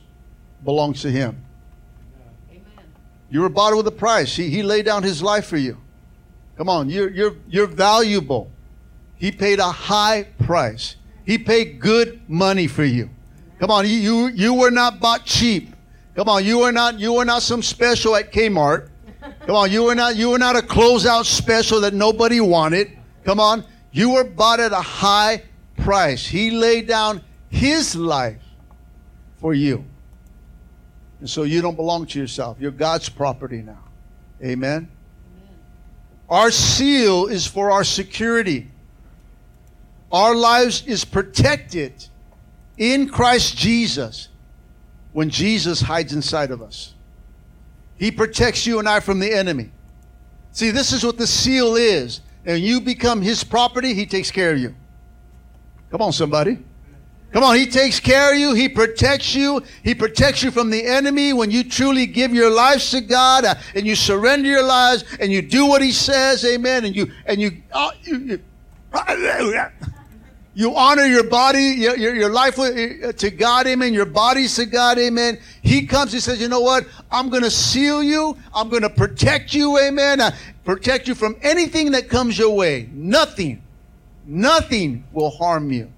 belongs 0.64 1.02
to 1.02 1.10
Him. 1.10 1.42
You 3.30 3.42
were 3.42 3.48
bought 3.48 3.76
with 3.76 3.86
a 3.86 3.92
price. 3.92 4.34
He, 4.34 4.48
he 4.48 4.62
laid 4.62 4.84
down 4.84 5.02
His 5.02 5.22
life 5.22 5.46
for 5.46 5.56
you. 5.56 5.76
Come 6.56 6.68
on, 6.68 6.88
you're, 6.90 7.10
you're, 7.10 7.36
you're 7.48 7.66
valuable. 7.66 8.50
He 9.16 9.30
paid 9.30 9.58
a 9.58 9.70
high 9.70 10.24
price. 10.44 10.96
He 11.24 11.38
paid 11.38 11.80
good 11.80 12.20
money 12.28 12.66
for 12.66 12.84
you. 12.84 13.10
Come 13.60 13.70
on, 13.70 13.86
you, 13.86 13.92
you, 13.92 14.26
you 14.28 14.54
were 14.54 14.70
not 14.70 15.00
bought 15.00 15.24
cheap. 15.24 15.74
Come 16.18 16.28
on, 16.28 16.44
you 16.44 16.58
were 16.58 16.72
not 16.72 16.98
you 16.98 17.12
were 17.12 17.24
not 17.24 17.42
some 17.42 17.62
special 17.62 18.16
at 18.16 18.32
Kmart. 18.32 18.88
Come 19.46 19.54
on, 19.54 19.70
you 19.70 19.84
were 19.84 19.94
not 19.94 20.16
you 20.16 20.30
were 20.30 20.38
not 20.38 20.56
a 20.56 20.60
closeout 20.60 21.24
special 21.24 21.80
that 21.82 21.94
nobody 21.94 22.40
wanted. 22.40 22.90
Come 23.24 23.38
on, 23.38 23.62
you 23.92 24.10
were 24.10 24.24
bought 24.24 24.58
at 24.58 24.72
a 24.72 24.80
high 24.80 25.44
price. 25.76 26.26
He 26.26 26.50
laid 26.50 26.88
down 26.88 27.22
his 27.50 27.94
life 27.94 28.42
for 29.36 29.54
you. 29.54 29.84
And 31.20 31.28
so 31.28 31.42
you 31.42 31.60
don't 31.60 31.76
belong 31.76 32.06
to 32.06 32.18
yourself. 32.18 32.58
You're 32.60 32.70
God's 32.70 33.08
property 33.08 33.62
now. 33.62 33.82
Amen. 34.42 34.88
Our 36.28 36.50
seal 36.50 37.26
is 37.26 37.46
for 37.46 37.70
our 37.70 37.84
security. 37.84 38.68
Our 40.12 40.34
lives 40.34 40.86
is 40.86 41.04
protected 41.04 42.06
in 42.76 43.08
Christ 43.08 43.56
Jesus 43.56 44.28
when 45.12 45.30
Jesus 45.30 45.80
hides 45.80 46.12
inside 46.12 46.50
of 46.50 46.62
us. 46.62 46.94
He 47.96 48.10
protects 48.10 48.66
you 48.66 48.78
and 48.78 48.88
I 48.88 49.00
from 49.00 49.18
the 49.18 49.32
enemy. 49.32 49.70
See, 50.52 50.70
this 50.70 50.92
is 50.92 51.04
what 51.04 51.18
the 51.18 51.26
seal 51.26 51.74
is. 51.74 52.20
And 52.46 52.60
you 52.60 52.80
become 52.80 53.20
his 53.20 53.42
property, 53.42 53.94
he 53.94 54.06
takes 54.06 54.30
care 54.30 54.52
of 54.52 54.58
you. 54.58 54.74
Come 55.90 56.00
on, 56.00 56.12
somebody. 56.12 56.58
Come 57.32 57.44
on, 57.44 57.56
he 57.56 57.66
takes 57.66 58.00
care 58.00 58.32
of 58.32 58.38
you. 58.38 58.54
He 58.54 58.68
protects 58.68 59.34
you. 59.34 59.62
He 59.84 59.94
protects 59.94 60.42
you 60.42 60.50
from 60.50 60.70
the 60.70 60.84
enemy 60.86 61.34
when 61.34 61.50
you 61.50 61.62
truly 61.62 62.06
give 62.06 62.32
your 62.32 62.50
lives 62.50 62.90
to 62.92 63.02
God 63.02 63.44
uh, 63.44 63.54
and 63.74 63.86
you 63.86 63.94
surrender 63.94 64.48
your 64.48 64.62
lives 64.62 65.04
and 65.20 65.30
you 65.30 65.42
do 65.42 65.66
what 65.66 65.82
he 65.82 65.92
says. 65.92 66.44
Amen. 66.44 66.86
And 66.86 66.96
you 66.96 67.12
and 67.26 67.40
you, 67.40 67.62
uh, 67.72 67.90
you, 68.02 68.18
you. 68.18 68.40
You 70.54 70.74
honor 70.74 71.04
your 71.04 71.22
body, 71.22 71.62
your, 71.78 71.96
your, 71.96 72.16
your 72.16 72.30
life 72.30 72.58
with- 72.58 73.16
to 73.18 73.30
God, 73.30 73.68
amen. 73.68 73.94
Your 73.94 74.06
body's 74.06 74.56
to 74.56 74.66
God, 74.66 74.98
amen. 74.98 75.38
He 75.62 75.86
comes, 75.86 76.10
he 76.10 76.18
says, 76.18 76.40
you 76.40 76.48
know 76.48 76.58
what? 76.58 76.84
I'm 77.12 77.28
going 77.28 77.44
to 77.44 77.50
seal 77.50 78.02
you. 78.02 78.36
I'm 78.52 78.68
going 78.68 78.82
to 78.82 78.90
protect 78.90 79.54
you, 79.54 79.78
amen. 79.78 80.20
Uh, 80.20 80.32
protect 80.64 81.06
you 81.06 81.14
from 81.14 81.36
anything 81.42 81.92
that 81.92 82.08
comes 82.08 82.36
your 82.36 82.56
way. 82.56 82.88
Nothing, 82.92 83.62
nothing 84.26 85.04
will 85.12 85.30
harm 85.30 85.70
you. 85.70 85.92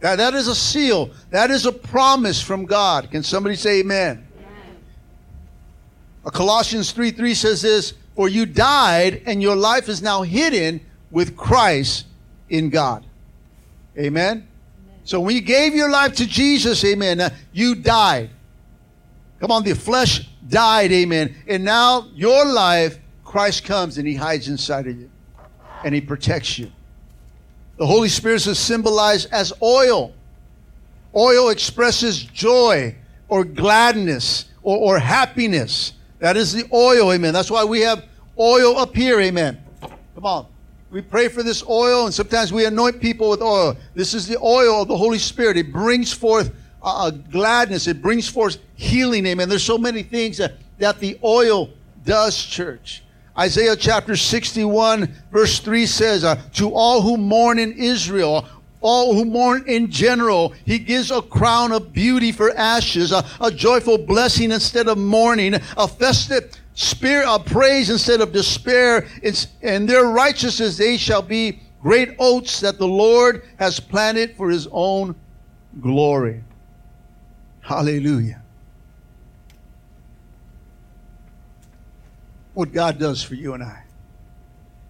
That, 0.00 0.16
that 0.16 0.34
is 0.34 0.48
a 0.48 0.54
seal. 0.54 1.10
That 1.30 1.50
is 1.50 1.66
a 1.66 1.72
promise 1.72 2.40
from 2.40 2.66
God. 2.66 3.10
Can 3.10 3.22
somebody 3.22 3.56
say 3.56 3.80
amen? 3.80 4.26
A 6.24 6.30
Colossians 6.30 6.90
3 6.92 7.12
3 7.12 7.34
says 7.34 7.62
this 7.62 7.94
For 8.14 8.28
you 8.28 8.46
died, 8.46 9.22
and 9.26 9.40
your 9.40 9.56
life 9.56 9.88
is 9.88 10.02
now 10.02 10.22
hidden 10.22 10.80
with 11.10 11.36
Christ 11.36 12.06
in 12.48 12.68
God. 12.70 13.04
Amen? 13.98 14.46
So 15.04 15.20
when 15.20 15.36
you 15.36 15.40
gave 15.40 15.74
your 15.74 15.90
life 15.90 16.14
to 16.16 16.26
Jesus, 16.26 16.84
amen, 16.84 17.32
you 17.52 17.76
died. 17.76 18.30
Come 19.38 19.52
on, 19.52 19.62
the 19.62 19.74
flesh 19.74 20.28
died, 20.48 20.90
amen. 20.90 21.34
And 21.46 21.64
now 21.64 22.08
your 22.14 22.44
life, 22.44 22.98
Christ 23.24 23.64
comes 23.64 23.98
and 23.98 24.06
he 24.06 24.14
hides 24.14 24.48
inside 24.48 24.86
of 24.86 24.98
you 24.98 25.10
and 25.84 25.94
he 25.94 26.00
protects 26.00 26.58
you. 26.58 26.72
The 27.76 27.86
Holy 27.86 28.08
Spirit 28.08 28.46
is 28.46 28.58
symbolized 28.58 29.28
as 29.32 29.52
oil. 29.62 30.12
Oil 31.14 31.50
expresses 31.50 32.22
joy 32.24 32.94
or 33.28 33.44
gladness 33.44 34.46
or, 34.62 34.78
or 34.78 34.98
happiness. 34.98 35.92
That 36.18 36.36
is 36.36 36.52
the 36.52 36.64
oil, 36.72 37.12
amen. 37.12 37.34
That's 37.34 37.50
why 37.50 37.64
we 37.64 37.80
have 37.80 38.04
oil 38.38 38.78
up 38.78 38.94
here, 38.94 39.20
amen. 39.20 39.60
Come 40.14 40.24
on. 40.24 40.46
We 40.90 41.02
pray 41.02 41.28
for 41.28 41.42
this 41.42 41.62
oil, 41.68 42.06
and 42.06 42.14
sometimes 42.14 42.52
we 42.52 42.64
anoint 42.64 43.00
people 43.00 43.28
with 43.28 43.42
oil. 43.42 43.76
This 43.94 44.14
is 44.14 44.26
the 44.26 44.38
oil 44.38 44.82
of 44.82 44.88
the 44.88 44.96
Holy 44.96 45.18
Spirit. 45.18 45.56
It 45.56 45.72
brings 45.72 46.12
forth 46.12 46.54
uh, 46.82 47.10
gladness. 47.10 47.86
It 47.86 48.00
brings 48.00 48.28
forth 48.28 48.58
healing, 48.76 49.26
amen. 49.26 49.48
There's 49.48 49.64
so 49.64 49.76
many 49.76 50.02
things 50.02 50.38
that, 50.38 50.54
that 50.78 50.98
the 50.98 51.18
oil 51.22 51.70
does, 52.04 52.42
church. 52.42 53.02
Isaiah 53.38 53.76
chapter 53.76 54.16
61, 54.16 55.14
verse 55.30 55.58
3 55.58 55.86
says, 55.86 56.24
uh, 56.24 56.40
To 56.54 56.72
all 56.72 57.02
who 57.02 57.16
mourn 57.18 57.58
in 57.58 57.72
Israel, 57.72 58.46
all 58.80 59.14
who 59.14 59.24
mourn 59.24 59.64
in 59.66 59.90
general, 59.90 60.54
he 60.64 60.78
gives 60.78 61.10
a 61.10 61.20
crown 61.20 61.72
of 61.72 61.92
beauty 61.92 62.32
for 62.32 62.56
ashes, 62.56 63.12
a, 63.12 63.26
a 63.40 63.50
joyful 63.50 63.98
blessing 63.98 64.52
instead 64.52 64.88
of 64.88 64.96
mourning, 64.96 65.54
a 65.54 65.88
festive 65.88 66.54
spirit 66.74 67.26
of 67.26 67.44
praise 67.44 67.90
instead 67.90 68.20
of 68.20 68.32
despair. 68.32 69.06
It's, 69.22 69.48
and 69.62 69.88
their 69.88 70.04
righteousness 70.04 70.78
they 70.78 70.96
shall 70.96 71.22
be 71.22 71.60
great 71.82 72.14
oaks 72.18 72.60
that 72.60 72.78
the 72.78 72.88
Lord 72.88 73.42
has 73.58 73.80
planted 73.80 74.34
for 74.36 74.50
his 74.50 74.66
own 74.72 75.14
glory. 75.80 76.42
Hallelujah. 77.60 78.42
What 82.56 82.72
God 82.72 82.98
does 82.98 83.22
for 83.22 83.34
you 83.34 83.52
and 83.52 83.62
I. 83.62 83.82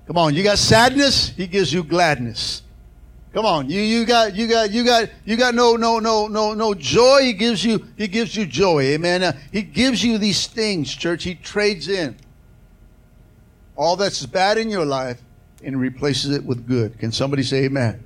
Come 0.06 0.16
on, 0.16 0.36
you 0.36 0.44
got 0.44 0.56
sadness, 0.56 1.30
he 1.30 1.48
gives 1.48 1.72
you 1.72 1.82
gladness. 1.82 2.62
Come 3.34 3.44
on, 3.44 3.68
you 3.68 3.80
you 3.80 4.06
got 4.06 4.36
you 4.36 4.46
got 4.46 4.70
you 4.70 4.84
got 4.84 5.10
you 5.24 5.36
got 5.36 5.52
no 5.52 5.74
no 5.74 5.98
no 5.98 6.28
no 6.28 6.54
no 6.54 6.74
joy. 6.74 7.22
He 7.22 7.32
gives 7.32 7.64
you 7.64 7.84
he 7.96 8.06
gives 8.06 8.36
you 8.36 8.46
joy. 8.46 8.82
Amen. 8.82 9.24
Uh, 9.24 9.32
he 9.50 9.62
gives 9.62 10.04
you 10.04 10.16
these 10.16 10.46
things, 10.46 10.94
church. 10.94 11.24
He 11.24 11.34
trades 11.34 11.88
in 11.88 12.16
all 13.74 13.96
that's 13.96 14.24
bad 14.24 14.58
in 14.58 14.70
your 14.70 14.84
life 14.84 15.20
and 15.64 15.80
replaces 15.80 16.36
it 16.36 16.44
with 16.44 16.68
good. 16.68 16.96
Can 17.00 17.10
somebody 17.10 17.42
say 17.42 17.64
amen? 17.64 18.00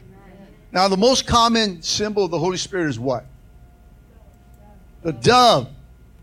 Now, 0.72 0.88
the 0.88 0.96
most 0.96 1.26
common 1.26 1.82
symbol 1.82 2.24
of 2.24 2.30
the 2.30 2.38
Holy 2.38 2.56
Spirit 2.56 2.88
is 2.88 2.98
what? 2.98 3.26
The 5.02 5.12
dove. 5.12 5.68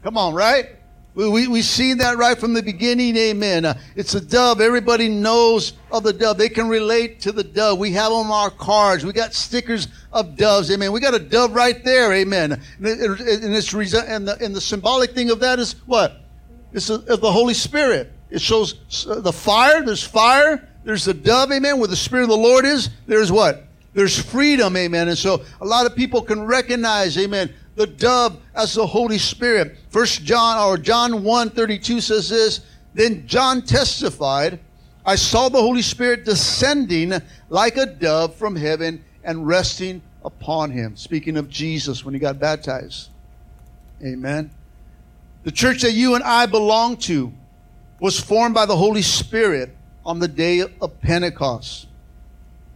Come 0.02 0.17
on, 0.17 0.34
right? 0.34 0.77
We, 1.17 1.47
we, 1.47 1.62
see 1.63 1.95
that 1.95 2.17
right 2.17 2.38
from 2.38 2.53
the 2.53 2.62
beginning, 2.62 3.17
amen. 3.17 3.65
Uh, 3.65 3.80
it's 3.95 4.13
a 4.13 4.21
dove. 4.21 4.62
Everybody 4.62 5.10
knows 5.10 5.73
of 5.91 6.03
the 6.03 6.13
dove. 6.13 6.38
They 6.38 6.47
can 6.47 6.67
relate 6.67 7.21
to 7.21 7.32
the 7.32 7.43
dove. 7.43 7.80
We 7.80 7.91
have 7.93 8.12
on 8.12 8.27
our 8.27 8.51
cards. 8.51 9.03
We 9.03 9.13
got 9.13 9.34
stickers 9.34 9.88
of 10.13 10.36
doves, 10.38 10.69
amen. 10.69 10.91
We 10.91 10.99
got 10.99 11.15
a 11.15 11.19
dove 11.19 11.56
right 11.56 11.84
there, 11.84 12.13
amen. 12.13 12.51
And, 12.51 12.86
it- 12.86 12.99
it- 13.01 13.43
and, 13.43 13.56
it's, 13.56 13.73
and, 13.73 14.27
the, 14.27 14.38
and 14.39 14.56
the 14.56 14.62
symbolic 14.62 15.15
thing 15.15 15.32
of 15.32 15.39
that 15.39 15.58
is 15.58 15.73
what? 15.88 16.21
It's 16.71 16.86
the, 16.86 17.03
of 17.12 17.21
the 17.21 17.32
Holy 17.32 17.56
Spirit. 17.56 18.12
It 18.30 18.39
shows 18.39 19.08
uh, 19.10 19.19
the 19.19 19.34
fire. 19.34 19.84
There's 19.84 20.03
fire. 20.03 20.69
There's 20.84 21.06
the 21.06 21.15
dove, 21.15 21.51
amen. 21.51 21.80
Where 21.80 21.88
the 21.88 21.95
Spirit 21.95 22.23
of 22.23 22.30
the 22.30 22.38
Lord 22.38 22.63
is, 22.63 22.91
there's 23.08 23.32
what? 23.32 23.63
There's 23.95 24.21
freedom, 24.23 24.77
amen. 24.77 25.08
And 25.08 25.17
so 25.17 25.43
a 25.62 25.65
lot 25.65 25.88
of 25.88 25.95
people 25.95 26.21
can 26.21 26.43
recognize, 26.43 27.17
amen, 27.17 27.51
the 27.78 27.88
dove 27.88 28.42
as 28.56 28.74
the 28.74 28.86
Holy 28.86 29.20
Spirit. 29.20 29.78
First 29.90 30.24
John 30.24 30.58
or 30.68 30.78
John 30.78 31.24
1 31.24 31.52
32 31.52 32.02
says 32.02 32.28
this. 32.28 32.62
Then 32.96 33.28
John 33.28 33.62
testified, 33.62 34.60
I 35.06 35.16
saw 35.16 35.48
the 35.48 35.62
Holy 35.62 35.84
Spirit 35.84 36.26
descending 36.26 37.13
like 37.50 37.78
a 37.78 37.86
dove 37.86 38.36
from 38.36 38.56
heaven 38.56 39.06
and 39.24 39.48
resting 39.48 40.02
upon 40.26 40.72
him. 40.72 40.98
Speaking 40.98 41.38
of 41.38 41.50
Jesus 41.50 42.04
when 42.04 42.16
he 42.16 42.20
got 42.20 42.40
baptized. 42.40 43.10
Amen. 44.04 44.50
The 45.44 45.52
church 45.52 45.84
that 45.84 45.94
you 45.94 46.16
and 46.16 46.24
I 46.24 46.48
belong 46.48 46.98
to 46.98 47.32
was 48.00 48.20
formed 48.20 48.56
by 48.56 48.66
the 48.66 48.76
Holy 48.76 49.04
Spirit 49.04 49.70
on 50.04 50.18
the 50.18 50.28
day 50.28 50.62
of 50.62 51.00
Pentecost. 51.02 51.88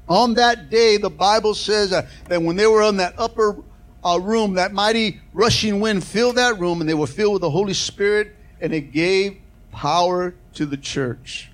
On 0.07 0.35
that 0.35 0.69
day, 0.69 0.97
the 0.97 1.09
Bible 1.09 1.55
says 1.55 1.89
that 1.89 2.07
when 2.27 2.55
they 2.55 2.67
were 2.67 2.83
on 2.83 2.97
that 2.97 3.15
upper 3.17 3.57
uh, 4.03 4.19
room, 4.21 4.55
that 4.55 4.73
mighty 4.73 5.19
rushing 5.33 5.79
wind 5.79 6.03
filled 6.03 6.35
that 6.35 6.59
room, 6.59 6.81
and 6.81 6.89
they 6.89 6.93
were 6.93 7.07
filled 7.07 7.33
with 7.33 7.41
the 7.41 7.49
Holy 7.49 7.73
Spirit, 7.73 8.35
and 8.59 8.73
it 8.73 8.91
gave 8.91 9.37
power 9.71 10.33
to 10.53 10.65
the 10.65 10.77
church. 10.77 11.49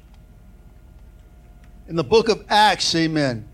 In 1.88 1.96
the 1.96 2.04
book 2.04 2.30
of 2.30 2.46
Acts, 2.50 2.94
amen, 2.96 3.48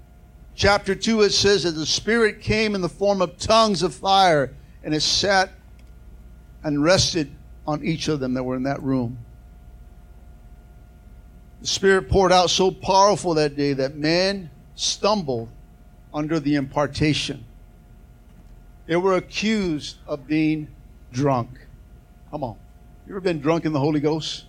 chapter 0.55 0.95
2, 0.95 1.21
it 1.21 1.31
says 1.31 1.63
that 1.63 1.71
the 1.71 1.85
Spirit 1.85 2.41
came 2.41 2.75
in 2.75 2.81
the 2.81 2.89
form 2.89 3.21
of 3.21 3.37
tongues 3.37 3.83
of 3.83 3.93
fire, 3.93 4.53
and 4.83 4.93
it 4.93 5.01
sat 5.01 5.51
and 6.63 6.83
rested 6.83 7.31
on 7.65 7.83
each 7.83 8.07
of 8.07 8.19
them 8.19 8.33
that 8.33 8.43
were 8.43 8.55
in 8.55 8.63
that 8.63 8.81
room. 8.81 9.17
The 11.61 11.67
Spirit 11.67 12.09
poured 12.09 12.31
out 12.31 12.49
so 12.49 12.71
powerful 12.71 13.35
that 13.35 13.55
day 13.55 13.73
that 13.73 13.95
men 13.95 14.49
stumbled 14.75 15.49
under 16.13 16.39
the 16.39 16.55
impartation. 16.55 17.45
They 18.85 18.95
were 18.95 19.15
accused 19.15 19.97
of 20.07 20.27
being 20.27 20.67
drunk. 21.11 21.49
Come 22.31 22.43
on. 22.43 22.57
You 23.07 23.13
ever 23.13 23.21
been 23.21 23.39
drunk 23.39 23.65
in 23.65 23.73
the 23.73 23.79
Holy 23.79 23.99
Ghost? 23.99 24.45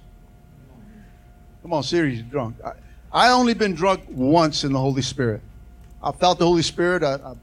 Come 1.62 1.72
on, 1.72 1.82
serious 1.82 2.20
drunk. 2.22 2.56
I, 2.64 2.72
I 3.12 3.30
only 3.30 3.54
been 3.54 3.74
drunk 3.74 4.04
once 4.08 4.64
in 4.64 4.72
the 4.72 4.78
Holy 4.78 5.02
Spirit. 5.02 5.40
I 6.02 6.12
felt 6.12 6.38
the 6.38 6.46
Holy 6.46 6.62
Spirit. 6.62 7.02
I, 7.02 7.34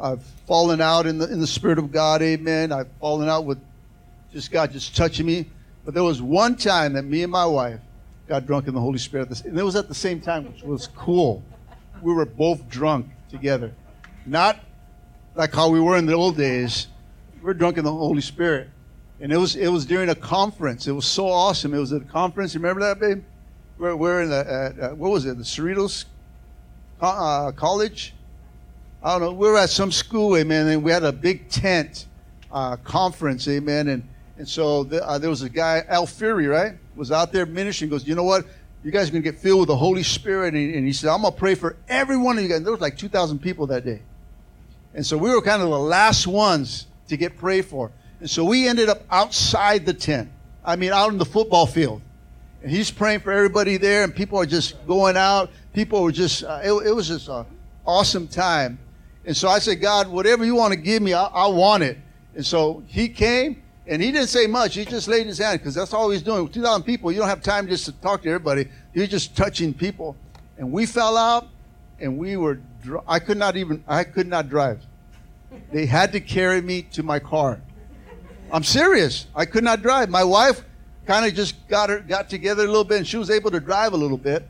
I've 0.00 0.22
fallen 0.46 0.80
out 0.80 1.06
in 1.06 1.18
the 1.18 1.30
in 1.30 1.40
the 1.40 1.46
Spirit 1.46 1.78
of 1.78 1.92
God. 1.92 2.22
Amen. 2.22 2.72
I've 2.72 2.88
fallen 3.00 3.28
out 3.28 3.44
with 3.44 3.58
just 4.32 4.50
God 4.50 4.72
just 4.72 4.96
touching 4.96 5.26
me. 5.26 5.46
But 5.84 5.94
there 5.94 6.02
was 6.02 6.22
one 6.22 6.56
time 6.56 6.92
that 6.94 7.02
me 7.02 7.22
and 7.22 7.32
my 7.32 7.46
wife 7.46 7.80
got 8.28 8.46
drunk 8.46 8.68
in 8.68 8.74
the 8.74 8.80
Holy 8.80 8.98
Spirit, 8.98 9.44
and 9.44 9.58
it 9.58 9.62
was 9.62 9.76
at 9.76 9.88
the 9.88 9.94
same 9.94 10.20
time, 10.20 10.44
which 10.44 10.62
was 10.62 10.88
cool. 10.88 11.42
We 12.00 12.12
were 12.12 12.26
both 12.26 12.68
drunk 12.68 13.06
together, 13.30 13.72
not 14.26 14.60
like 15.34 15.54
how 15.54 15.68
we 15.68 15.80
were 15.80 15.96
in 15.96 16.06
the 16.06 16.14
old 16.14 16.36
days. 16.36 16.88
We 17.36 17.46
were 17.46 17.54
drunk 17.54 17.78
in 17.78 17.84
the 17.84 17.92
Holy 17.92 18.20
Spirit, 18.20 18.68
and 19.20 19.32
it 19.32 19.36
was 19.36 19.56
it 19.56 19.68
was 19.68 19.86
during 19.86 20.08
a 20.08 20.14
conference. 20.14 20.86
It 20.86 20.92
was 20.92 21.06
so 21.06 21.28
awesome. 21.28 21.74
It 21.74 21.78
was 21.78 21.92
at 21.92 22.02
a 22.02 22.06
conference. 22.06 22.54
Remember 22.54 22.80
that, 22.82 23.00
babe? 23.00 23.24
We're, 23.78 23.96
we're 23.96 24.22
in 24.22 24.30
the 24.30 24.36
uh, 24.36 24.86
uh, 24.86 24.94
what 24.94 25.10
was 25.10 25.26
it? 25.26 25.36
The 25.38 25.44
Cerritos 25.44 26.04
uh, 27.00 27.52
College. 27.52 28.14
I 29.02 29.12
don't 29.12 29.20
know. 29.20 29.32
We 29.32 29.48
were 29.48 29.58
at 29.58 29.70
some 29.70 29.90
school, 29.90 30.36
amen, 30.36 30.68
and 30.68 30.84
we 30.84 30.92
had 30.92 31.02
a 31.02 31.12
big 31.12 31.48
tent 31.48 32.06
uh, 32.52 32.76
conference, 32.76 33.48
amen, 33.48 33.88
and 33.88 34.08
and 34.38 34.48
so 34.48 34.84
the, 34.84 35.06
uh, 35.06 35.18
there 35.18 35.30
was 35.30 35.42
a 35.42 35.48
guy, 35.48 35.84
Al 35.88 36.06
Fury, 36.06 36.46
right, 36.46 36.74
was 36.96 37.12
out 37.12 37.32
there 37.32 37.46
ministering. 37.46 37.90
Goes, 37.90 38.06
you 38.06 38.14
know 38.14 38.24
what? 38.24 38.44
You 38.84 38.90
guys 38.90 39.08
are 39.08 39.12
gonna 39.12 39.22
get 39.22 39.38
filled 39.38 39.60
with 39.60 39.68
the 39.68 39.76
Holy 39.76 40.02
Spirit, 40.02 40.54
and, 40.54 40.74
and 40.74 40.86
he 40.86 40.92
said, 40.92 41.10
I'm 41.10 41.22
gonna 41.22 41.34
pray 41.34 41.54
for 41.54 41.76
every 41.88 42.16
one 42.16 42.38
of 42.38 42.42
you 42.42 42.48
guys. 42.48 42.62
There 42.62 42.72
was 42.72 42.80
like 42.80 42.96
2,000 42.96 43.38
people 43.38 43.66
that 43.68 43.84
day, 43.84 44.02
and 44.94 45.04
so 45.04 45.16
we 45.16 45.30
were 45.30 45.40
kind 45.40 45.62
of 45.62 45.70
the 45.70 45.78
last 45.78 46.26
ones 46.26 46.86
to 47.08 47.16
get 47.16 47.36
prayed 47.38 47.64
for. 47.64 47.90
And 48.20 48.28
so 48.30 48.44
we 48.44 48.68
ended 48.68 48.88
up 48.88 49.02
outside 49.10 49.86
the 49.86 49.94
tent. 49.94 50.30
I 50.64 50.76
mean, 50.76 50.92
out 50.92 51.10
in 51.10 51.18
the 51.18 51.24
football 51.24 51.66
field. 51.66 52.02
And 52.62 52.70
he's 52.70 52.90
praying 52.90 53.20
for 53.20 53.32
everybody 53.32 53.76
there, 53.76 54.04
and 54.04 54.14
people 54.14 54.38
are 54.38 54.46
just 54.46 54.86
going 54.86 55.16
out. 55.16 55.50
People 55.72 56.02
were 56.02 56.12
just, 56.12 56.44
uh, 56.44 56.60
it, 56.62 56.72
it, 56.86 56.92
was 56.92 57.08
just 57.08 57.28
an 57.28 57.44
awesome 57.84 58.28
time. 58.28 58.78
And 59.24 59.36
so 59.36 59.48
I 59.48 59.58
said, 59.58 59.80
God, 59.80 60.08
whatever 60.08 60.44
you 60.44 60.54
want 60.54 60.72
to 60.72 60.78
give 60.78 61.02
me, 61.02 61.14
I, 61.14 61.24
I 61.24 61.46
want 61.48 61.82
it. 61.82 61.98
And 62.36 62.46
so 62.46 62.84
he 62.86 63.08
came, 63.08 63.62
and 63.86 64.00
he 64.00 64.12
didn't 64.12 64.28
say 64.28 64.46
much. 64.46 64.76
He 64.76 64.84
just 64.84 65.08
laid 65.08 65.26
his 65.26 65.38
hand 65.38 65.58
because 65.58 65.74
that's 65.74 65.92
all 65.92 66.10
he's 66.10 66.22
doing. 66.22 66.48
2,000 66.48 66.84
people, 66.84 67.10
you 67.10 67.18
don't 67.18 67.28
have 67.28 67.42
time 67.42 67.66
just 67.66 67.84
to 67.86 67.92
talk 67.92 68.22
to 68.22 68.28
everybody. 68.28 68.68
Was 68.94 69.08
just 69.08 69.36
touching 69.36 69.74
people. 69.74 70.16
And 70.58 70.70
we 70.70 70.86
fell 70.86 71.16
out, 71.16 71.48
and 71.98 72.16
we 72.16 72.36
were, 72.36 72.60
I 73.06 73.18
could 73.18 73.36
not 73.36 73.56
even, 73.56 73.84
I 73.86 74.04
could 74.04 74.26
not 74.26 74.48
drive. 74.48 74.84
They 75.70 75.86
had 75.86 76.12
to 76.12 76.20
carry 76.20 76.60
me 76.60 76.82
to 76.92 77.02
my 77.02 77.18
car. 77.18 77.60
I'm 78.50 78.64
serious. 78.64 79.26
I 79.34 79.46
could 79.46 79.64
not 79.64 79.82
drive. 79.82 80.10
My 80.10 80.24
wife 80.24 80.62
kind 81.06 81.26
of 81.26 81.34
just 81.34 81.66
got 81.68 81.88
her 81.88 82.00
got 82.00 82.28
together 82.28 82.64
a 82.64 82.66
little 82.66 82.84
bit, 82.84 82.98
and 82.98 83.06
she 83.06 83.16
was 83.16 83.30
able 83.30 83.50
to 83.50 83.60
drive 83.60 83.92
a 83.92 83.96
little 83.96 84.18
bit. 84.18 84.48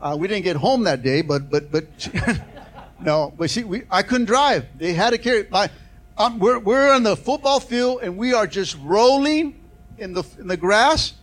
Uh, 0.00 0.16
we 0.18 0.26
didn't 0.26 0.44
get 0.44 0.56
home 0.56 0.84
that 0.84 1.02
day, 1.02 1.22
but 1.22 1.50
but 1.50 1.70
but 1.70 1.84
no, 3.00 3.32
but 3.36 3.50
she 3.50 3.64
we 3.64 3.82
I 3.90 4.02
couldn't 4.02 4.26
drive. 4.26 4.66
They 4.78 4.94
had 4.94 5.10
to 5.10 5.18
carry. 5.18 5.46
My, 5.50 5.70
um, 6.16 6.38
we're 6.38 6.58
we're 6.58 6.92
on 6.92 7.02
the 7.02 7.16
football 7.16 7.60
field, 7.60 8.00
and 8.02 8.16
we 8.16 8.32
are 8.32 8.46
just 8.46 8.76
rolling 8.82 9.60
in 9.98 10.14
the 10.14 10.24
in 10.38 10.48
the 10.48 10.56
grass, 10.56 11.14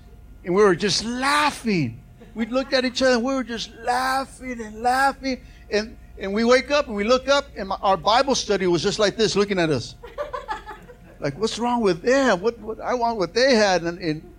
and 0.45 0.53
we 0.53 0.61
were 0.61 0.75
just 0.75 1.03
laughing. 1.03 1.99
We 2.35 2.45
looked 2.45 2.73
at 2.73 2.85
each 2.85 3.01
other, 3.01 3.15
and 3.15 3.23
we 3.23 3.33
were 3.33 3.43
just 3.43 3.71
laughing 3.83 4.61
and 4.61 4.81
laughing, 4.81 5.41
and 5.71 5.97
and 6.19 6.33
we 6.33 6.43
wake 6.43 6.69
up 6.71 6.87
and 6.87 6.95
we 6.95 7.03
look 7.03 7.27
up, 7.27 7.45
and 7.57 7.69
my, 7.69 7.77
our 7.81 7.97
Bible 7.97 8.35
study 8.35 8.67
was 8.67 8.83
just 8.83 8.99
like 8.99 9.15
this, 9.15 9.35
looking 9.35 9.59
at 9.59 9.69
us. 9.69 9.95
like, 11.19 11.37
what's 11.37 11.57
wrong 11.57 11.81
with 11.81 12.01
them? 12.01 12.41
What, 12.41 12.59
what 12.59 12.79
I 12.79 12.93
want 12.93 13.17
what 13.17 13.33
they 13.33 13.55
had, 13.55 13.83
and, 13.83 13.97
and 13.99 14.33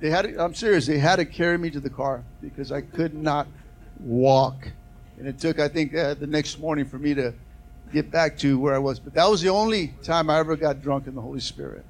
they 0.00 0.10
had. 0.10 0.22
To, 0.22 0.42
I'm 0.42 0.54
serious. 0.54 0.86
They 0.86 0.98
had 0.98 1.16
to 1.16 1.24
carry 1.24 1.58
me 1.58 1.70
to 1.70 1.80
the 1.80 1.90
car 1.90 2.22
because 2.40 2.72
I 2.72 2.80
could 2.80 3.14
not 3.14 3.46
walk, 4.00 4.68
and 5.18 5.28
it 5.28 5.38
took 5.38 5.58
I 5.58 5.68
think 5.68 5.94
uh, 5.94 6.14
the 6.14 6.26
next 6.26 6.58
morning 6.58 6.84
for 6.84 6.98
me 6.98 7.14
to 7.14 7.34
get 7.92 8.10
back 8.10 8.38
to 8.38 8.58
where 8.58 8.74
I 8.74 8.78
was. 8.78 8.98
But 8.98 9.14
that 9.14 9.28
was 9.28 9.42
the 9.42 9.50
only 9.50 9.88
time 10.02 10.30
I 10.30 10.38
ever 10.38 10.56
got 10.56 10.82
drunk 10.82 11.06
in 11.06 11.14
the 11.14 11.22
Holy 11.22 11.40
Spirit. 11.40 11.84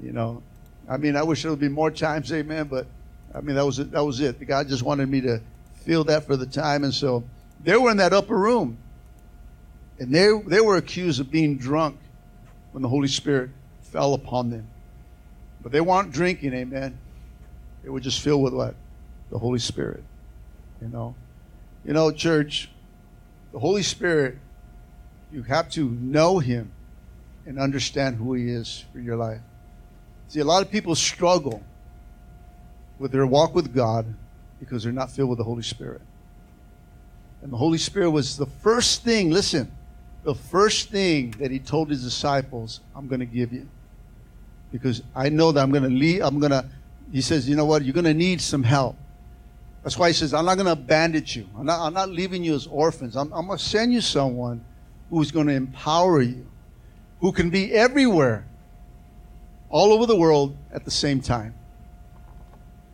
You 0.00 0.12
know, 0.12 0.42
I 0.88 0.98
mean, 0.98 1.16
I 1.16 1.22
wish 1.22 1.42
there 1.42 1.50
would 1.50 1.60
be 1.60 1.68
more 1.68 1.90
times, 1.90 2.32
Amen. 2.32 2.66
But 2.66 2.86
I 3.34 3.40
mean, 3.40 3.56
that 3.56 3.64
was 3.64 3.78
it. 3.78 3.90
That 3.92 4.04
was 4.04 4.20
it. 4.20 4.46
God 4.46 4.68
just 4.68 4.82
wanted 4.82 5.08
me 5.08 5.22
to 5.22 5.40
feel 5.74 6.04
that 6.04 6.24
for 6.24 6.36
the 6.36 6.46
time, 6.46 6.84
and 6.84 6.92
so 6.92 7.24
they 7.64 7.76
were 7.76 7.90
in 7.90 7.96
that 7.96 8.12
upper 8.12 8.36
room, 8.36 8.78
and 9.98 10.14
they 10.14 10.30
they 10.46 10.60
were 10.60 10.76
accused 10.76 11.20
of 11.20 11.30
being 11.30 11.56
drunk 11.56 11.98
when 12.72 12.82
the 12.82 12.88
Holy 12.88 13.08
Spirit 13.08 13.50
fell 13.82 14.14
upon 14.14 14.50
them. 14.50 14.66
But 15.62 15.72
they 15.72 15.80
weren't 15.80 16.12
drinking, 16.12 16.52
amen. 16.52 16.98
They 17.82 17.88
were 17.88 18.00
just 18.00 18.20
filled 18.20 18.42
with 18.42 18.52
what? 18.52 18.74
The 19.30 19.38
Holy 19.38 19.58
Spirit. 19.58 20.04
You 20.82 20.88
know? 20.88 21.14
You 21.84 21.92
know, 21.92 22.10
church, 22.10 22.68
the 23.52 23.58
Holy 23.58 23.82
Spirit, 23.82 24.36
you 25.32 25.42
have 25.44 25.70
to 25.70 25.88
know 25.88 26.38
Him 26.38 26.70
and 27.46 27.58
understand 27.58 28.16
who 28.16 28.34
He 28.34 28.50
is 28.50 28.84
for 28.92 28.98
your 28.98 29.16
life. 29.16 29.40
See, 30.28 30.40
a 30.40 30.44
lot 30.44 30.62
of 30.62 30.70
people 30.70 30.94
struggle 30.94 31.62
with 32.98 33.12
their 33.12 33.26
walk 33.26 33.54
with 33.54 33.74
God 33.74 34.12
because 34.60 34.82
they're 34.82 34.92
not 34.92 35.10
filled 35.10 35.30
with 35.30 35.38
the 35.38 35.44
Holy 35.44 35.62
Spirit. 35.62 36.00
And 37.44 37.52
the 37.52 37.56
Holy 37.56 37.78
Spirit 37.78 38.10
was 38.10 38.36
the 38.36 38.46
first 38.46 39.04
thing, 39.04 39.30
listen, 39.30 39.70
the 40.24 40.34
first 40.34 40.90
thing 40.90 41.30
that 41.38 41.52
He 41.52 41.60
told 41.60 41.90
His 41.90 42.02
disciples, 42.02 42.80
I'm 42.96 43.06
going 43.06 43.20
to 43.20 43.26
give 43.26 43.52
you. 43.52 43.68
Because 44.72 45.02
I 45.14 45.28
know 45.28 45.52
that 45.52 45.62
I'm 45.62 45.70
going 45.70 45.84
to 45.84 45.88
leave, 45.88 46.22
I'm 46.22 46.40
going 46.40 46.50
to 46.50 46.64
he 47.12 47.20
says, 47.20 47.48
you 47.48 47.56
know 47.56 47.64
what? 47.64 47.84
You're 47.84 47.94
going 47.94 48.04
to 48.04 48.14
need 48.14 48.40
some 48.40 48.62
help. 48.62 48.96
That's 49.82 49.98
why 49.98 50.08
he 50.08 50.14
says, 50.14 50.32
I'm 50.32 50.46
not 50.46 50.54
going 50.54 50.66
to 50.66 50.72
abandon 50.72 51.24
you. 51.26 51.46
I'm 51.56 51.66
not, 51.66 51.80
I'm 51.80 51.92
not 51.92 52.08
leaving 52.08 52.42
you 52.42 52.54
as 52.54 52.66
orphans. 52.66 53.16
I'm, 53.16 53.32
I'm 53.32 53.46
going 53.46 53.58
to 53.58 53.64
send 53.64 53.92
you 53.92 54.00
someone 54.00 54.64
who's 55.10 55.30
going 55.30 55.46
to 55.46 55.52
empower 55.52 56.22
you, 56.22 56.46
who 57.20 57.32
can 57.32 57.50
be 57.50 57.72
everywhere, 57.72 58.46
all 59.68 59.92
over 59.92 60.06
the 60.06 60.16
world 60.16 60.56
at 60.72 60.84
the 60.84 60.90
same 60.90 61.20
time, 61.20 61.54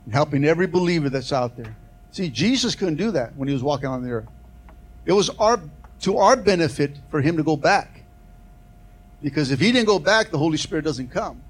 and 0.04 0.12
helping 0.12 0.44
every 0.44 0.66
believer 0.66 1.08
that's 1.08 1.32
out 1.32 1.56
there. 1.56 1.76
See, 2.10 2.28
Jesus 2.28 2.74
couldn't 2.74 2.96
do 2.96 3.12
that 3.12 3.36
when 3.36 3.46
he 3.46 3.54
was 3.54 3.62
walking 3.62 3.86
on 3.86 4.02
the 4.02 4.10
earth. 4.10 4.28
It 5.10 5.14
was 5.14 5.28
our, 5.40 5.60
to 6.02 6.18
our 6.18 6.36
benefit 6.36 6.92
for 7.10 7.20
him 7.20 7.36
to 7.36 7.42
go 7.42 7.56
back. 7.56 8.04
Because 9.20 9.50
if 9.50 9.58
he 9.58 9.72
didn't 9.72 9.88
go 9.88 9.98
back, 9.98 10.30
the 10.30 10.38
Holy 10.38 10.56
Spirit 10.56 10.84
doesn't 10.84 11.08
come. 11.08 11.42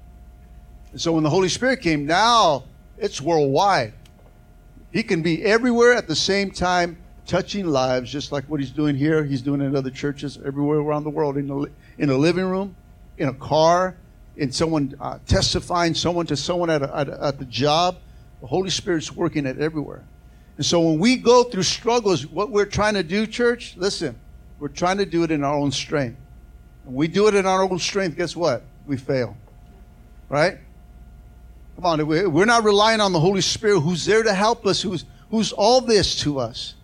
And 0.91 0.99
so 0.99 1.11
when 1.11 1.21
the 1.21 1.29
Holy 1.29 1.47
Spirit 1.47 1.79
came, 1.79 2.07
now 2.07 2.63
it's 2.97 3.21
worldwide. 3.21 3.93
He 4.91 5.03
can 5.03 5.21
be 5.21 5.43
everywhere 5.43 5.93
at 5.93 6.07
the 6.07 6.15
same 6.15 6.49
time, 6.49 6.97
touching 7.27 7.67
lives, 7.67 8.11
just 8.11 8.31
like 8.31 8.45
what 8.45 8.59
he's 8.59 8.71
doing 8.71 8.95
here. 8.95 9.23
He's 9.23 9.43
doing 9.43 9.61
in 9.61 9.75
other 9.75 9.91
churches 9.91 10.39
everywhere 10.43 10.79
around 10.79 11.03
the 11.03 11.11
world, 11.11 11.37
in 11.37 11.47
a, 11.51 12.01
in 12.01 12.09
a 12.09 12.17
living 12.17 12.45
room, 12.45 12.75
in 13.19 13.27
a 13.27 13.33
car, 13.35 13.95
in 14.37 14.51
someone 14.51 14.95
uh, 14.99 15.19
testifying, 15.27 15.93
someone 15.93 16.25
to 16.25 16.35
someone 16.35 16.71
at, 16.71 16.81
a, 16.81 16.97
at, 16.97 17.09
a, 17.09 17.25
at 17.25 17.37
the 17.37 17.45
job. 17.45 17.97
The 18.41 18.47
Holy 18.47 18.71
Spirit's 18.71 19.11
working 19.11 19.45
it 19.45 19.59
everywhere. 19.59 20.03
And 20.61 20.65
so 20.67 20.79
when 20.79 20.99
we 20.99 21.17
go 21.17 21.43
through 21.43 21.63
struggles, 21.63 22.27
what 22.27 22.51
we're 22.51 22.67
trying 22.67 22.93
to 22.93 23.01
do, 23.01 23.25
church, 23.25 23.73
listen, 23.77 24.15
we're 24.59 24.67
trying 24.67 24.99
to 24.99 25.07
do 25.07 25.23
it 25.23 25.31
in 25.31 25.43
our 25.43 25.55
own 25.55 25.71
strength. 25.71 26.19
When 26.83 26.93
we 26.93 27.07
do 27.07 27.27
it 27.27 27.33
in 27.33 27.47
our 27.47 27.63
own 27.63 27.79
strength, 27.79 28.15
guess 28.15 28.35
what? 28.35 28.61
We 28.85 28.95
fail. 28.95 29.35
Right? 30.29 30.59
Come 31.77 31.85
on, 31.87 32.05
we're 32.05 32.45
not 32.45 32.63
relying 32.63 33.01
on 33.01 33.11
the 33.11 33.19
Holy 33.19 33.41
Spirit 33.41 33.79
who's 33.79 34.05
there 34.05 34.21
to 34.21 34.35
help 34.35 34.67
us, 34.67 34.83
who's, 34.83 35.05
who's 35.31 35.51
all 35.51 35.81
this 35.81 36.19
to 36.19 36.37
us. 36.37 36.75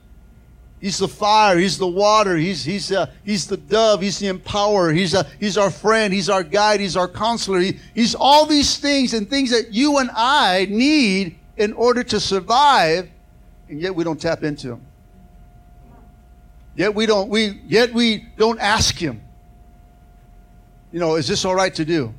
He's 0.81 0.97
the 0.97 1.07
fire. 1.07 1.59
He's 1.59 1.77
the 1.77 1.85
water. 1.85 2.35
He's, 2.35 2.63
he's, 2.63 2.91
uh, 2.91 3.11
he's 3.23 3.45
the 3.45 3.57
dove. 3.57 4.01
He's 4.01 4.17
the 4.17 4.25
empower. 4.25 4.91
He's, 4.91 5.13
uh, 5.13 5.29
he's 5.39 5.55
our 5.55 5.69
friend. 5.69 6.11
He's 6.11 6.31
our 6.31 6.41
guide. 6.41 6.79
He's 6.79 6.97
our 6.97 7.07
counselor. 7.07 7.59
He, 7.59 7.77
he's 7.93 8.15
all 8.15 8.47
these 8.47 8.77
things 8.77 9.13
and 9.13 9.29
things 9.29 9.51
that 9.51 9.71
you 9.71 9.99
and 9.99 10.09
I 10.15 10.65
need 10.67 11.37
in 11.57 11.73
order 11.73 12.03
to 12.05 12.19
survive, 12.19 13.11
and 13.69 13.81
yet 13.81 13.93
we 13.93 14.03
don't 14.03 14.19
tap 14.19 14.43
into 14.43 14.73
him. 14.73 14.81
Yet 16.75 16.93
we 16.93 17.05
don't, 17.05 17.29
we, 17.29 17.61
yet 17.67 17.93
we 17.93 18.27
don't 18.37 18.59
ask 18.59 18.95
him. 18.95 19.21
You 20.91 20.99
know, 20.99 21.15
is 21.15 21.27
this 21.27 21.43
all 21.43 21.55
right 21.55 21.73
to 21.73 21.83
do? 21.83 22.13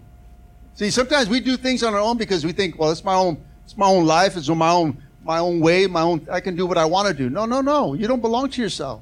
See, 0.74 0.90
sometimes 0.90 1.28
we 1.28 1.40
do 1.40 1.56
things 1.56 1.82
on 1.82 1.94
our 1.94 2.00
own 2.00 2.16
because 2.16 2.44
we 2.44 2.52
think, 2.52 2.78
well, 2.78 2.90
it's 2.90 3.04
my 3.04 3.14
own, 3.14 3.42
it's 3.64 3.76
my 3.76 3.86
own 3.86 4.04
life, 4.04 4.36
it's 4.36 4.48
my 4.48 4.70
own, 4.70 5.02
my 5.24 5.38
own 5.38 5.60
way, 5.60 5.86
my 5.86 6.02
own. 6.02 6.26
I 6.30 6.40
can 6.40 6.56
do 6.56 6.66
what 6.66 6.78
I 6.78 6.84
want 6.84 7.08
to 7.08 7.14
do. 7.14 7.30
No, 7.30 7.46
no, 7.46 7.60
no. 7.60 7.94
You 7.94 8.06
don't 8.06 8.20
belong 8.20 8.50
to 8.50 8.62
yourself. 8.62 9.00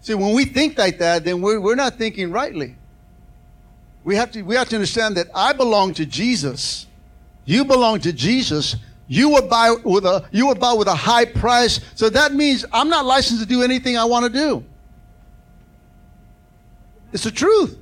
See, 0.00 0.14
when 0.14 0.34
we 0.34 0.44
think 0.44 0.76
like 0.76 0.98
that, 0.98 1.24
then 1.24 1.40
we're, 1.40 1.60
we're 1.60 1.74
not 1.74 1.96
thinking 1.96 2.30
rightly. 2.30 2.76
We 4.04 4.16
have 4.16 4.30
to 4.32 4.42
we 4.42 4.54
have 4.54 4.68
to 4.68 4.76
understand 4.76 5.16
that 5.16 5.28
I 5.34 5.54
belong 5.54 5.94
to 5.94 6.04
Jesus. 6.04 6.86
You 7.46 7.64
belong 7.64 8.00
to 8.00 8.12
Jesus. 8.12 8.76
You 9.06 9.28
would 9.30 9.50
buy 9.50 9.74
with 9.84 10.06
a 10.06 10.24
you 10.30 10.46
would 10.46 10.58
buy 10.58 10.72
with 10.72 10.88
a 10.88 10.94
high 10.94 11.26
price. 11.26 11.80
So 11.94 12.08
that 12.10 12.32
means 12.32 12.64
I'm 12.72 12.88
not 12.88 13.04
licensed 13.04 13.42
to 13.42 13.48
do 13.48 13.62
anything 13.62 13.96
I 13.98 14.04
want 14.04 14.24
to 14.24 14.30
do. 14.30 14.64
It's 17.12 17.24
the 17.24 17.30
truth. 17.30 17.78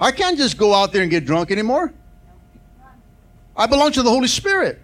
I 0.00 0.10
can't 0.10 0.36
just 0.36 0.56
go 0.56 0.74
out 0.74 0.92
there 0.92 1.02
and 1.02 1.10
get 1.10 1.24
drunk 1.24 1.50
anymore. 1.50 1.92
I 3.56 3.66
belong 3.66 3.92
to 3.92 4.02
the 4.02 4.10
Holy 4.10 4.26
Spirit. 4.26 4.80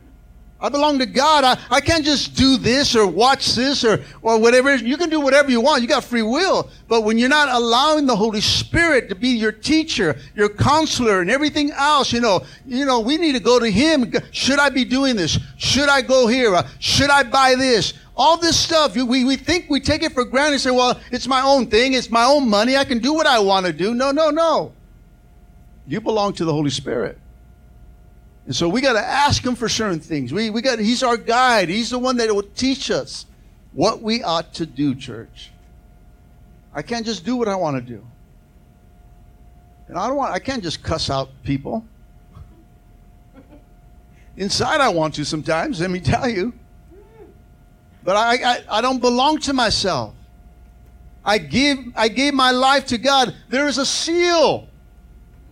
I 0.63 0.69
belong 0.69 0.99
to 0.99 1.07
God. 1.07 1.45
I, 1.45 1.59
I 1.71 1.81
can't 1.81 2.05
just 2.05 2.37
do 2.37 2.59
this 2.59 2.95
or 2.95 3.07
watch 3.07 3.55
this 3.55 3.83
or, 3.83 4.05
or 4.21 4.39
whatever. 4.39 4.75
You 4.77 4.99
can 4.99 5.09
do 5.09 5.21
whatever 5.21 5.51
you 5.51 5.61
want. 5.61 5.81
You 5.81 5.89
got 5.89 6.05
free 6.05 6.23
will. 6.23 6.69
But 6.87 7.03
when 7.03 7.17
you're 7.17 7.31
not 7.31 7.49
allowing 7.49 8.07
the 8.07 8.15
Holy 8.17 8.43
Spirit 8.43 9.09
to 9.09 9.15
be 9.15 9.29
your 9.29 9.53
teacher, 9.53 10.19
your 10.35 10.51
counselor, 10.51 11.23
and 11.23 11.31
everything 11.31 11.71
else, 11.71 12.13
you 12.13 12.21
know, 12.21 12.45
you 12.67 12.85
know, 12.85 13.01
we 13.01 13.17
need 13.17 13.33
to 13.33 13.41
go 13.41 13.59
to 13.59 13.71
Him. 13.71 14.13
Should 14.33 14.59
I 14.59 14.69
be 14.69 14.85
doing 14.85 15.17
this? 15.17 15.39
Should 15.57 15.89
I 15.89 16.03
go 16.03 16.27
here? 16.27 16.55
Uh, 16.55 16.69
should 16.79 17.11
I 17.11 17.23
buy 17.23 17.55
this? 17.55 17.95
All 18.15 18.37
this 18.37 18.59
stuff, 18.59 18.95
we, 18.95 19.25
we 19.25 19.37
think 19.37 19.71
we 19.71 19.81
take 19.81 20.03
it 20.03 20.13
for 20.13 20.27
granted 20.27 20.53
and 20.53 20.61
say, 20.61 20.71
well, 20.71 21.01
it's 21.11 21.27
my 21.27 21.41
own 21.41 21.69
thing. 21.69 21.95
It's 21.95 22.11
my 22.11 22.25
own 22.25 22.51
money. 22.51 22.77
I 22.77 22.85
can 22.85 22.99
do 22.99 23.15
what 23.15 23.27
I 23.27 23.39
want 23.39 23.65
to 23.65 23.73
do. 23.73 23.95
No, 23.95 24.11
no, 24.11 24.29
no. 24.29 24.73
You 25.87 26.03
belong 26.03 26.35
to 26.35 26.45
the 26.45 26.53
Holy 26.53 26.69
Spirit. 26.69 27.19
And 28.51 28.57
so 28.57 28.69
we 28.69 28.81
got 28.81 28.95
to 28.95 28.99
ask 28.99 29.47
him 29.47 29.55
for 29.55 29.69
certain 29.69 30.01
things. 30.01 30.33
We, 30.33 30.51
we 30.51 30.61
got, 30.61 30.81
he's 30.81 31.05
our 31.05 31.17
guide. 31.17 31.69
He's 31.69 31.91
the 31.91 32.01
one 32.01 32.17
that 32.17 32.35
will 32.35 32.43
teach 32.43 32.91
us 32.91 33.27
what 33.71 34.03
we 34.03 34.25
ought 34.25 34.55
to 34.55 34.67
do, 34.67 34.93
church. 34.97 35.53
I 36.75 36.83
can't 36.83 37.07
just 37.07 37.25
do 37.25 37.37
what 37.37 37.47
I 37.47 37.55
want 37.55 37.77
to 37.77 37.81
do. 37.81 38.05
And 39.87 39.97
I 39.97 40.09
don't 40.09 40.17
want, 40.17 40.33
I 40.33 40.41
can't 40.41 40.65
just 40.65 40.83
cuss 40.83 41.11
out 41.11 41.31
people. 41.45 41.87
Inside 44.37 44.81
I 44.81 44.89
want 44.89 45.15
to 45.15 45.25
sometimes, 45.25 45.81
let 45.81 45.93
me 45.93 46.01
tell 46.01 46.29
you. 46.29 46.53
But 48.03 48.17
I, 48.17 48.35
I, 48.35 48.65
I 48.69 48.81
don't 48.81 48.99
belong 48.99 49.39
to 49.43 49.53
myself. 49.53 50.13
I 51.25 51.39
give, 51.39 51.79
I 51.95 52.09
gave 52.09 52.35
my 52.35 52.51
life 52.51 52.87
to 52.87 52.99
God. 52.99 53.33
There 53.49 53.69
is 53.69 53.79
a 53.79 53.87
seal 53.87 54.67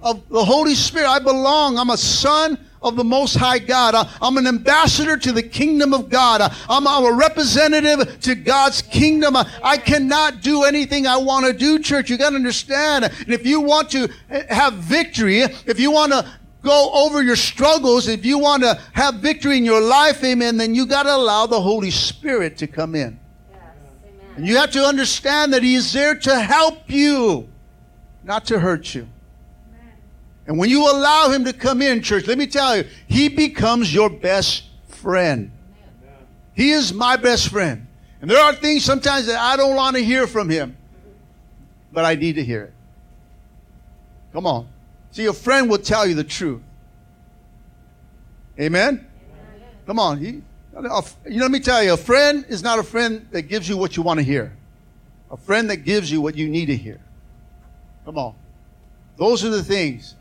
of 0.02 0.28
the 0.28 0.44
Holy 0.44 0.74
Spirit. 0.74 1.08
I 1.08 1.20
belong. 1.20 1.78
I'm 1.78 1.90
a 1.90 1.96
son 1.96 2.64
of 2.82 2.96
the 2.96 3.04
Most 3.04 3.36
High 3.36 3.58
God. 3.58 3.94
I'm 4.20 4.36
an 4.36 4.46
ambassador 4.46 5.16
to 5.16 5.32
the 5.32 5.42
kingdom 5.42 5.92
of 5.92 6.08
God. 6.08 6.40
I'm 6.68 6.86
a 6.86 7.12
representative 7.12 8.20
to 8.20 8.34
God's 8.34 8.82
kingdom. 8.82 9.36
I 9.36 9.76
cannot 9.76 10.42
do 10.42 10.64
anything 10.64 11.06
I 11.06 11.16
want 11.16 11.46
to 11.46 11.52
do, 11.52 11.78
church. 11.78 12.10
You 12.10 12.18
got 12.18 12.30
to 12.30 12.36
understand. 12.36 13.04
And 13.04 13.32
if 13.32 13.46
you 13.46 13.60
want 13.60 13.90
to 13.90 14.08
have 14.48 14.74
victory, 14.74 15.40
if 15.40 15.80
you 15.80 15.90
want 15.90 16.12
to 16.12 16.28
go 16.62 16.90
over 16.92 17.22
your 17.22 17.36
struggles, 17.36 18.08
if 18.08 18.24
you 18.24 18.38
want 18.38 18.62
to 18.62 18.80
have 18.92 19.16
victory 19.16 19.56
in 19.56 19.64
your 19.64 19.80
life, 19.80 20.22
amen, 20.24 20.56
then 20.56 20.74
you 20.74 20.86
got 20.86 21.04
to 21.04 21.14
allow 21.14 21.46
the 21.46 21.60
Holy 21.60 21.90
Spirit 21.90 22.56
to 22.58 22.66
come 22.66 22.94
in. 22.94 23.18
Yes, 23.50 23.60
and 24.36 24.46
you 24.46 24.56
have 24.56 24.72
to 24.72 24.84
understand 24.84 25.52
that 25.52 25.62
He 25.62 25.74
is 25.74 25.92
there 25.92 26.14
to 26.16 26.40
help 26.40 26.90
you, 26.90 27.48
not 28.24 28.44
to 28.46 28.58
hurt 28.58 28.94
you. 28.94 29.08
And 30.48 30.58
when 30.58 30.70
you 30.70 30.90
allow 30.90 31.28
him 31.28 31.44
to 31.44 31.52
come 31.52 31.82
in, 31.82 32.00
church, 32.00 32.26
let 32.26 32.38
me 32.38 32.46
tell 32.46 32.78
you, 32.78 32.84
he 33.06 33.28
becomes 33.28 33.94
your 33.94 34.08
best 34.08 34.64
friend. 34.86 35.52
He 36.54 36.70
is 36.70 36.92
my 36.92 37.16
best 37.16 37.50
friend. 37.50 37.86
And 38.22 38.30
there 38.30 38.42
are 38.42 38.54
things 38.54 38.82
sometimes 38.82 39.26
that 39.26 39.38
I 39.38 39.56
don't 39.56 39.76
want 39.76 39.96
to 39.96 40.02
hear 40.02 40.26
from 40.26 40.48
him, 40.48 40.74
but 41.92 42.06
I 42.06 42.14
need 42.14 42.36
to 42.36 42.42
hear 42.42 42.62
it. 42.62 42.72
Come 44.32 44.46
on. 44.46 44.66
See, 45.10 45.26
a 45.26 45.34
friend 45.34 45.68
will 45.68 45.78
tell 45.78 46.06
you 46.06 46.14
the 46.14 46.24
truth. 46.24 46.62
Amen? 48.58 49.06
Come 49.86 49.98
on. 49.98 50.18
He, 50.18 50.26
you 50.28 50.42
know, 50.74 51.02
let 51.26 51.50
me 51.50 51.60
tell 51.60 51.84
you, 51.84 51.92
a 51.92 51.96
friend 51.96 52.46
is 52.48 52.62
not 52.62 52.78
a 52.78 52.82
friend 52.82 53.28
that 53.32 53.42
gives 53.42 53.68
you 53.68 53.76
what 53.76 53.98
you 53.98 54.02
want 54.02 54.18
to 54.18 54.24
hear. 54.24 54.56
A 55.30 55.36
friend 55.36 55.68
that 55.68 55.78
gives 55.78 56.10
you 56.10 56.22
what 56.22 56.36
you 56.36 56.48
need 56.48 56.66
to 56.66 56.76
hear. 56.76 57.00
Come 58.06 58.16
on. 58.16 58.34
Those 59.18 59.44
are 59.44 59.50
the 59.50 59.62
things 59.62 60.14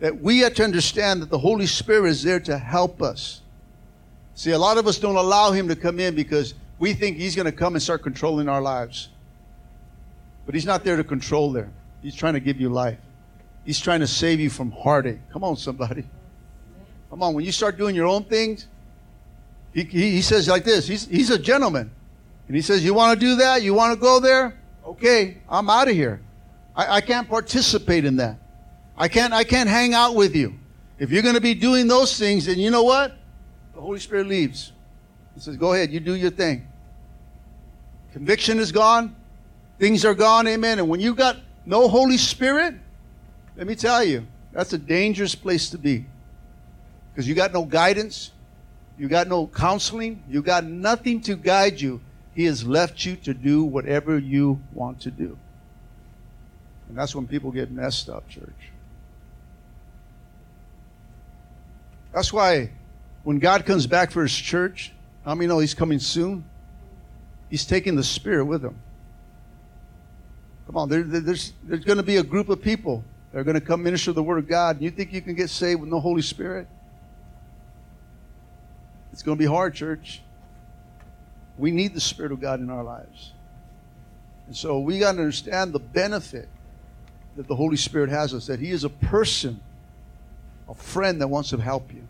that 0.00 0.20
we 0.20 0.40
have 0.40 0.54
to 0.54 0.64
understand 0.64 1.22
that 1.22 1.30
the 1.30 1.38
Holy 1.38 1.66
Spirit 1.66 2.10
is 2.10 2.22
there 2.22 2.40
to 2.40 2.58
help 2.58 3.02
us. 3.02 3.42
See, 4.34 4.50
a 4.50 4.58
lot 4.58 4.78
of 4.78 4.86
us 4.86 4.98
don't 4.98 5.16
allow 5.16 5.52
Him 5.52 5.68
to 5.68 5.76
come 5.76 6.00
in 6.00 6.14
because 6.14 6.54
we 6.78 6.92
think 6.92 7.16
He's 7.16 7.36
going 7.36 7.46
to 7.46 7.52
come 7.52 7.74
and 7.74 7.82
start 7.82 8.02
controlling 8.02 8.48
our 8.48 8.60
lives. 8.60 9.08
But 10.46 10.54
He's 10.54 10.66
not 10.66 10.84
there 10.84 10.96
to 10.96 11.04
control 11.04 11.52
there. 11.52 11.70
He's 12.02 12.14
trying 12.14 12.34
to 12.34 12.40
give 12.40 12.60
you 12.60 12.68
life. 12.68 12.98
He's 13.64 13.80
trying 13.80 14.00
to 14.00 14.06
save 14.06 14.40
you 14.40 14.50
from 14.50 14.70
heartache. 14.72 15.20
Come 15.32 15.44
on, 15.44 15.56
somebody. 15.56 16.04
Come 17.08 17.22
on, 17.22 17.32
when 17.32 17.44
you 17.44 17.52
start 17.52 17.78
doing 17.78 17.94
your 17.94 18.06
own 18.06 18.24
things, 18.24 18.66
he, 19.72 19.84
he, 19.84 20.10
he 20.10 20.22
says 20.22 20.48
like 20.48 20.64
this 20.64 20.86
he's, 20.86 21.06
he's 21.06 21.30
a 21.30 21.38
gentleman. 21.38 21.90
And 22.46 22.56
he 22.56 22.62
says, 22.62 22.84
You 22.84 22.94
want 22.94 23.18
to 23.18 23.26
do 23.26 23.36
that? 23.36 23.62
You 23.62 23.74
want 23.74 23.94
to 23.94 24.00
go 24.00 24.20
there? 24.20 24.58
Okay, 24.84 25.38
I'm 25.48 25.70
out 25.70 25.88
of 25.88 25.94
here. 25.94 26.20
I, 26.76 26.96
I 26.96 27.00
can't 27.00 27.28
participate 27.28 28.04
in 28.04 28.16
that. 28.16 28.38
I 28.96 29.08
can't, 29.08 29.32
I 29.32 29.44
can't 29.44 29.68
hang 29.68 29.94
out 29.94 30.14
with 30.14 30.36
you. 30.36 30.54
If 30.98 31.10
you're 31.10 31.22
going 31.22 31.34
to 31.34 31.40
be 31.40 31.54
doing 31.54 31.88
those 31.88 32.16
things, 32.18 32.46
then 32.46 32.58
you 32.58 32.70
know 32.70 32.84
what? 32.84 33.16
The 33.74 33.80
Holy 33.80 33.98
Spirit 33.98 34.28
leaves. 34.28 34.72
He 35.34 35.40
says, 35.40 35.56
go 35.56 35.72
ahead, 35.72 35.90
you 35.90 35.98
do 35.98 36.14
your 36.14 36.30
thing. 36.30 36.66
Conviction 38.12 38.60
is 38.60 38.70
gone. 38.70 39.16
Things 39.80 40.04
are 40.04 40.14
gone, 40.14 40.46
amen. 40.46 40.78
And 40.78 40.88
when 40.88 41.00
you've 41.00 41.16
got 41.16 41.38
no 41.66 41.88
Holy 41.88 42.16
Spirit, 42.16 42.74
let 43.56 43.66
me 43.66 43.74
tell 43.74 44.04
you, 44.04 44.26
that's 44.52 44.72
a 44.72 44.78
dangerous 44.78 45.34
place 45.34 45.70
to 45.70 45.78
be. 45.78 46.06
Because 47.12 47.28
you 47.28 47.34
got 47.34 47.52
no 47.52 47.64
guidance, 47.64 48.30
you 48.96 49.08
got 49.08 49.26
no 49.26 49.48
counseling, 49.48 50.22
you 50.28 50.42
got 50.42 50.64
nothing 50.64 51.20
to 51.22 51.34
guide 51.34 51.80
you. 51.80 52.00
He 52.34 52.44
has 52.44 52.64
left 52.64 53.04
you 53.04 53.16
to 53.16 53.34
do 53.34 53.64
whatever 53.64 54.18
you 54.18 54.60
want 54.72 55.00
to 55.02 55.10
do. 55.10 55.36
And 56.88 56.96
that's 56.96 57.14
when 57.14 57.26
people 57.26 57.50
get 57.50 57.72
messed 57.72 58.08
up, 58.08 58.28
church. 58.28 58.70
That's 62.14 62.32
why 62.32 62.70
when 63.24 63.40
God 63.40 63.66
comes 63.66 63.88
back 63.88 64.12
for 64.12 64.22
his 64.22 64.34
church, 64.34 64.92
how 65.24 65.34
many 65.34 65.48
know 65.48 65.58
he's 65.58 65.74
coming 65.74 65.98
soon? 65.98 66.44
He's 67.50 67.66
taking 67.66 67.96
the 67.96 68.04
Spirit 68.04 68.44
with 68.44 68.64
him. 68.64 68.78
Come 70.66 70.76
on, 70.76 70.88
there, 70.88 71.02
there's, 71.02 71.52
there's 71.64 71.84
going 71.84 71.96
to 71.96 72.04
be 72.04 72.16
a 72.16 72.22
group 72.22 72.48
of 72.48 72.62
people 72.62 73.04
that 73.32 73.40
are 73.40 73.44
going 73.44 73.56
to 73.56 73.60
come 73.60 73.82
minister 73.82 74.12
the 74.12 74.22
Word 74.22 74.38
of 74.38 74.48
God. 74.48 74.80
You 74.80 74.90
think 74.90 75.12
you 75.12 75.20
can 75.20 75.34
get 75.34 75.50
saved 75.50 75.80
with 75.80 75.90
no 75.90 75.98
Holy 75.98 76.22
Spirit? 76.22 76.68
It's 79.12 79.22
going 79.22 79.36
to 79.36 79.42
be 79.42 79.48
hard, 79.48 79.74
church. 79.74 80.22
We 81.58 81.72
need 81.72 81.94
the 81.94 82.00
Spirit 82.00 82.32
of 82.32 82.40
God 82.40 82.60
in 82.60 82.70
our 82.70 82.84
lives. 82.84 83.32
And 84.46 84.56
so 84.56 84.78
we 84.78 85.00
got 85.00 85.12
to 85.12 85.18
understand 85.18 85.72
the 85.72 85.80
benefit 85.80 86.48
that 87.36 87.48
the 87.48 87.56
Holy 87.56 87.76
Spirit 87.76 88.10
has 88.10 88.32
us, 88.32 88.46
that 88.46 88.60
He 88.60 88.70
is 88.70 88.84
a 88.84 88.88
person 88.88 89.60
a 90.68 90.74
friend 90.74 91.20
that 91.20 91.28
wants 91.28 91.50
to 91.50 91.58
help 91.58 91.92
you. 91.92 92.06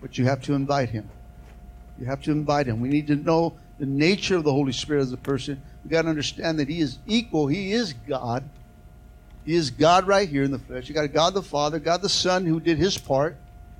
But 0.00 0.18
you 0.18 0.24
have 0.26 0.42
to 0.42 0.54
invite 0.54 0.90
him. 0.90 1.08
You 1.98 2.06
have 2.06 2.22
to 2.22 2.32
invite 2.32 2.66
him. 2.66 2.80
We 2.80 2.88
need 2.88 3.06
to 3.08 3.16
know 3.16 3.54
the 3.78 3.86
nature 3.86 4.36
of 4.36 4.44
the 4.44 4.52
Holy 4.52 4.72
Spirit 4.72 5.02
as 5.02 5.12
a 5.12 5.16
person. 5.16 5.60
We 5.82 5.90
got 5.90 6.02
to 6.02 6.08
understand 6.08 6.58
that 6.58 6.68
he 6.68 6.80
is 6.80 6.98
equal. 7.06 7.46
He 7.46 7.72
is 7.72 7.94
God. 8.06 8.44
He 9.44 9.54
is 9.54 9.70
God 9.70 10.06
right 10.06 10.28
here 10.28 10.42
in 10.42 10.50
the 10.50 10.58
flesh. 10.58 10.88
You 10.88 10.94
got 10.94 11.12
God 11.12 11.34
the 11.34 11.42
Father, 11.42 11.78
God 11.78 12.02
the 12.02 12.08
Son 12.08 12.46
who 12.46 12.60
did 12.60 12.78
his 12.78 12.96
part 12.96 13.36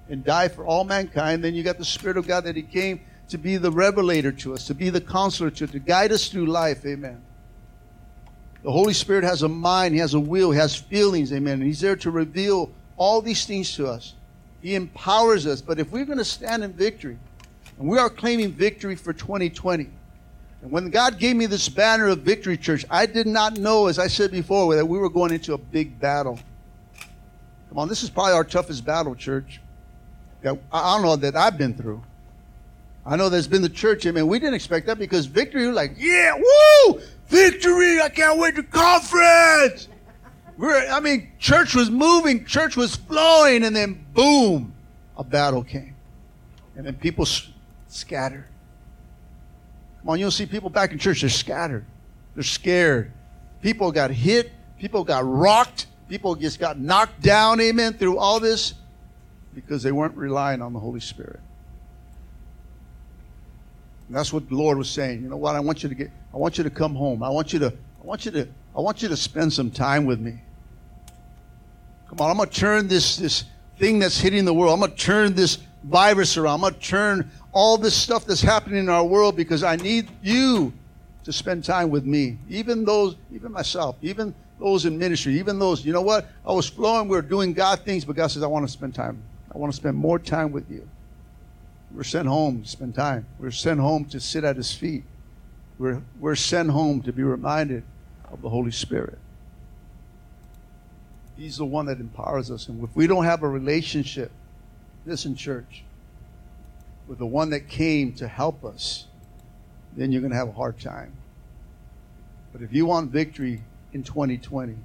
and 0.09 0.24
died 0.24 0.52
for 0.52 0.66
all 0.66 0.85
mankind. 0.85 1.42
Then 1.42 1.54
you 1.54 1.62
got 1.62 1.78
the 1.78 1.85
Spirit 1.85 2.16
of 2.16 2.26
God 2.26 2.44
that 2.44 2.57
he 2.57 2.62
came 2.62 3.00
to 3.28 3.38
be 3.38 3.57
the 3.57 3.70
revelator 3.70 4.33
to 4.33 4.52
us, 4.52 4.66
to 4.66 4.74
be 4.74 4.90
the 4.90 5.00
counselor 5.00 5.50
to, 5.50 5.66
to 5.66 5.78
guide 5.78 6.12
us 6.12 6.28
through 6.28 6.46
life. 6.46 6.85
Amen. 6.85 7.22
The 8.62 8.70
Holy 8.70 8.92
Spirit 8.94 9.24
has 9.24 9.42
a 9.42 9.48
mind, 9.48 9.94
he 9.94 10.00
has 10.00 10.14
a 10.14 10.20
will, 10.20 10.51
he 10.51 10.59
has 10.59 10.74
feelings. 10.74 11.32
Amen. 11.32 11.55
And 11.55 11.64
he's 11.64 11.80
there 11.80 11.97
to 11.97 12.11
reveal 12.11 12.70
all 12.97 13.20
these 13.20 13.45
things 13.45 13.74
to 13.76 13.86
us. 13.86 14.14
He 14.62 14.74
empowers 14.74 15.47
us. 15.47 15.61
But 15.61 15.78
if 15.78 15.90
we're 15.90 16.05
going 16.05 16.18
to 16.18 16.24
stand 16.24 16.64
in 16.64 16.72
victory, 16.72 17.18
and 17.78 17.88
we 17.88 17.99
are 17.99 18.09
claiming 18.09 18.53
victory 18.53 18.97
for 18.97 19.12
2020, 19.12 19.90
and 20.62 20.72
when 20.72 20.88
God 20.88 21.18
gave 21.18 21.36
me 21.36 21.45
this 21.47 21.68
banner 21.68 22.09
of 22.09 22.20
victory, 22.20 22.57
church, 22.57 22.86
I 22.88 23.05
did 23.05 23.26
not 23.26 23.59
know, 23.59 23.86
as 23.86 23.99
I 23.99 24.07
said 24.07 24.30
before, 24.30 24.74
that 24.76 24.86
we 24.86 24.99
were 24.99 25.11
going 25.11 25.32
into 25.32 25.53
a 25.53 25.59
big 25.59 26.01
battle. 26.01 26.38
Come 27.68 27.78
on, 27.78 27.88
this 27.88 28.03
is 28.03 28.09
probably 28.09 28.32
our 28.32 28.45
toughest 28.45 28.84
battle, 28.84 29.14
church. 29.14 29.61
I 30.42 30.55
don't 30.72 31.03
know 31.03 31.16
that 31.16 31.36
I've 31.36 31.59
been 31.59 31.74
through. 31.74 32.03
I 33.05 33.16
know 33.16 33.28
there's 33.28 33.49
been 33.49 33.61
the 33.61 33.68
church, 33.68 34.07
I 34.07 34.12
mean, 34.12 34.26
we 34.26 34.38
didn't 34.38 34.55
expect 34.55 34.86
that 34.86 34.99
because 34.99 35.26
victory, 35.26 35.66
like, 35.66 35.92
yeah, 35.99 36.34
woo, 36.34 37.01
victory, 37.26 38.01
I 38.01 38.09
can't 38.09 38.38
wait 38.38 38.57
to 38.57 38.62
conference. 38.62 39.88
We're, 40.57 40.88
I 40.88 41.00
mean, 41.00 41.32
church 41.38 41.74
was 41.74 41.90
moving, 41.90 42.44
church 42.44 42.76
was 42.76 42.94
flowing, 42.94 43.64
and 43.64 43.74
then 43.74 44.07
boom, 44.12 44.72
a 45.16 45.24
battle 45.24 45.64
came. 45.64 45.94
And 46.76 46.86
then 46.86 46.94
people 46.94 47.26
scattered. 47.88 48.44
Come 50.00 50.11
on, 50.11 50.18
you'll 50.20 50.30
see 50.30 50.46
people 50.46 50.70
back 50.70 50.92
in 50.92 50.98
church, 50.98 51.22
they're 51.22 51.30
scattered. 51.30 51.84
They're 52.34 52.42
scared. 52.42 53.12
People 53.62 53.90
got 53.90 54.11
hit, 54.11 54.52
people 54.78 55.05
got 55.05 55.26
rocked, 55.26 55.86
people 56.09 56.34
just 56.34 56.61
got 56.61 56.78
knocked 56.78 57.20
down, 57.20 57.61
amen, 57.61 57.94
through 57.94 58.18
all 58.18 58.38
this 58.38 58.74
because 59.55 59.82
they 59.82 59.92
weren't 59.92 60.16
relying 60.16 60.61
on 60.61 60.72
the 60.72 60.80
Holy 60.80 61.00
Spirit. 61.00 61.40
And 64.09 64.16
that's 64.16 64.32
what 64.32 64.48
the 64.48 64.55
Lord 64.55 64.76
was 64.76 64.90
saying. 64.90 65.22
You 65.22 65.28
know 65.28 65.36
what? 65.36 65.55
I 65.55 65.61
want 65.61 65.82
you 65.82 65.88
to 65.88 65.94
get. 65.94 66.11
I 66.32 66.36
want 66.36 66.59
you 66.59 66.64
to 66.64 66.70
come 66.70 66.94
home. 66.94 67.22
I 67.22 67.30
want 67.30 67.52
you 67.52 67.59
to. 67.61 67.68
I 67.68 68.05
want 68.05 68.26
you 68.26 68.30
to. 68.32 68.48
I 68.77 68.81
want 68.81 69.03
you 69.03 69.09
to 69.09 69.16
spend 69.16 69.53
some 69.53 69.70
time 69.70 70.05
with 70.05 70.20
me. 70.20 70.41
Come 72.09 72.20
on, 72.20 72.31
I'm 72.31 72.37
gonna 72.37 72.51
turn 72.51 72.89
this 72.89 73.16
this 73.16 73.45
thing 73.79 73.99
that's 73.99 74.18
hitting 74.18 74.45
the 74.45 74.55
world. 74.55 74.72
I'm 74.72 74.81
gonna 74.81 74.95
turn 74.95 75.35
this 75.35 75.59
virus 75.85 76.37
around. 76.37 76.55
I'm 76.55 76.61
gonna 76.61 76.75
turn 76.77 77.31
all 77.53 77.79
this 77.79 77.95
stuff 77.95 78.25
that's 78.25 78.41
happening 78.41 78.79
in 78.79 78.89
our 78.89 79.05
world 79.05 79.37
because 79.37 79.62
I 79.62 79.77
need 79.77 80.09
you 80.22 80.72
to 81.25 81.33
spend 81.33 81.64
time 81.64 81.91
with 81.91 82.05
me. 82.05 82.39
Even 82.49 82.85
those, 82.85 83.16
even 83.33 83.53
myself, 83.53 83.97
even 84.03 84.35
those 84.59 84.87
in 84.87 84.99
ministry, 84.99 85.39
even 85.39 85.59
those, 85.59 85.85
you 85.85 85.93
know 85.93 86.03
what? 86.03 86.29
I 86.47 86.53
was 86.53 86.68
flowing, 86.68 87.09
we 87.09 87.16
were 87.16 87.22
doing 87.22 87.53
God 87.53 87.81
things, 87.81 88.05
but 88.05 88.16
God 88.16 88.29
says, 88.29 88.43
I 88.43 88.47
want 88.47 88.66
to 88.66 88.72
spend 88.72 88.95
time. 88.95 89.22
I 89.53 89.59
want 89.59 89.72
to 89.72 89.77
spend 89.77 89.97
more 89.97 90.18
time 90.18 90.53
with 90.53 90.70
you. 90.70 90.87
We're 91.93 92.03
sent 92.03 92.27
home 92.27 92.62
to 92.62 92.68
spend 92.68 92.95
time. 92.95 93.27
We're 93.39 93.53
sent 93.53 93.79
home 93.81 94.05
to 94.07 94.20
sit 94.20 94.45
at 94.45 94.57
his 94.57 94.72
feet. 94.75 95.05
We're, 95.79 96.03
we're 96.18 96.37
sent 96.37 96.70
home 96.70 97.03
to 97.03 97.12
be 97.12 97.22
reminded 97.22 97.85
of 98.35 98.43
the 98.43 98.51
Holy 98.51 98.70
Spirit. 98.70 99.18
He's 101.37 101.57
the 101.57 101.64
one 101.64 101.87
that 101.87 101.99
empowers 101.99 102.51
us. 102.51 102.68
And 102.68 102.82
if 102.85 102.95
we 102.95 103.07
don't 103.07 103.24
have 103.24 103.43
a 103.43 103.49
relationship, 103.49 104.30
listen, 105.07 105.35
church, 105.35 105.85
with 107.09 107.18
the 107.18 107.26
one 107.26 107.51
that 107.51 107.68
came 107.68 108.12
to 108.14 108.28
help 108.28 108.64
us, 108.64 109.07
then 109.97 110.12
you're 110.12 110.20
going 110.20 110.32
to 110.32 110.37
have 110.37 110.49
a 110.49 110.53
hard 110.53 110.78
time. 110.78 111.12
But 112.53 112.62
if 112.62 112.72
you 112.72 112.87
want 112.87 113.11
victory 113.11 113.62
in 113.93 114.03
2020, 114.03 114.76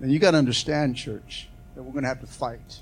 then 0.00 0.10
you 0.10 0.18
got 0.18 0.30
to 0.32 0.38
understand, 0.38 0.96
church, 0.96 1.48
that 1.74 1.82
we're 1.82 1.92
going 1.92 2.04
to 2.04 2.08
have 2.08 2.20
to 2.20 2.26
fight. 2.26 2.80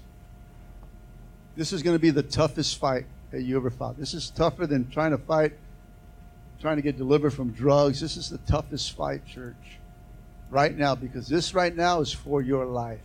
This 1.57 1.73
is 1.73 1.83
going 1.83 1.95
to 1.95 2.01
be 2.01 2.11
the 2.11 2.23
toughest 2.23 2.79
fight 2.79 3.07
that 3.31 3.43
you 3.43 3.57
ever 3.57 3.71
fought. 3.71 3.99
This 3.99 4.15
is 4.15 4.31
tougher 4.31 4.67
than 4.67 4.89
trying 4.91 5.13
to 5.13 5.19
fight, 5.19 5.53
trying 6.61 6.77
to 6.77 6.83
get 6.83 6.97
delivered 6.97 7.31
from 7.31 7.51
drugs. 7.51 8.01
This 8.01 8.17
is 8.17 8.31
the 8.31 8.39
toughest 8.39 8.93
fight, 8.93 9.27
church, 9.27 9.79
right 10.51 10.77
now, 10.77 10.95
because 10.95 11.29
this 11.29 11.55
right 11.55 11.75
now 11.75 12.01
is 12.01 12.13
for 12.13 12.41
your 12.41 12.65
life. 12.65 13.01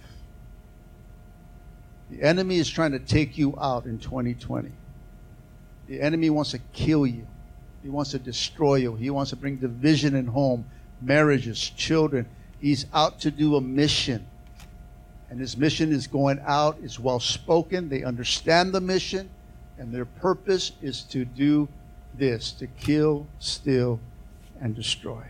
The 2.09 2.21
enemy 2.23 2.57
is 2.57 2.69
trying 2.69 2.91
to 2.91 2.99
take 2.99 3.37
you 3.37 3.57
out 3.59 3.85
in 3.85 3.97
2020. 3.99 4.69
The 5.87 6.01
enemy 6.01 6.29
wants 6.29 6.51
to 6.51 6.59
kill 6.73 7.05
you. 7.05 7.25
He 7.83 7.89
wants 7.89 8.11
to 8.11 8.19
destroy 8.19 8.75
you. 8.75 8.95
He 8.95 9.09
wants 9.09 9.31
to 9.31 9.35
bring 9.35 9.57
division 9.57 10.15
in 10.15 10.27
home, 10.27 10.65
marriages, 11.01 11.59
children. 11.59 12.27
He's 12.59 12.85
out 12.93 13.19
to 13.21 13.31
do 13.31 13.55
a 13.55 13.61
mission. 13.61 14.25
And 15.29 15.39
his 15.39 15.57
mission 15.57 15.91
is 15.91 16.07
going 16.07 16.39
out, 16.45 16.77
is 16.83 16.99
well 16.99 17.19
spoken. 17.19 17.89
They 17.89 18.03
understand 18.03 18.73
the 18.73 18.81
mission, 18.81 19.29
and 19.77 19.93
their 19.93 20.05
purpose 20.05 20.73
is 20.81 21.03
to 21.03 21.23
do 21.25 21.67
this 22.17 22.51
to 22.53 22.67
kill, 22.67 23.27
steal, 23.39 23.99
and 24.59 24.75
destroy. 24.75 25.23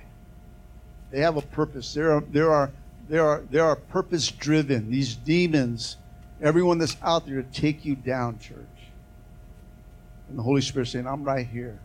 They 1.11 1.19
have 1.19 1.37
a 1.37 1.41
purpose. 1.41 1.93
There 1.93 2.11
are, 2.11 2.21
there 2.21 2.51
are, 2.51 2.71
there 3.09 3.25
are, 3.27 3.43
there 3.49 3.65
are 3.65 3.75
purpose 3.75 4.29
driven. 4.31 4.89
These 4.89 5.15
demons, 5.15 5.97
everyone 6.41 6.77
that's 6.77 6.97
out 7.01 7.25
there 7.25 7.41
to 7.41 7.51
take 7.51 7.83
you 7.85 7.95
down, 7.95 8.39
church. 8.39 8.57
And 10.29 10.37
the 10.37 10.43
Holy 10.43 10.61
Spirit 10.61 10.87
saying, 10.87 11.07
I'm 11.07 11.23
right 11.23 11.45
here. 11.45 11.77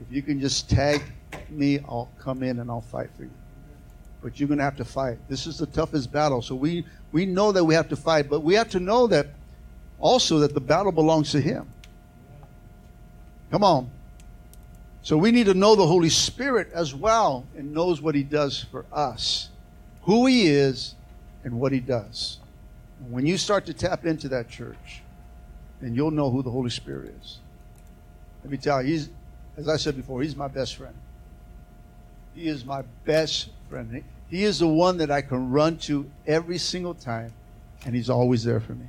If 0.00 0.14
you 0.14 0.22
can 0.22 0.40
just 0.40 0.70
tag 0.70 1.02
me, 1.50 1.80
I'll 1.80 2.08
come 2.18 2.42
in 2.42 2.60
and 2.60 2.70
I'll 2.70 2.80
fight 2.80 3.10
for 3.16 3.24
you. 3.24 3.30
But 4.22 4.38
you're 4.38 4.48
going 4.48 4.58
to 4.58 4.64
have 4.64 4.76
to 4.76 4.84
fight. 4.84 5.18
This 5.28 5.46
is 5.48 5.58
the 5.58 5.66
toughest 5.66 6.12
battle. 6.12 6.42
So 6.42 6.54
we, 6.54 6.84
we 7.10 7.26
know 7.26 7.50
that 7.50 7.64
we 7.64 7.74
have 7.74 7.88
to 7.88 7.96
fight, 7.96 8.30
but 8.30 8.40
we 8.40 8.54
have 8.54 8.70
to 8.70 8.80
know 8.80 9.08
that 9.08 9.26
also 9.98 10.38
that 10.40 10.54
the 10.54 10.60
battle 10.60 10.92
belongs 10.92 11.32
to 11.32 11.40
Him. 11.40 11.68
Come 13.50 13.64
on. 13.64 13.90
So 15.02 15.16
we 15.16 15.32
need 15.32 15.46
to 15.46 15.54
know 15.54 15.74
the 15.74 15.86
Holy 15.86 16.08
Spirit 16.08 16.70
as 16.72 16.94
well 16.94 17.44
and 17.56 17.74
knows 17.74 18.00
what 18.00 18.14
He 18.14 18.22
does 18.22 18.64
for 18.70 18.84
us, 18.92 19.48
who 20.02 20.26
He 20.26 20.46
is, 20.46 20.94
and 21.44 21.58
what 21.58 21.72
He 21.72 21.80
does. 21.80 22.38
When 23.08 23.26
you 23.26 23.36
start 23.36 23.66
to 23.66 23.74
tap 23.74 24.06
into 24.06 24.28
that 24.28 24.48
church, 24.48 25.02
then 25.80 25.94
you'll 25.94 26.12
know 26.12 26.30
who 26.30 26.42
the 26.42 26.50
Holy 26.50 26.70
Spirit 26.70 27.14
is. 27.20 27.38
Let 28.44 28.50
me 28.52 28.58
tell 28.58 28.80
you, 28.82 28.92
He's 28.92 29.08
as 29.56 29.68
I 29.68 29.76
said 29.76 29.96
before, 29.96 30.22
he's 30.22 30.36
my 30.36 30.48
best 30.48 30.76
friend. 30.76 30.94
He 32.34 32.48
is 32.48 32.64
my 32.64 32.82
best 33.04 33.50
friend. 33.68 34.02
He 34.28 34.44
is 34.44 34.58
the 34.58 34.68
one 34.68 34.96
that 34.98 35.10
I 35.10 35.20
can 35.20 35.50
run 35.50 35.76
to 35.78 36.10
every 36.26 36.58
single 36.58 36.94
time, 36.94 37.32
and 37.84 37.94
he's 37.94 38.08
always 38.08 38.44
there 38.44 38.60
for 38.60 38.72
me. 38.72 38.86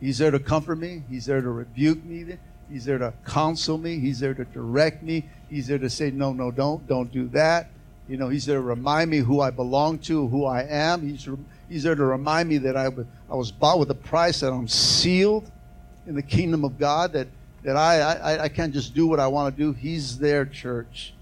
He's 0.00 0.18
there 0.18 0.30
to 0.30 0.38
comfort 0.38 0.76
me. 0.76 1.02
He's 1.10 1.26
there 1.26 1.40
to 1.40 1.50
rebuke 1.50 2.04
me. 2.04 2.38
He's 2.70 2.84
there 2.84 2.98
to 2.98 3.12
counsel 3.26 3.78
me. 3.78 3.98
He's 3.98 4.20
there 4.20 4.34
to 4.34 4.44
direct 4.44 5.02
me. 5.02 5.28
He's 5.50 5.66
there 5.66 5.78
to 5.78 5.90
say, 5.90 6.10
no, 6.10 6.32
no, 6.32 6.50
don't, 6.50 6.86
don't 6.86 7.12
do 7.12 7.28
that. 7.28 7.68
You 8.08 8.16
know, 8.16 8.28
he's 8.28 8.46
there 8.46 8.56
to 8.56 8.62
remind 8.62 9.10
me 9.10 9.18
who 9.18 9.40
I 9.40 9.50
belong 9.50 9.98
to, 10.00 10.28
who 10.28 10.44
I 10.44 10.62
am. 10.64 11.08
He's, 11.08 11.28
he's 11.68 11.82
there 11.82 11.94
to 11.94 12.04
remind 12.04 12.48
me 12.48 12.58
that 12.58 12.76
I, 12.76 12.86
I 13.30 13.34
was 13.34 13.50
bought 13.50 13.78
with 13.78 13.90
a 13.90 13.94
price, 13.94 14.40
that 14.40 14.52
I'm 14.52 14.68
sealed 14.68 15.50
in 16.06 16.14
the 16.14 16.22
kingdom 16.22 16.64
of 16.64 16.78
God, 16.78 17.12
that 17.12 17.28
that 17.64 17.76
I, 17.76 18.00
I, 18.00 18.42
I 18.44 18.48
can't 18.48 18.72
just 18.72 18.94
do 18.94 19.06
what 19.06 19.18
I 19.18 19.26
want 19.26 19.56
to 19.56 19.62
do. 19.62 19.72
He's 19.72 20.18
there, 20.18 20.44
church. 20.44 21.14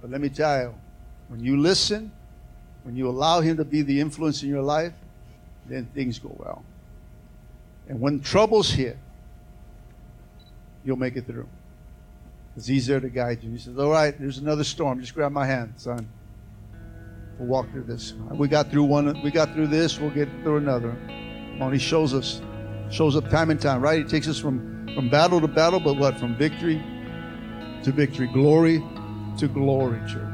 But 0.00 0.10
let 0.10 0.20
me 0.20 0.30
tell 0.30 0.62
you, 0.62 0.74
when 1.28 1.40
you 1.40 1.58
listen, 1.58 2.10
when 2.84 2.96
you 2.96 3.08
allow 3.08 3.40
Him 3.40 3.58
to 3.58 3.64
be 3.64 3.82
the 3.82 4.00
influence 4.00 4.42
in 4.42 4.48
your 4.48 4.62
life, 4.62 4.94
then 5.66 5.84
things 5.94 6.18
go 6.18 6.34
well. 6.38 6.64
And 7.86 8.00
when 8.00 8.20
troubles 8.20 8.70
hit, 8.70 8.96
you'll 10.88 10.96
make 10.96 11.16
it 11.16 11.26
through. 11.26 11.46
Because 12.54 12.66
He's 12.66 12.86
there 12.86 12.98
to 12.98 13.10
guide 13.10 13.44
you. 13.44 13.50
He 13.50 13.58
says, 13.58 13.78
All 13.78 13.90
right, 13.90 14.18
there's 14.18 14.38
another 14.38 14.64
storm. 14.64 15.00
Just 15.00 15.14
grab 15.14 15.30
my 15.30 15.46
hand, 15.46 15.74
son. 15.76 16.08
We'll 17.38 17.46
walk 17.46 17.70
through 17.70 17.84
this. 17.84 18.14
We 18.32 18.48
got 18.48 18.70
through 18.70 18.84
one, 18.84 19.22
we 19.22 19.30
got 19.30 19.52
through 19.52 19.68
this, 19.68 20.00
we'll 20.00 20.10
get 20.10 20.28
through 20.42 20.56
another. 20.56 20.96
Come 21.52 21.62
on, 21.62 21.72
He 21.72 21.78
shows 21.78 22.14
us, 22.14 22.40
shows 22.90 23.14
up 23.14 23.28
time 23.28 23.50
and 23.50 23.60
time, 23.60 23.80
right? 23.82 23.98
He 23.98 24.04
takes 24.04 24.26
us 24.26 24.38
from 24.38 24.88
from 24.94 25.10
battle 25.10 25.40
to 25.40 25.46
battle, 25.46 25.78
but 25.78 25.94
what? 25.94 26.18
From 26.18 26.36
victory 26.36 26.82
to 27.84 27.92
victory, 27.92 28.26
glory 28.32 28.82
to 29.38 29.46
glory, 29.46 30.00
church. 30.08 30.24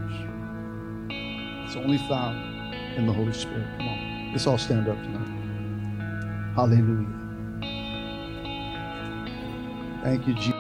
It's 1.66 1.76
only 1.76 1.98
found 1.98 2.74
in 2.96 3.06
the 3.06 3.12
Holy 3.12 3.32
Spirit. 3.32 3.66
Come 3.76 3.88
on. 3.88 4.32
Let's 4.32 4.46
all 4.46 4.56
stand 4.56 4.88
up 4.88 4.96
tonight. 5.02 6.54
Hallelujah. 6.54 7.23
Thank 10.04 10.28
you, 10.28 10.34
Jesus. 10.34 10.53